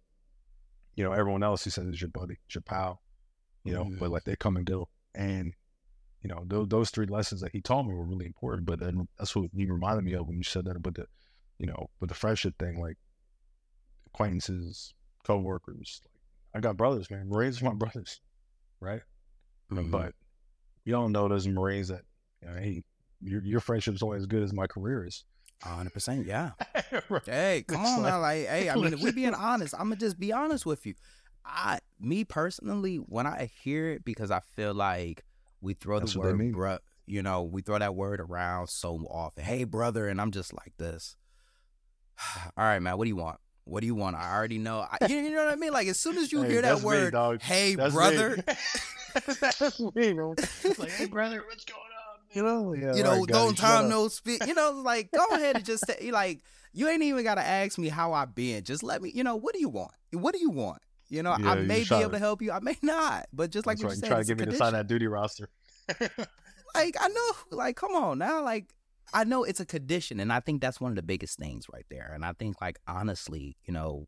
you 0.96 1.04
know, 1.04 1.12
everyone 1.12 1.44
else 1.44 1.64
he 1.64 1.70
says 1.70 1.88
is 1.88 2.02
your 2.02 2.10
buddy, 2.10 2.38
it's 2.46 2.56
your 2.56 2.62
pal, 2.62 3.02
you 3.64 3.74
know, 3.74 3.86
but 4.00 4.10
mm. 4.10 4.12
like 4.12 4.24
they 4.24 4.36
come 4.36 4.58
and 4.58 4.66
go. 4.66 4.90
And 5.14 5.54
you 6.22 6.30
know, 6.30 6.44
those, 6.48 6.68
those 6.70 6.90
three 6.90 7.06
lessons 7.06 7.42
that 7.42 7.52
he 7.52 7.62
taught 7.62 7.84
me 7.84 7.94
were 7.94 8.06
really 8.06 8.26
important. 8.26 8.66
But 8.66 8.80
then 8.80 9.08
that's 9.18 9.36
what 9.36 9.50
you 9.54 9.72
reminded 9.72 10.04
me 10.04 10.14
of 10.14 10.28
when 10.28 10.38
you 10.38 10.44
said 10.44 10.66
that 10.66 10.76
about 10.76 10.96
the, 10.96 11.06
you 11.60 11.68
know, 11.68 11.90
with 12.00 12.10
the 12.10 12.16
friendship 12.16 12.56
thing, 12.58 12.80
like 12.80 12.98
acquaintances, 14.16 14.94
coworkers. 15.26 16.02
Like 16.54 16.60
I 16.64 16.68
got 16.68 16.78
brothers, 16.78 17.10
man. 17.12 17.28
Marines 17.30 17.62
are 17.62 17.66
my 17.66 17.74
brothers, 17.74 18.22
right? 18.80 19.02
Mhm. 19.72 19.92
But 19.92 20.14
you 20.86 20.92
don't 20.94 21.12
know 21.12 21.28
those 21.28 21.48
Marines 21.48 21.90
that, 21.90 22.04
you 22.42 22.48
know, 22.48 22.56
hey, 22.56 22.84
your 23.22 23.44
your 23.44 23.60
friendship's 23.60 24.02
only 24.02 24.18
as 24.18 24.26
good 24.26 24.44
as 24.44 24.54
my 24.54 24.68
career 24.68 25.06
is. 25.06 25.26
hundred 25.64 25.94
percent, 25.94 26.26
yeah. 26.26 26.52
Right. 27.10 27.26
Hey, 27.26 27.66
come 27.68 27.82
It's 27.82 27.90
on 27.90 28.02
like- 28.04 28.12
now. 28.14 28.20
Like, 28.22 28.46
hey, 28.48 28.70
I 28.70 28.76
mean, 28.76 28.94
if 28.94 29.02
we 29.02 29.12
being 29.12 29.34
honest, 29.50 29.74
I'm 29.74 29.88
gonna 29.90 29.96
just 29.98 30.20
be 30.20 30.32
honest 30.32 30.66
with 30.66 30.86
you. 30.86 30.94
I, 31.48 31.80
me 32.00 32.24
personally, 32.24 32.96
when 32.98 33.28
I 33.28 33.52
hear 33.64 33.90
it, 33.92 34.06
because 34.06 34.32
I 34.32 34.40
feel 34.56 34.74
like 34.74 35.24
we 35.62 35.74
throw 35.76 36.00
That's 36.00 36.14
the 36.14 36.20
word, 36.20 36.52
bro, 36.54 36.78
you 37.06 37.22
know, 37.22 37.44
we 37.44 37.62
throw 37.62 37.78
that 37.78 37.94
word 37.96 38.20
around 38.20 38.68
so 38.68 38.96
often. 39.12 39.44
Hey, 39.44 39.64
brother, 39.64 40.08
and 40.08 40.20
I'm 40.20 40.32
just 40.32 40.54
like 40.54 40.74
this. 40.78 41.16
All 42.58 42.64
right, 42.64 42.80
man. 42.80 42.98
What 42.98 43.04
do 43.06 43.10
you 43.10 43.16
want? 43.16 43.40
What 43.66 43.82
do 43.82 43.88
you 43.88 43.96
want? 43.96 44.16
I 44.16 44.34
already 44.34 44.58
know. 44.60 44.80
I, 44.90 45.08
you, 45.08 45.18
you 45.18 45.32
know 45.32 45.44
what 45.46 45.54
I 45.54 45.56
mean? 45.58 45.74
Like 45.74 45.88
as 45.88 46.00
soon 46.00 46.18
as 46.18 46.32
you 46.32 46.42
Hey, 46.44 46.52
hear 46.52 46.62
that 46.62 46.70
that's 46.70 46.82
me, 46.82 46.86
word, 46.86 47.12
dog. 47.14 47.42
hey, 47.42 47.76
That's 47.76 47.94
brother, 47.94 48.38
that's 49.42 49.80
me, 49.80 50.14
bro. 50.14 50.34
It's 50.38 50.80
like, 50.80 50.92
hey, 50.92 51.06
brother, 51.06 51.44
what's 51.48 51.66
going 51.66 51.80
on? 51.80 52.20
You 52.32 52.44
know, 52.44 52.74
yeah, 52.74 52.96
you 52.96 53.04
know, 53.04 53.20
right, 53.20 53.28
don't 53.28 53.58
shut 53.58 53.66
time 53.66 53.90
no 53.90 54.08
spit. 54.08 54.46
You 54.48 54.54
know, 54.54 54.82
like 54.84 55.10
go 55.12 55.24
ahead 55.36 55.56
and 55.56 55.66
just 55.66 55.86
say, 55.88 56.12
like 56.12 56.42
you 56.74 56.88
ain't 56.90 57.02
even 57.04 57.24
gotta 57.24 57.42
ask 57.46 57.78
me 57.78 57.88
how 57.88 58.14
I 58.14 58.26
been. 58.26 58.64
Just 58.64 58.84
let 58.84 59.02
me, 59.02 59.12
you 59.16 59.24
know, 59.24 59.36
what 59.38 59.54
do 59.54 59.60
you 59.62 59.70
want? 59.70 59.92
What 60.12 60.34
do 60.34 60.40
you 60.40 60.50
want? 60.50 60.82
You 61.10 61.24
know, 61.24 61.36
Yeah, 61.40 61.52
I 61.52 61.56
may 61.56 61.84
be 61.84 61.96
able 61.96 62.06
to- 62.06 62.10
to 62.12 62.20
help 62.20 62.42
you. 62.42 62.52
I 62.52 62.60
may 62.60 62.78
not. 62.82 63.28
But 63.32 63.52
just 63.52 63.66
like 63.66 63.78
That's 63.78 63.84
what 63.84 63.90
right. 63.90 63.96
you 63.96 63.96
You 63.98 64.02
said, 64.02 64.08
try 64.08 64.16
to 64.18 64.22
it's 64.22 64.30
get 64.30 64.40
me 64.40 64.46
to 64.46 64.58
sign 64.58 64.74
that 64.74 64.88
duty 64.88 65.08
roster. 65.08 65.50
like 66.76 66.96
I 67.00 67.08
know, 67.08 67.58
like 67.58 67.76
come 67.78 67.96
on 67.96 68.18
now, 68.18 68.44
like 68.44 68.66
I 69.14 69.24
know 69.24 69.44
it's 69.44 69.60
a 69.60 69.66
condition, 69.66 70.20
and 70.20 70.32
I 70.34 70.40
think 70.40 70.62
that's 70.62 70.82
one 70.82 70.92
of 70.92 70.96
the 70.96 71.04
biggest 71.04 71.38
things 71.38 71.66
right 71.72 71.86
there. 71.90 72.12
And 72.14 72.26
I 72.26 72.34
think, 72.34 72.62
like 72.62 72.80
honestly, 72.88 73.58
you 73.66 73.74
know, 73.74 74.08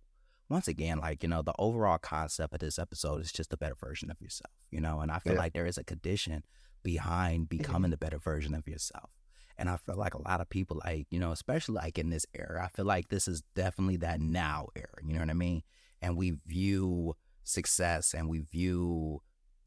once 0.49 0.67
again, 0.67 0.99
like 0.99 1.23
you 1.23 1.29
know, 1.29 1.41
the 1.41 1.53
overall 1.59 1.97
concept 1.97 2.53
of 2.53 2.59
this 2.59 2.79
episode 2.79 3.21
is 3.21 3.31
just 3.31 3.53
a 3.53 3.57
better 3.57 3.75
version 3.75 4.09
of 4.11 4.21
yourself, 4.21 4.51
you 4.71 4.81
know. 4.81 4.99
And 5.01 5.11
I 5.11 5.19
feel 5.19 5.33
Yeah. 5.33 5.39
like 5.39 5.53
there 5.53 5.65
is 5.65 5.77
a 5.77 5.83
condition 5.83 6.43
behind 6.83 7.43
mm-hmm. 7.49 7.57
becoming 7.57 7.91
the 7.91 7.97
better 7.97 8.19
version 8.19 8.53
of 8.53 8.67
yourself. 8.67 9.11
And 9.57 9.69
I 9.69 9.77
feel 9.77 9.97
like 9.97 10.13
a 10.13 10.21
lot 10.21 10.39
of 10.39 10.49
people, 10.49 10.81
like 10.85 11.07
you 11.09 11.19
know, 11.19 11.31
especially 11.31 11.75
like 11.75 11.97
in 11.97 12.09
this 12.09 12.25
era, 12.33 12.63
I 12.63 12.69
feel 12.69 12.85
like 12.85 13.09
this 13.09 13.27
is 13.27 13.43
definitely 13.55 13.97
that 13.97 14.21
now 14.21 14.67
era. 14.75 14.87
You 15.03 15.13
know 15.13 15.19
what 15.19 15.29
I 15.29 15.33
mean? 15.33 15.63
And 16.01 16.15
we 16.15 16.37
view 16.45 17.15
success 17.43 18.13
and 18.13 18.29
we 18.29 18.39
view 18.39 19.21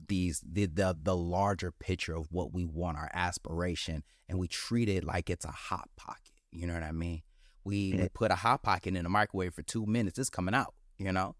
these 0.08 0.42
the, 0.48 0.66
the 0.66 0.96
the 1.02 1.16
larger 1.16 1.70
picture 1.70 2.16
of 2.16 2.28
what 2.30 2.52
we 2.52 2.64
want 2.64 2.96
our 2.96 3.10
aspiration 3.12 4.02
and 4.28 4.38
we 4.38 4.48
treat 4.48 4.88
it 4.88 5.04
like 5.04 5.28
it's 5.30 5.44
a 5.44 5.50
hot 5.50 5.88
pocket. 5.96 6.32
You 6.52 6.66
know 6.66 6.74
what 6.74 6.82
i 6.82 6.92
mean? 6.92 7.22
We, 7.64 7.94
we 7.94 8.08
put 8.08 8.30
a 8.30 8.36
hot 8.36 8.62
pocket 8.62 8.96
in 8.96 9.04
the 9.04 9.10
microwave 9.10 9.54
for 9.54 9.62
two 9.62 9.84
minutes 9.86 10.18
it's 10.18 10.30
coming 10.30 10.54
out 10.54 10.74
you 10.98 11.12
know? 11.12 11.36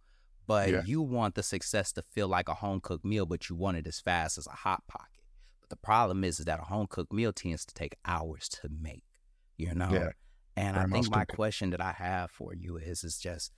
But 0.47 0.69
Yeah. 0.71 0.83
you 0.85 1.03
want 1.03 1.35
the 1.35 1.43
success 1.43 1.93
to 1.93 2.03
feel 2.03 2.29
like 2.29 2.49
a 2.49 2.55
home 2.55 2.81
cooked 2.81 3.05
meal 3.05 3.27
but 3.27 3.49
you 3.49 3.57
want 3.57 3.77
it 3.77 3.87
as 3.87 4.01
fast 4.01 4.39
as 4.39 4.47
a 4.47 4.51
hot 4.51 4.83
pocket. 4.89 5.23
But 5.61 5.69
the 5.71 5.77
problem 5.77 6.25
is, 6.25 6.39
is 6.41 6.47
that 6.47 6.59
a 6.61 6.65
home 6.65 6.87
cooked 6.89 7.13
meal 7.13 7.33
tends 7.33 7.65
to 7.67 7.75
take 7.75 7.95
hours 8.05 8.49
to 8.49 8.69
make 8.69 9.05
you 9.57 9.75
know? 9.75 9.91
Yeah. 9.93 10.11
and 10.57 10.77
i 10.77 10.87
think 10.87 11.11
my 11.11 11.25
question 11.25 11.71
that 11.71 11.81
i 11.81 11.93
have 11.93 12.31
for 12.31 12.55
you 12.55 12.77
is 12.77 13.05
is 13.05 13.19
just 13.19 13.53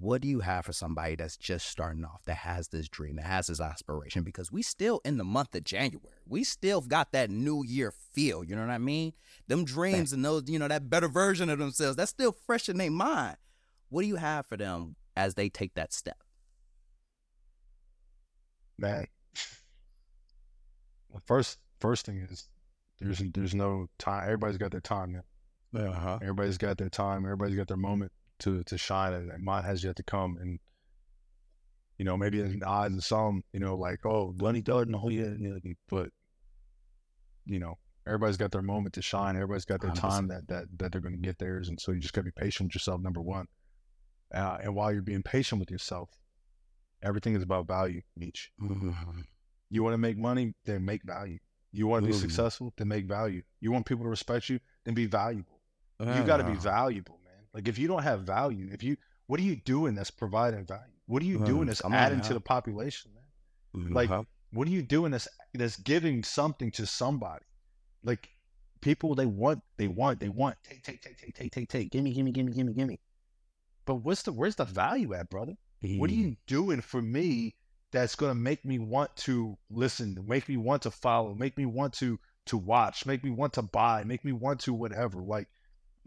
what 0.00 0.20
do 0.20 0.28
you 0.28 0.40
have 0.40 0.64
for 0.64 0.72
somebody 0.72 1.14
that's 1.14 1.36
just 1.36 1.68
starting 1.68 2.04
off 2.04 2.24
that 2.24 2.36
has 2.36 2.68
this 2.68 2.88
dream 2.88 3.16
that 3.16 3.24
has 3.24 3.46
this 3.46 3.60
aspiration 3.60 4.22
because 4.22 4.50
we 4.50 4.60
still 4.62 5.00
in 5.04 5.18
the 5.18 5.24
month 5.24 5.54
of 5.54 5.62
january 5.62 6.18
we 6.26 6.42
still 6.42 6.80
got 6.80 7.12
that 7.12 7.30
new 7.30 7.64
year 7.64 7.92
feel 8.12 8.42
you 8.42 8.56
know 8.56 8.62
what 8.62 8.70
i 8.70 8.78
mean 8.78 9.12
them 9.46 9.64
dreams 9.64 10.12
and 10.12 10.24
those 10.24 10.42
you 10.48 10.58
know 10.58 10.68
that 10.68 10.90
better 10.90 11.08
version 11.08 11.48
of 11.48 11.58
themselves 11.58 11.96
that's 11.96 12.10
still 12.10 12.32
fresh 12.32 12.68
in 12.68 12.76
their 12.76 12.90
mind 12.90 13.36
what 13.88 14.02
do 14.02 14.08
you 14.08 14.16
have 14.16 14.44
for 14.46 14.56
them 14.56 14.96
as 15.16 15.34
they 15.34 15.48
take 15.48 15.74
that 15.74 15.92
step 15.92 16.16
Man. 18.78 19.06
The 21.12 21.20
first 21.26 21.58
first 21.78 22.06
thing 22.06 22.26
is 22.28 22.48
there's 23.00 23.22
there's 23.32 23.54
no 23.54 23.86
time. 23.98 24.24
Everybody's 24.24 24.56
got 24.56 24.72
their 24.72 24.80
time, 24.80 25.22
man. 25.72 25.86
uh-huh 25.86 26.18
Everybody's 26.20 26.58
got 26.58 26.78
their 26.78 26.88
time. 26.88 27.24
Everybody's 27.24 27.56
got 27.56 27.68
their 27.68 27.76
moment 27.76 28.10
to 28.44 28.62
to 28.64 28.78
shine, 28.78 29.12
and, 29.12 29.42
mine 29.42 29.64
has 29.64 29.82
yet 29.82 29.96
to 29.96 30.02
come. 30.02 30.36
And 30.40 30.58
you 31.98 32.04
know, 32.04 32.16
maybe 32.16 32.40
in 32.40 32.58
the 32.58 32.68
eyes 32.68 32.92
of 32.92 33.04
some, 33.04 33.42
you 33.52 33.60
know, 33.60 33.76
like 33.76 34.04
oh, 34.04 34.34
Lenny 34.38 34.62
Dillard, 34.62 34.88
no, 34.88 35.08
yeah, 35.08 35.30
yeah, 35.38 35.72
but 35.88 36.10
you 37.46 37.58
know, 37.58 37.74
everybody's 38.06 38.36
got 38.36 38.52
their 38.52 38.62
moment 38.62 38.94
to 38.94 39.02
shine. 39.02 39.36
Everybody's 39.36 39.64
got 39.64 39.80
their 39.80 39.90
100%. 39.90 40.00
time 40.00 40.28
that 40.28 40.48
that 40.48 40.66
that 40.78 40.92
they're 40.92 41.00
going 41.00 41.16
to 41.16 41.26
get 41.26 41.38
theirs, 41.38 41.68
and 41.68 41.80
so 41.80 41.92
you 41.92 42.00
just 42.00 42.14
got 42.14 42.22
to 42.22 42.26
be 42.26 42.32
patient 42.36 42.68
with 42.68 42.74
yourself. 42.74 43.00
Number 43.00 43.20
one, 43.20 43.46
uh, 44.34 44.58
and 44.62 44.74
while 44.74 44.92
you're 44.92 45.02
being 45.02 45.22
patient 45.22 45.60
with 45.60 45.70
yourself, 45.70 46.10
everything 47.02 47.34
is 47.34 47.42
about 47.42 47.66
value. 47.66 48.02
Each 48.20 48.50
you 49.70 49.82
want 49.82 49.94
to 49.94 49.98
make 49.98 50.18
money, 50.18 50.54
then 50.64 50.84
make 50.84 51.02
value. 51.04 51.38
You 51.72 51.88
want 51.88 52.04
to 52.04 52.10
be 52.10 52.16
Ooh. 52.16 52.20
successful, 52.20 52.72
then 52.76 52.86
make 52.86 53.06
value. 53.06 53.42
You 53.60 53.72
want 53.72 53.86
people 53.86 54.04
to 54.04 54.08
respect 54.08 54.48
you, 54.48 54.60
then 54.84 54.94
be 54.94 55.06
valuable. 55.06 55.60
You 56.00 56.22
got 56.24 56.36
to 56.36 56.44
be 56.44 56.54
valuable. 56.54 57.18
Like 57.54 57.68
if 57.68 57.78
you 57.78 57.88
don't 57.88 58.02
have 58.02 58.22
value, 58.22 58.68
if 58.72 58.82
you, 58.82 58.96
what 59.26 59.40
are 59.40 59.44
you 59.44 59.56
doing 59.56 59.94
that's 59.94 60.10
providing 60.10 60.66
value? 60.66 60.92
What 61.06 61.22
are 61.22 61.26
you 61.26 61.38
Mm, 61.38 61.44
doing 61.46 61.66
that's 61.68 61.82
adding 61.90 62.20
to 62.22 62.34
the 62.34 62.40
population, 62.40 63.12
man? 63.14 63.24
Like, 63.94 64.10
what 64.52 64.68
are 64.68 64.70
you 64.72 64.82
doing 64.82 65.12
that's 65.12 65.28
that's 65.54 65.76
giving 65.76 66.22
something 66.24 66.70
to 66.72 66.86
somebody? 66.86 67.44
Like 68.02 68.28
people, 68.80 69.14
they 69.14 69.26
want, 69.26 69.62
they 69.76 69.88
want, 69.88 70.20
they 70.20 70.28
want. 70.28 70.56
Take, 70.64 70.82
take, 70.82 71.00
take, 71.02 71.16
take, 71.18 71.34
take, 71.34 71.52
take, 71.52 71.68
take. 71.68 71.90
Gimme, 71.90 72.12
gimme, 72.12 72.32
gimme, 72.32 72.52
gimme, 72.52 72.72
gimme. 72.74 73.00
But 73.86 73.96
what's 73.96 74.22
the 74.22 74.32
where's 74.32 74.56
the 74.56 74.64
value 74.64 75.14
at, 75.14 75.30
brother? 75.30 75.54
What 75.98 76.10
are 76.10 76.14
you 76.14 76.36
doing 76.46 76.80
for 76.80 77.02
me 77.02 77.54
that's 77.92 78.14
going 78.16 78.30
to 78.30 78.34
make 78.34 78.64
me 78.64 78.78
want 78.78 79.14
to 79.18 79.56
listen, 79.70 80.18
make 80.26 80.48
me 80.48 80.56
want 80.56 80.82
to 80.82 80.90
follow, 80.90 81.34
make 81.34 81.56
me 81.56 81.66
want 81.66 81.92
to 81.94 82.18
to 82.46 82.56
watch, 82.58 83.06
make 83.06 83.22
me 83.24 83.30
want 83.30 83.52
to 83.54 83.62
buy, 83.62 84.04
make 84.04 84.24
me 84.24 84.32
want 84.32 84.60
to 84.60 84.72
whatever? 84.74 85.22
Like 85.22 85.48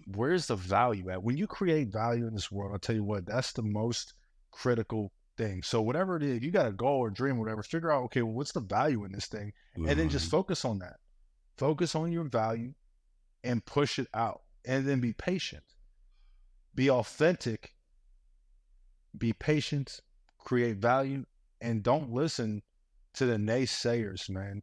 where's 0.05 0.47
the 0.47 0.55
value 0.55 1.09
at? 1.09 1.23
When 1.23 1.37
you 1.37 1.47
create 1.47 1.89
value 1.89 2.27
in 2.27 2.33
this 2.33 2.51
world, 2.51 2.71
I'll 2.73 2.79
tell 2.79 2.95
you 2.95 3.03
what, 3.03 3.25
that's 3.25 3.53
the 3.53 3.63
most 3.63 4.13
critical 4.51 5.11
thing. 5.37 5.63
So 5.63 5.81
whatever 5.81 6.17
it 6.17 6.23
is, 6.23 6.43
you 6.43 6.51
got 6.51 6.67
a 6.67 6.71
goal 6.71 6.99
or 6.99 7.09
dream 7.09 7.37
or 7.37 7.41
whatever, 7.41 7.63
figure 7.63 7.91
out 7.91 8.03
okay, 8.05 8.21
well, 8.21 8.33
what's 8.33 8.51
the 8.51 8.59
value 8.59 9.05
in 9.05 9.11
this 9.11 9.27
thing? 9.27 9.53
And 9.75 9.87
then 9.87 10.09
just 10.09 10.25
mm-hmm. 10.25 10.37
focus 10.37 10.65
on 10.65 10.79
that. 10.79 10.97
Focus 11.57 11.95
on 11.95 12.11
your 12.11 12.25
value 12.25 12.73
and 13.43 13.65
push 13.65 13.99
it 13.99 14.07
out. 14.13 14.41
And 14.65 14.87
then 14.87 14.99
be 14.99 15.13
patient. 15.13 15.63
Be 16.75 16.89
authentic. 16.89 17.73
Be 19.17 19.33
patient. 19.33 20.01
Create 20.39 20.77
value. 20.77 21.25
And 21.61 21.81
don't 21.81 22.11
listen 22.11 22.61
to 23.15 23.25
the 23.25 23.37
naysayers, 23.37 24.29
man. 24.29 24.61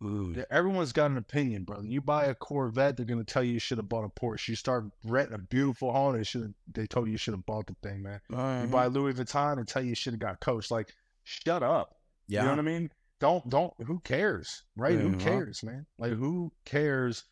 Yeah, 0.00 0.44
Everyone's 0.50 0.92
got 0.92 1.10
an 1.10 1.16
opinion, 1.16 1.64
brother. 1.64 1.86
You 1.86 2.00
buy 2.00 2.26
a 2.26 2.34
Corvette, 2.34 2.96
they're 2.96 3.06
gonna 3.06 3.24
tell 3.24 3.42
you 3.42 3.54
you 3.54 3.58
should 3.58 3.78
have 3.78 3.88
bought 3.88 4.04
a 4.04 4.08
Porsche. 4.08 4.48
You 4.48 4.56
start 4.56 4.84
renting 5.04 5.34
a 5.34 5.38
beautiful 5.38 5.92
home, 5.92 6.16
they 6.16 6.24
should 6.24 6.52
they 6.72 6.86
told 6.86 7.06
you 7.06 7.12
you 7.12 7.18
should 7.18 7.34
have 7.34 7.46
bought 7.46 7.66
the 7.66 7.76
thing, 7.82 8.02
man. 8.02 8.20
You 8.62 8.68
buy 8.68 8.86
Louis 8.86 9.14
Vuitton 9.14 9.58
and 9.58 9.66
tell 9.66 9.82
you 9.82 9.90
you 9.90 9.94
should 9.94 10.12
have 10.12 10.20
got 10.20 10.40
Coach. 10.40 10.70
Like, 10.70 10.92
shut 11.24 11.62
up. 11.62 11.96
yeah 12.28 12.40
You 12.40 12.46
know 12.46 12.52
what 12.52 12.58
I 12.58 12.62
mean? 12.62 12.90
Don't 13.20 13.48
don't. 13.48 13.72
Who 13.86 14.00
cares, 14.00 14.64
right? 14.76 14.98
Who 14.98 15.12
Mhm. 15.12 15.20
cares, 15.20 15.62
man? 15.62 15.86
Like, 15.98 16.12
who 16.12 16.52
cares 16.66 17.24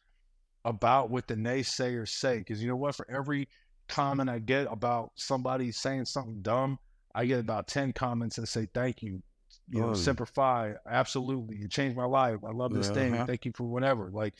about 0.65 1.11
what 1.11 1.29
the 1.29 1.35
naysayers 1.35 2.09
say? 2.09 2.39
Because 2.39 2.63
you 2.63 2.69
know 2.69 2.77
what? 2.77 2.95
For 2.95 3.07
every 3.11 3.49
comment 3.89 4.31
I 4.31 4.39
get 4.39 4.67
about 4.73 5.13
somebody 5.17 5.71
saying 5.73 6.07
something 6.07 6.41
dumb, 6.41 6.79
I 7.15 7.27
get 7.27 7.41
about 7.41 7.69
ten 7.69 7.93
comments 7.93 8.37
that 8.37 8.47
say 8.47 8.67
thank 8.73 9.03
you. 9.03 9.23
You 9.69 9.81
know, 9.81 9.91
Oh. 9.91 9.95
simplify. 9.95 10.75
Absolutely, 10.87 11.57
you 11.57 11.69
changed 11.69 11.97
my 11.97 12.05
life. 12.05 12.39
I 12.47 12.51
love 12.53 12.73
this 12.75 12.91
thing. 12.91 13.15
Uh-huh. 13.15 13.27
Thank 13.27 13.45
you 13.47 13.53
for 13.55 13.65
whatever. 13.65 14.11
Like, 14.11 14.35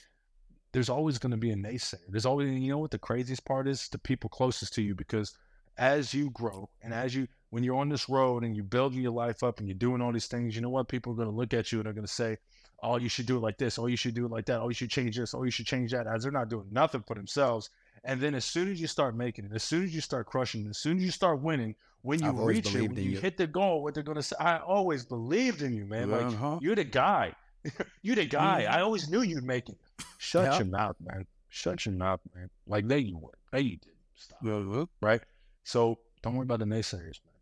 there's 0.73 0.89
always 0.91 1.19
going 1.19 1.31
to 1.31 1.37
be 1.39 1.51
a 1.51 1.57
naysayer. 1.57 2.01
There's 2.09 2.27
always, 2.27 2.51
you 2.51 2.69
know, 2.71 2.79
what 2.79 2.91
the 2.91 2.99
craziest 2.99 3.45
part 3.45 3.67
is? 3.69 3.89
The 3.89 3.99
people 3.99 4.29
closest 4.29 4.75
to 4.75 4.83
you, 4.83 4.95
because 4.95 5.37
as 5.79 6.13
you 6.15 6.31
grow 6.31 6.69
and 6.83 6.93
as 6.95 7.15
you 7.15 7.27
when 7.51 7.63
you're 7.63 7.77
on 7.77 7.89
this 7.89 8.09
road 8.09 8.43
and 8.43 8.55
you're 8.57 8.65
building 8.65 9.01
your 9.01 9.13
life 9.13 9.43
up 9.45 9.59
and 9.61 9.69
you're 9.69 9.79
doing 9.79 10.01
all 10.03 10.13
these 10.13 10.27
things, 10.27 10.55
you 10.57 10.61
know 10.61 10.69
what? 10.71 10.89
People 10.89 11.13
are 11.13 11.17
going 11.17 11.29
to 11.29 11.35
look 11.35 11.55
at 11.55 11.71
you 11.71 11.79
and 11.79 11.87
they're 11.87 11.93
going 11.93 12.07
to 12.07 12.13
say, 12.13 12.37
"Oh, 12.83 12.97
you 12.97 13.09
should 13.09 13.27
do 13.27 13.37
it 13.37 13.41
like 13.41 13.59
this. 13.59 13.79
Oh, 13.79 13.87
you 13.87 13.97
should 13.97 14.15
do 14.15 14.27
it 14.27 14.31
like 14.33 14.47
that. 14.47 14.61
Oh, 14.61 14.69
you 14.69 14.75
should 14.75 14.91
change 14.91 15.17
this. 15.17 15.35
Oh, 15.35 15.45
you 15.45 15.51
should 15.53 15.67
change 15.67 15.93
that." 15.93 16.07
As 16.09 16.25
they're 16.25 16.33
not 16.33 16.49
doing 16.49 16.67
nothing 16.73 17.05
for 17.07 17.15
themselves. 17.15 17.71
And 18.03 18.21
then 18.21 18.35
as 18.35 18.45
soon 18.45 18.71
as 18.71 18.81
you 18.81 18.87
start 18.89 19.17
making 19.17 19.47
it, 19.47 19.53
as 19.55 19.63
soon 19.63 19.85
as 19.85 19.95
you 19.95 20.01
start 20.01 20.27
crushing, 20.27 20.67
it, 20.67 20.71
as 20.71 20.79
soon 20.79 20.99
as 20.99 21.05
you 21.05 21.11
start 21.13 21.41
winning, 21.41 21.77
when 22.05 22.23
you 22.23 22.29
I've 22.29 22.39
reach 22.39 22.75
it, 22.75 22.83
when 22.89 22.97
you 22.97 23.13
you. 23.13 23.19
hit 23.19 23.37
the 23.39 23.47
goal, 23.47 23.83
what 23.83 23.95
they're 23.95 24.03
going 24.03 24.17
to 24.17 24.23
say, 24.23 24.37
"I 24.39 24.59
always 24.59 25.05
believed 25.07 25.63
in 25.63 25.75
you, 25.75 25.87
man. 25.87 26.11
Like 26.11 26.27
Uh-huh. 26.27 26.59
you're 26.61 26.77
the 26.77 26.85
guy. 26.85 27.35
you're 28.03 28.17
the 28.17 28.27
guy. 28.27 28.65
I 28.65 28.83
always 28.83 29.09
knew 29.09 29.23
you'd 29.23 29.43
make 29.45 29.69
it." 29.71 29.79
Shut 30.19 30.45
Yeah. 30.45 30.59
your 30.59 30.67
mouth, 30.67 30.97
man. 31.01 31.27
Shut 31.49 31.85
your 31.87 31.95
mouth, 31.95 32.21
man. 32.35 32.51
Like 32.67 32.87
they 32.89 32.99
you 32.99 33.17
would. 33.19 33.35
They 33.53 33.61
you 33.63 33.77
did. 33.79 33.93
Stop 34.17 34.89
right? 35.01 35.23
So 35.65 35.99
don't 36.23 36.35
worry 36.37 36.45
about 36.45 36.59
the 36.61 36.67
naysayers, 36.67 37.21
man, 37.25 37.41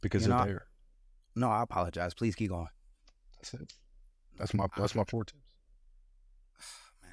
because 0.00 0.22
You 0.22 0.30
they're 0.30 0.38
know, 0.38 0.44
there. 0.46 0.66
no 1.34 1.48
i 1.50 1.62
apologize 1.62 2.12
please 2.14 2.34
keep 2.34 2.48
going 2.50 2.68
That's 3.36 3.54
it. 3.54 3.72
That's 4.38 4.52
my 4.54 4.66
that's 4.76 4.94
my 4.94 5.04
four 5.04 5.24
tips. 5.24 5.42
Man, 7.02 7.10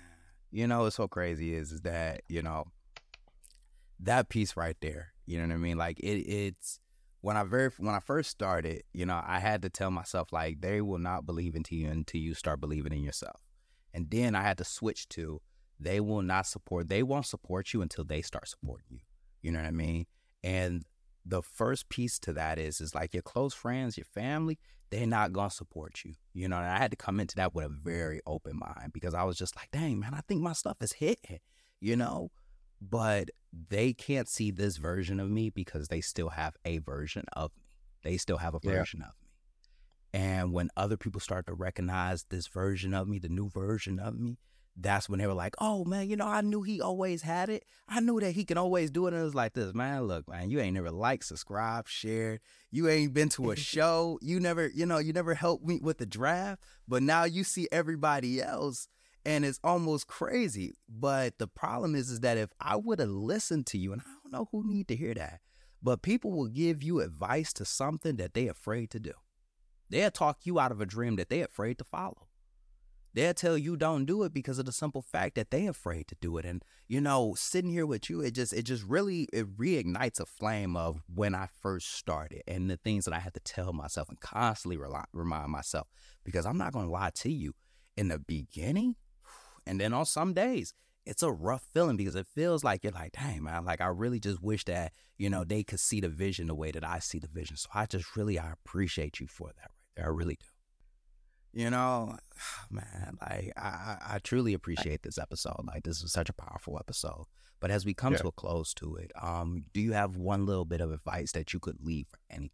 you 0.51 0.67
know 0.67 0.81
what's 0.83 0.95
so 0.95 1.07
crazy 1.07 1.53
is, 1.53 1.71
is 1.71 1.81
that 1.81 2.21
you 2.29 2.41
know 2.41 2.65
that 3.99 4.29
piece 4.29 4.55
right 4.57 4.75
there 4.81 5.12
you 5.25 5.37
know 5.37 5.47
what 5.47 5.53
i 5.53 5.57
mean 5.57 5.77
like 5.77 5.99
it 5.99 6.19
it's 6.19 6.79
when 7.21 7.37
i 7.37 7.43
very 7.43 7.69
when 7.77 7.95
i 7.95 7.99
first 7.99 8.29
started 8.29 8.83
you 8.93 9.05
know 9.05 9.21
i 9.25 9.39
had 9.39 9.61
to 9.61 9.69
tell 9.69 9.91
myself 9.91 10.31
like 10.31 10.61
they 10.61 10.81
will 10.81 10.97
not 10.97 11.25
believe 11.25 11.55
into 11.55 11.75
you 11.75 11.89
until 11.89 12.21
you 12.21 12.33
start 12.33 12.59
believing 12.59 12.93
in 12.93 13.03
yourself 13.03 13.41
and 13.93 14.09
then 14.09 14.35
i 14.35 14.41
had 14.41 14.57
to 14.57 14.63
switch 14.63 15.07
to 15.09 15.41
they 15.79 15.99
will 15.99 16.21
not 16.21 16.45
support 16.45 16.89
they 16.89 17.03
won't 17.03 17.25
support 17.25 17.73
you 17.73 17.81
until 17.81 18.03
they 18.03 18.21
start 18.21 18.47
supporting 18.47 18.87
you 18.89 18.99
you 19.41 19.51
know 19.51 19.59
what 19.59 19.67
i 19.67 19.71
mean 19.71 20.05
and 20.43 20.83
the 21.25 21.41
first 21.41 21.87
piece 21.87 22.19
to 22.19 22.33
that 22.33 22.59
is 22.59 22.81
is 22.81 22.93
like 22.93 23.13
your 23.13 23.23
close 23.23 23.53
friends 23.53 23.97
your 23.97 24.05
family 24.05 24.59
they're 24.93 25.07
not 25.07 25.33
gonna 25.33 25.49
support 25.49 26.03
you. 26.05 26.13
You 26.33 26.47
know, 26.47 26.57
and 26.57 26.67
I 26.67 26.77
had 26.77 26.91
to 26.91 26.97
come 26.97 27.19
into 27.19 27.35
that 27.37 27.55
with 27.55 27.65
a 27.65 27.69
very 27.69 28.21
open 28.27 28.59
mind 28.59 28.93
because 28.93 29.15
I 29.15 29.23
was 29.23 29.37
just 29.37 29.55
like, 29.55 29.71
dang, 29.71 29.99
man, 29.99 30.13
I 30.13 30.21
think 30.27 30.41
my 30.41 30.53
stuff 30.53 30.77
is 30.81 30.93
hitting, 30.93 31.39
you 31.81 31.95
know? 31.95 32.29
But 32.89 33.29
they 33.69 33.93
can't 33.93 34.27
see 34.27 34.51
this 34.51 34.77
version 34.77 35.19
of 35.19 35.29
me 35.29 35.49
because 35.49 35.87
they 35.87 36.01
still 36.01 36.29
have 36.29 36.55
a 36.65 36.79
version 36.79 37.23
of 37.33 37.51
me. 37.55 37.63
They 38.03 38.17
still 38.17 38.37
have 38.37 38.55
a 38.55 38.59
Yeah. 38.61 38.79
version 38.79 39.01
of 39.01 39.13
me. 39.21 39.29
And 40.13 40.51
when 40.53 40.69
other 40.77 40.97
people 40.97 41.21
start 41.21 41.47
to 41.47 41.53
recognize 41.53 42.25
this 42.25 42.47
version 42.47 42.93
of 42.93 43.07
me, 43.07 43.19
the 43.19 43.29
new 43.29 43.49
version 43.49 43.99
of 43.99 44.19
me, 44.19 44.37
that's 44.75 45.07
when 45.07 45.19
they 45.19 45.27
were 45.27 45.33
like, 45.35 45.55
"Oh 45.59 45.85
man, 45.85 46.09
you 46.09 46.15
know, 46.15 46.27
I 46.27 46.41
knew 46.41 46.63
he 46.63 46.81
always 46.81 47.21
had 47.21 47.49
it. 47.49 47.63
I 47.87 47.99
knew 47.99 48.19
that 48.19 48.31
he 48.31 48.43
can 48.43 48.57
always 48.57 48.89
do 48.91 49.05
it." 49.05 49.13
And 49.13 49.21
it 49.21 49.25
was 49.25 49.35
like 49.35 49.53
this, 49.53 49.73
man. 49.73 50.03
Look, 50.07 50.27
man, 50.27 50.49
you 50.49 50.59
ain't 50.59 50.73
never 50.73 50.91
liked, 50.91 51.25
subscribed, 51.25 51.89
shared. 51.89 52.41
You 52.71 52.89
ain't 52.89 53.13
been 53.13 53.29
to 53.29 53.51
a 53.51 53.55
show. 53.71 54.17
You 54.21 54.39
never, 54.39 54.67
you 54.67 54.85
know, 54.87 54.97
you 54.97 55.13
never 55.13 55.35
helped 55.35 55.65
me 55.65 55.79
with 55.81 55.99
the 55.99 56.07
draft. 56.07 56.61
But 56.87 57.03
now 57.03 57.23
you 57.23 57.43
see 57.43 57.67
everybody 57.71 58.41
else, 58.41 58.87
and 59.25 59.45
it's 59.45 59.59
almost 59.63 60.07
crazy. 60.07 60.73
But 60.89 61.37
the 61.39 61.47
problem 61.47 61.95
is, 61.95 62.09
is 62.09 62.19
that 62.21 62.37
if 62.37 62.49
I 62.59 62.75
would 62.75 62.99
have 62.99 63.09
listened 63.09 63.67
to 63.67 63.77
you, 63.77 63.93
and 63.93 64.01
I 64.01 64.05
don't 64.23 64.33
know 64.33 64.49
who 64.51 64.67
need 64.67 64.87
to 64.89 64.95
hear 64.95 65.13
that, 65.13 65.39
but 65.81 66.01
people 66.01 66.31
will 66.31 66.47
give 66.47 66.81
you 66.81 67.01
advice 67.01 67.53
to 67.53 67.65
something 67.65 68.15
that 68.17 68.33
they 68.33 68.47
are 68.47 68.51
afraid 68.51 68.89
to 68.91 68.99
do. 68.99 69.13
They'll 69.89 70.11
talk 70.11 70.39
you 70.43 70.59
out 70.59 70.71
of 70.71 70.81
a 70.81 70.85
dream 70.85 71.17
that 71.17 71.29
they're 71.29 71.45
afraid 71.45 71.77
to 71.79 71.83
follow. 71.83 72.27
They'll 73.13 73.33
tell 73.35 73.57
you 73.59 73.77
don't 73.77 74.05
do 74.05 74.23
it 74.23 74.33
because 74.33 74.57
of 74.57 74.65
the 74.65 74.71
simple 74.71 75.03
fact 75.03 75.35
that 75.35 75.51
they're 75.51 75.69
afraid 75.69 76.07
to 76.07 76.15
do 76.19 76.37
it. 76.37 76.45
And 76.45 76.63
you 76.87 76.99
know, 76.99 77.35
sitting 77.37 77.69
here 77.69 77.85
with 77.85 78.09
you, 78.09 78.21
it 78.21 78.31
just 78.31 78.53
it 78.53 78.63
just 78.63 78.83
really 78.83 79.27
it 79.31 79.55
reignites 79.55 80.19
a 80.19 80.25
flame 80.25 80.75
of 80.75 81.03
when 81.13 81.35
I 81.35 81.47
first 81.61 81.93
started 81.93 82.41
and 82.47 82.71
the 82.71 82.77
things 82.77 83.05
that 83.05 83.13
I 83.13 83.19
had 83.19 83.35
to 83.35 83.39
tell 83.39 83.71
myself 83.71 84.09
and 84.09 84.19
constantly 84.19 84.77
rely, 84.77 85.03
remind 85.13 85.51
myself. 85.51 85.87
Because 86.23 86.47
I'm 86.47 86.57
not 86.57 86.73
gonna 86.73 86.89
lie 86.89 87.11
to 87.15 87.31
you, 87.31 87.53
in 87.95 88.07
the 88.07 88.17
beginning, 88.17 88.95
and 89.65 89.79
then 89.79 89.93
on 89.93 90.05
some 90.05 90.33
days, 90.33 90.73
it's 91.05 91.23
a 91.23 91.31
rough 91.31 91.67
feeling 91.73 91.97
because 91.97 92.15
it 92.15 92.27
feels 92.33 92.63
like 92.63 92.83
you're 92.83 92.93
like, 92.93 93.11
dang 93.13 93.43
man, 93.43 93.65
like 93.65 93.81
I 93.81 93.87
really 93.87 94.19
just 94.19 94.41
wish 94.41 94.63
that 94.65 94.93
you 95.17 95.29
know 95.29 95.43
they 95.43 95.63
could 95.63 95.79
see 95.79 95.99
the 95.99 96.09
vision 96.09 96.47
the 96.47 96.55
way 96.55 96.71
that 96.71 96.83
I 96.87 96.99
see 96.99 97.19
the 97.19 97.27
vision. 97.27 97.57
So 97.57 97.69
I 97.73 97.85
just 97.85 98.15
really 98.15 98.39
I 98.39 98.51
appreciate 98.51 99.19
you 99.19 99.27
for 99.27 99.47
that 99.49 99.69
right 99.69 99.89
there. 99.95 100.05
I 100.05 100.09
really 100.09 100.35
do. 100.39 100.45
You 101.55 101.69
know, 101.69 102.17
man, 102.71 103.17
like 103.21 103.51
I, 103.57 103.61
I, 103.61 103.97
I 104.15 104.19
truly 104.19 104.53
appreciate 104.53 105.03
this 105.03 105.17
episode. 105.17 105.65
Like 105.65 105.83
this 105.83 106.01
was 106.01 106.11
such 106.11 106.29
a 106.29 106.33
powerful 106.33 106.77
episode. 106.79 107.25
But 107.59 107.71
as 107.71 107.85
we 107.85 107.93
come 107.93 108.13
Yeah. 108.13 108.19
to 108.19 108.27
a 108.27 108.31
close 108.31 108.73
to 108.75 108.95
it, 108.95 109.11
um, 109.21 109.65
do 109.73 109.79
you 109.81 109.93
have 109.93 110.17
one 110.17 110.45
little 110.45 110.65
bit 110.65 110.81
of 110.81 110.91
advice 110.91 111.31
that 111.33 111.53
you 111.53 111.59
could 111.59 111.77
leave 111.81 112.07
for 112.09 112.17
anybody? 112.29 112.51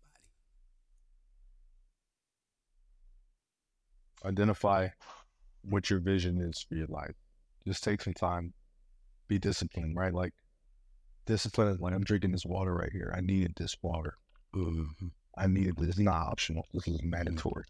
identify 4.26 4.90
what 5.64 5.90
your 5.90 6.00
vision 6.00 6.40
is 6.42 6.66
for 6.68 6.76
your 6.76 6.88
life. 6.88 7.16
Just 7.68 7.84
take 7.84 8.02
some 8.02 8.14
time, 8.14 8.54
be 9.28 9.38
disciplined, 9.38 9.96
right? 9.96 10.14
Like 10.14 10.34
discipline 11.26 11.70
is 11.70 11.80
like 11.80 11.94
I'm 11.94 12.04
drinking 12.04 12.32
this 12.32 12.46
water 12.46 12.74
right 12.74 12.92
here. 12.92 13.14
I 13.16 13.22
needed 13.22 13.54
this 13.56 13.76
water. 13.82 14.16
Mm-hmm. 14.56 15.08
I 15.38 15.48
needed 15.48 15.76
this. 15.78 15.90
It's 15.90 16.00
not 16.00 16.28
optional. 16.28 16.66
This 16.74 16.88
is 16.88 17.02
mandatory. 17.04 17.66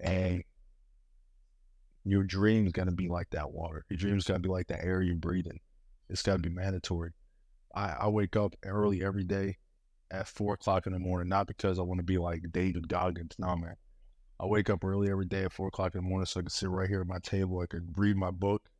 And 0.00 0.42
your 2.04 2.22
dream's 2.22 2.72
gotta 2.72 2.90
be 2.90 3.08
like 3.08 3.30
that 3.30 3.52
water. 3.52 3.84
Your 3.88 3.98
dream's 3.98 4.24
gotta 4.24 4.40
be 4.40 4.48
like 4.48 4.66
the 4.66 4.82
air 4.82 5.02
you're 5.02 5.16
breathing. 5.16 5.60
It's 6.08 6.22
gotta 6.22 6.38
be 6.38 6.48
mandatory. 6.48 7.12
I, 7.74 7.90
I 8.00 8.08
wake 8.08 8.36
up 8.36 8.56
early 8.64 9.04
every 9.04 9.24
day 9.24 9.58
at 10.10 10.26
four 10.26 10.54
o'clock 10.54 10.86
in 10.86 10.92
the 10.92 10.98
morning, 10.98 11.28
not 11.28 11.46
because 11.46 11.78
I 11.78 11.82
want 11.82 11.98
to 11.98 12.04
be 12.04 12.18
like 12.18 12.42
David 12.50 12.88
Goggins. 12.88 13.36
No, 13.38 13.54
man. 13.56 13.76
I 14.40 14.46
wake 14.46 14.70
up 14.70 14.82
early 14.84 15.10
every 15.10 15.26
day 15.26 15.44
at 15.44 15.52
four 15.52 15.68
o'clock 15.68 15.94
in 15.94 16.02
the 16.02 16.08
morning 16.08 16.24
so 16.24 16.40
I 16.40 16.42
can 16.44 16.50
sit 16.50 16.70
right 16.70 16.88
here 16.88 17.02
at 17.02 17.06
my 17.06 17.18
table. 17.18 17.60
I 17.60 17.66
can 17.66 17.92
read 17.94 18.16
my 18.16 18.30
book 18.30 18.70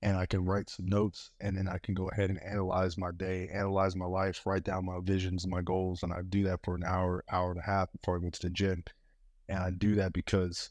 and 0.00 0.16
I 0.16 0.26
can 0.26 0.44
write 0.44 0.70
some 0.70 0.86
notes 0.86 1.32
and 1.40 1.56
then 1.56 1.66
I 1.66 1.78
can 1.78 1.92
go 1.92 2.08
ahead 2.08 2.30
and 2.30 2.40
analyze 2.40 2.96
my 2.96 3.10
day, 3.10 3.48
analyze 3.52 3.96
my 3.96 4.06
life, 4.06 4.46
write 4.46 4.62
down 4.62 4.84
my 4.84 5.00
visions, 5.02 5.44
my 5.44 5.60
goals. 5.60 6.04
And 6.04 6.12
I 6.12 6.22
do 6.22 6.44
that 6.44 6.60
for 6.62 6.76
an 6.76 6.84
hour, 6.84 7.24
hour 7.32 7.50
and 7.50 7.58
a 7.58 7.64
half 7.64 7.90
before 7.90 8.16
I 8.16 8.20
go 8.20 8.30
to 8.30 8.42
the 8.42 8.50
gym. 8.50 8.84
And 9.48 9.58
I 9.58 9.70
do 9.70 9.96
that 9.96 10.12
because 10.12 10.70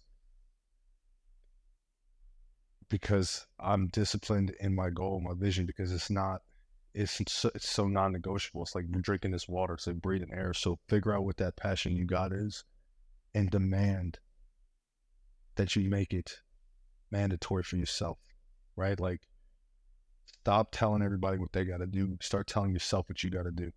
because 2.88 3.46
I'm 3.60 3.88
disciplined 3.88 4.56
in 4.62 4.74
my 4.74 4.90
goal, 4.92 5.20
my 5.20 5.34
vision, 5.38 5.66
because 5.66 5.92
it's 5.92 6.10
not 6.10 6.42
it's 6.94 7.22
so, 7.28 7.52
it's 7.54 7.70
so 7.70 7.88
non-negotiable. 7.88 8.64
It's 8.64 8.76
like 8.76 8.90
drinking 8.90 9.32
this 9.32 9.50
water, 9.50 9.74
it's 9.74 9.88
like 9.88 9.98
breathing 9.98 10.32
air. 10.34 10.54
So 10.54 10.80
figure 10.88 11.14
out 11.14 11.26
what 11.26 11.38
that 11.38 11.58
passion 11.58 11.98
you 11.98 12.06
got 12.06 12.32
is 12.32 12.64
and 13.34 13.50
demand 13.50 14.20
that 15.56 15.76
you 15.76 15.90
make 15.90 16.14
it 16.14 16.40
mandatory 17.12 17.64
for 17.64 17.78
yourself, 17.78 18.18
right? 18.76 19.00
Like, 19.00 19.22
stop 20.42 20.70
telling 20.72 21.02
everybody 21.02 21.38
what 21.38 21.52
they 21.52 21.66
got 21.66 21.78
to 21.78 21.88
do. 21.88 22.18
Start 22.22 22.48
telling 22.48 22.74
yourself 22.74 23.10
what 23.10 23.24
you 23.24 23.30
got 23.30 23.44
to 23.44 23.52
do. 23.52 23.72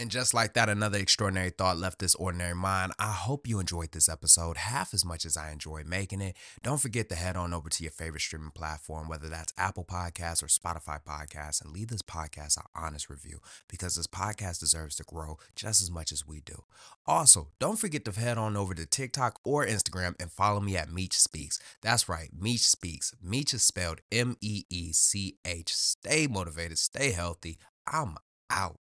And 0.00 0.10
just 0.10 0.32
like 0.32 0.54
that, 0.54 0.70
another 0.70 0.98
extraordinary 0.98 1.50
thought 1.50 1.76
left 1.76 1.98
this 1.98 2.14
ordinary 2.14 2.54
mind. 2.54 2.92
I 2.98 3.12
hope 3.12 3.46
you 3.46 3.60
enjoyed 3.60 3.92
this 3.92 4.08
episode 4.08 4.56
half 4.56 4.94
as 4.94 5.04
much 5.04 5.26
as 5.26 5.36
I 5.36 5.52
enjoyed 5.52 5.84
making 5.86 6.22
it. 6.22 6.36
Don't 6.62 6.80
forget 6.80 7.10
to 7.10 7.14
head 7.14 7.36
on 7.36 7.52
over 7.52 7.68
to 7.68 7.82
your 7.82 7.92
favorite 7.92 8.22
streaming 8.22 8.52
platform, 8.52 9.10
whether 9.10 9.28
that's 9.28 9.52
Apple 9.58 9.84
Podcasts 9.84 10.42
or 10.42 10.46
Spotify 10.46 11.04
Podcasts, 11.04 11.62
and 11.62 11.70
leave 11.70 11.88
this 11.88 12.00
podcast 12.00 12.56
an 12.56 12.62
honest 12.74 13.10
review 13.10 13.40
because 13.68 13.96
this 13.96 14.06
podcast 14.06 14.60
deserves 14.60 14.96
to 14.96 15.04
grow 15.04 15.36
just 15.54 15.82
as 15.82 15.90
much 15.90 16.12
as 16.12 16.26
we 16.26 16.40
do. 16.40 16.64
Also, 17.06 17.48
don't 17.58 17.78
forget 17.78 18.06
to 18.06 18.12
head 18.12 18.38
on 18.38 18.56
over 18.56 18.72
to 18.72 18.86
TikTok 18.86 19.38
or 19.44 19.66
Instagram 19.66 20.14
and 20.18 20.32
follow 20.32 20.60
me 20.60 20.78
at 20.78 20.90
Meech 20.90 21.18
Speaks. 21.18 21.60
That's 21.82 22.08
right, 22.08 22.30
Meech 22.34 22.66
Speaks. 22.66 23.14
Meech 23.22 23.52
is 23.52 23.62
spelled 23.62 24.00
M 24.10 24.38
E 24.40 24.64
E 24.70 24.92
C 24.94 25.36
H. 25.44 25.74
Stay 25.74 26.26
motivated, 26.26 26.78
stay 26.78 27.10
healthy. 27.10 27.58
I'm 27.86 28.16
out. 28.48 28.79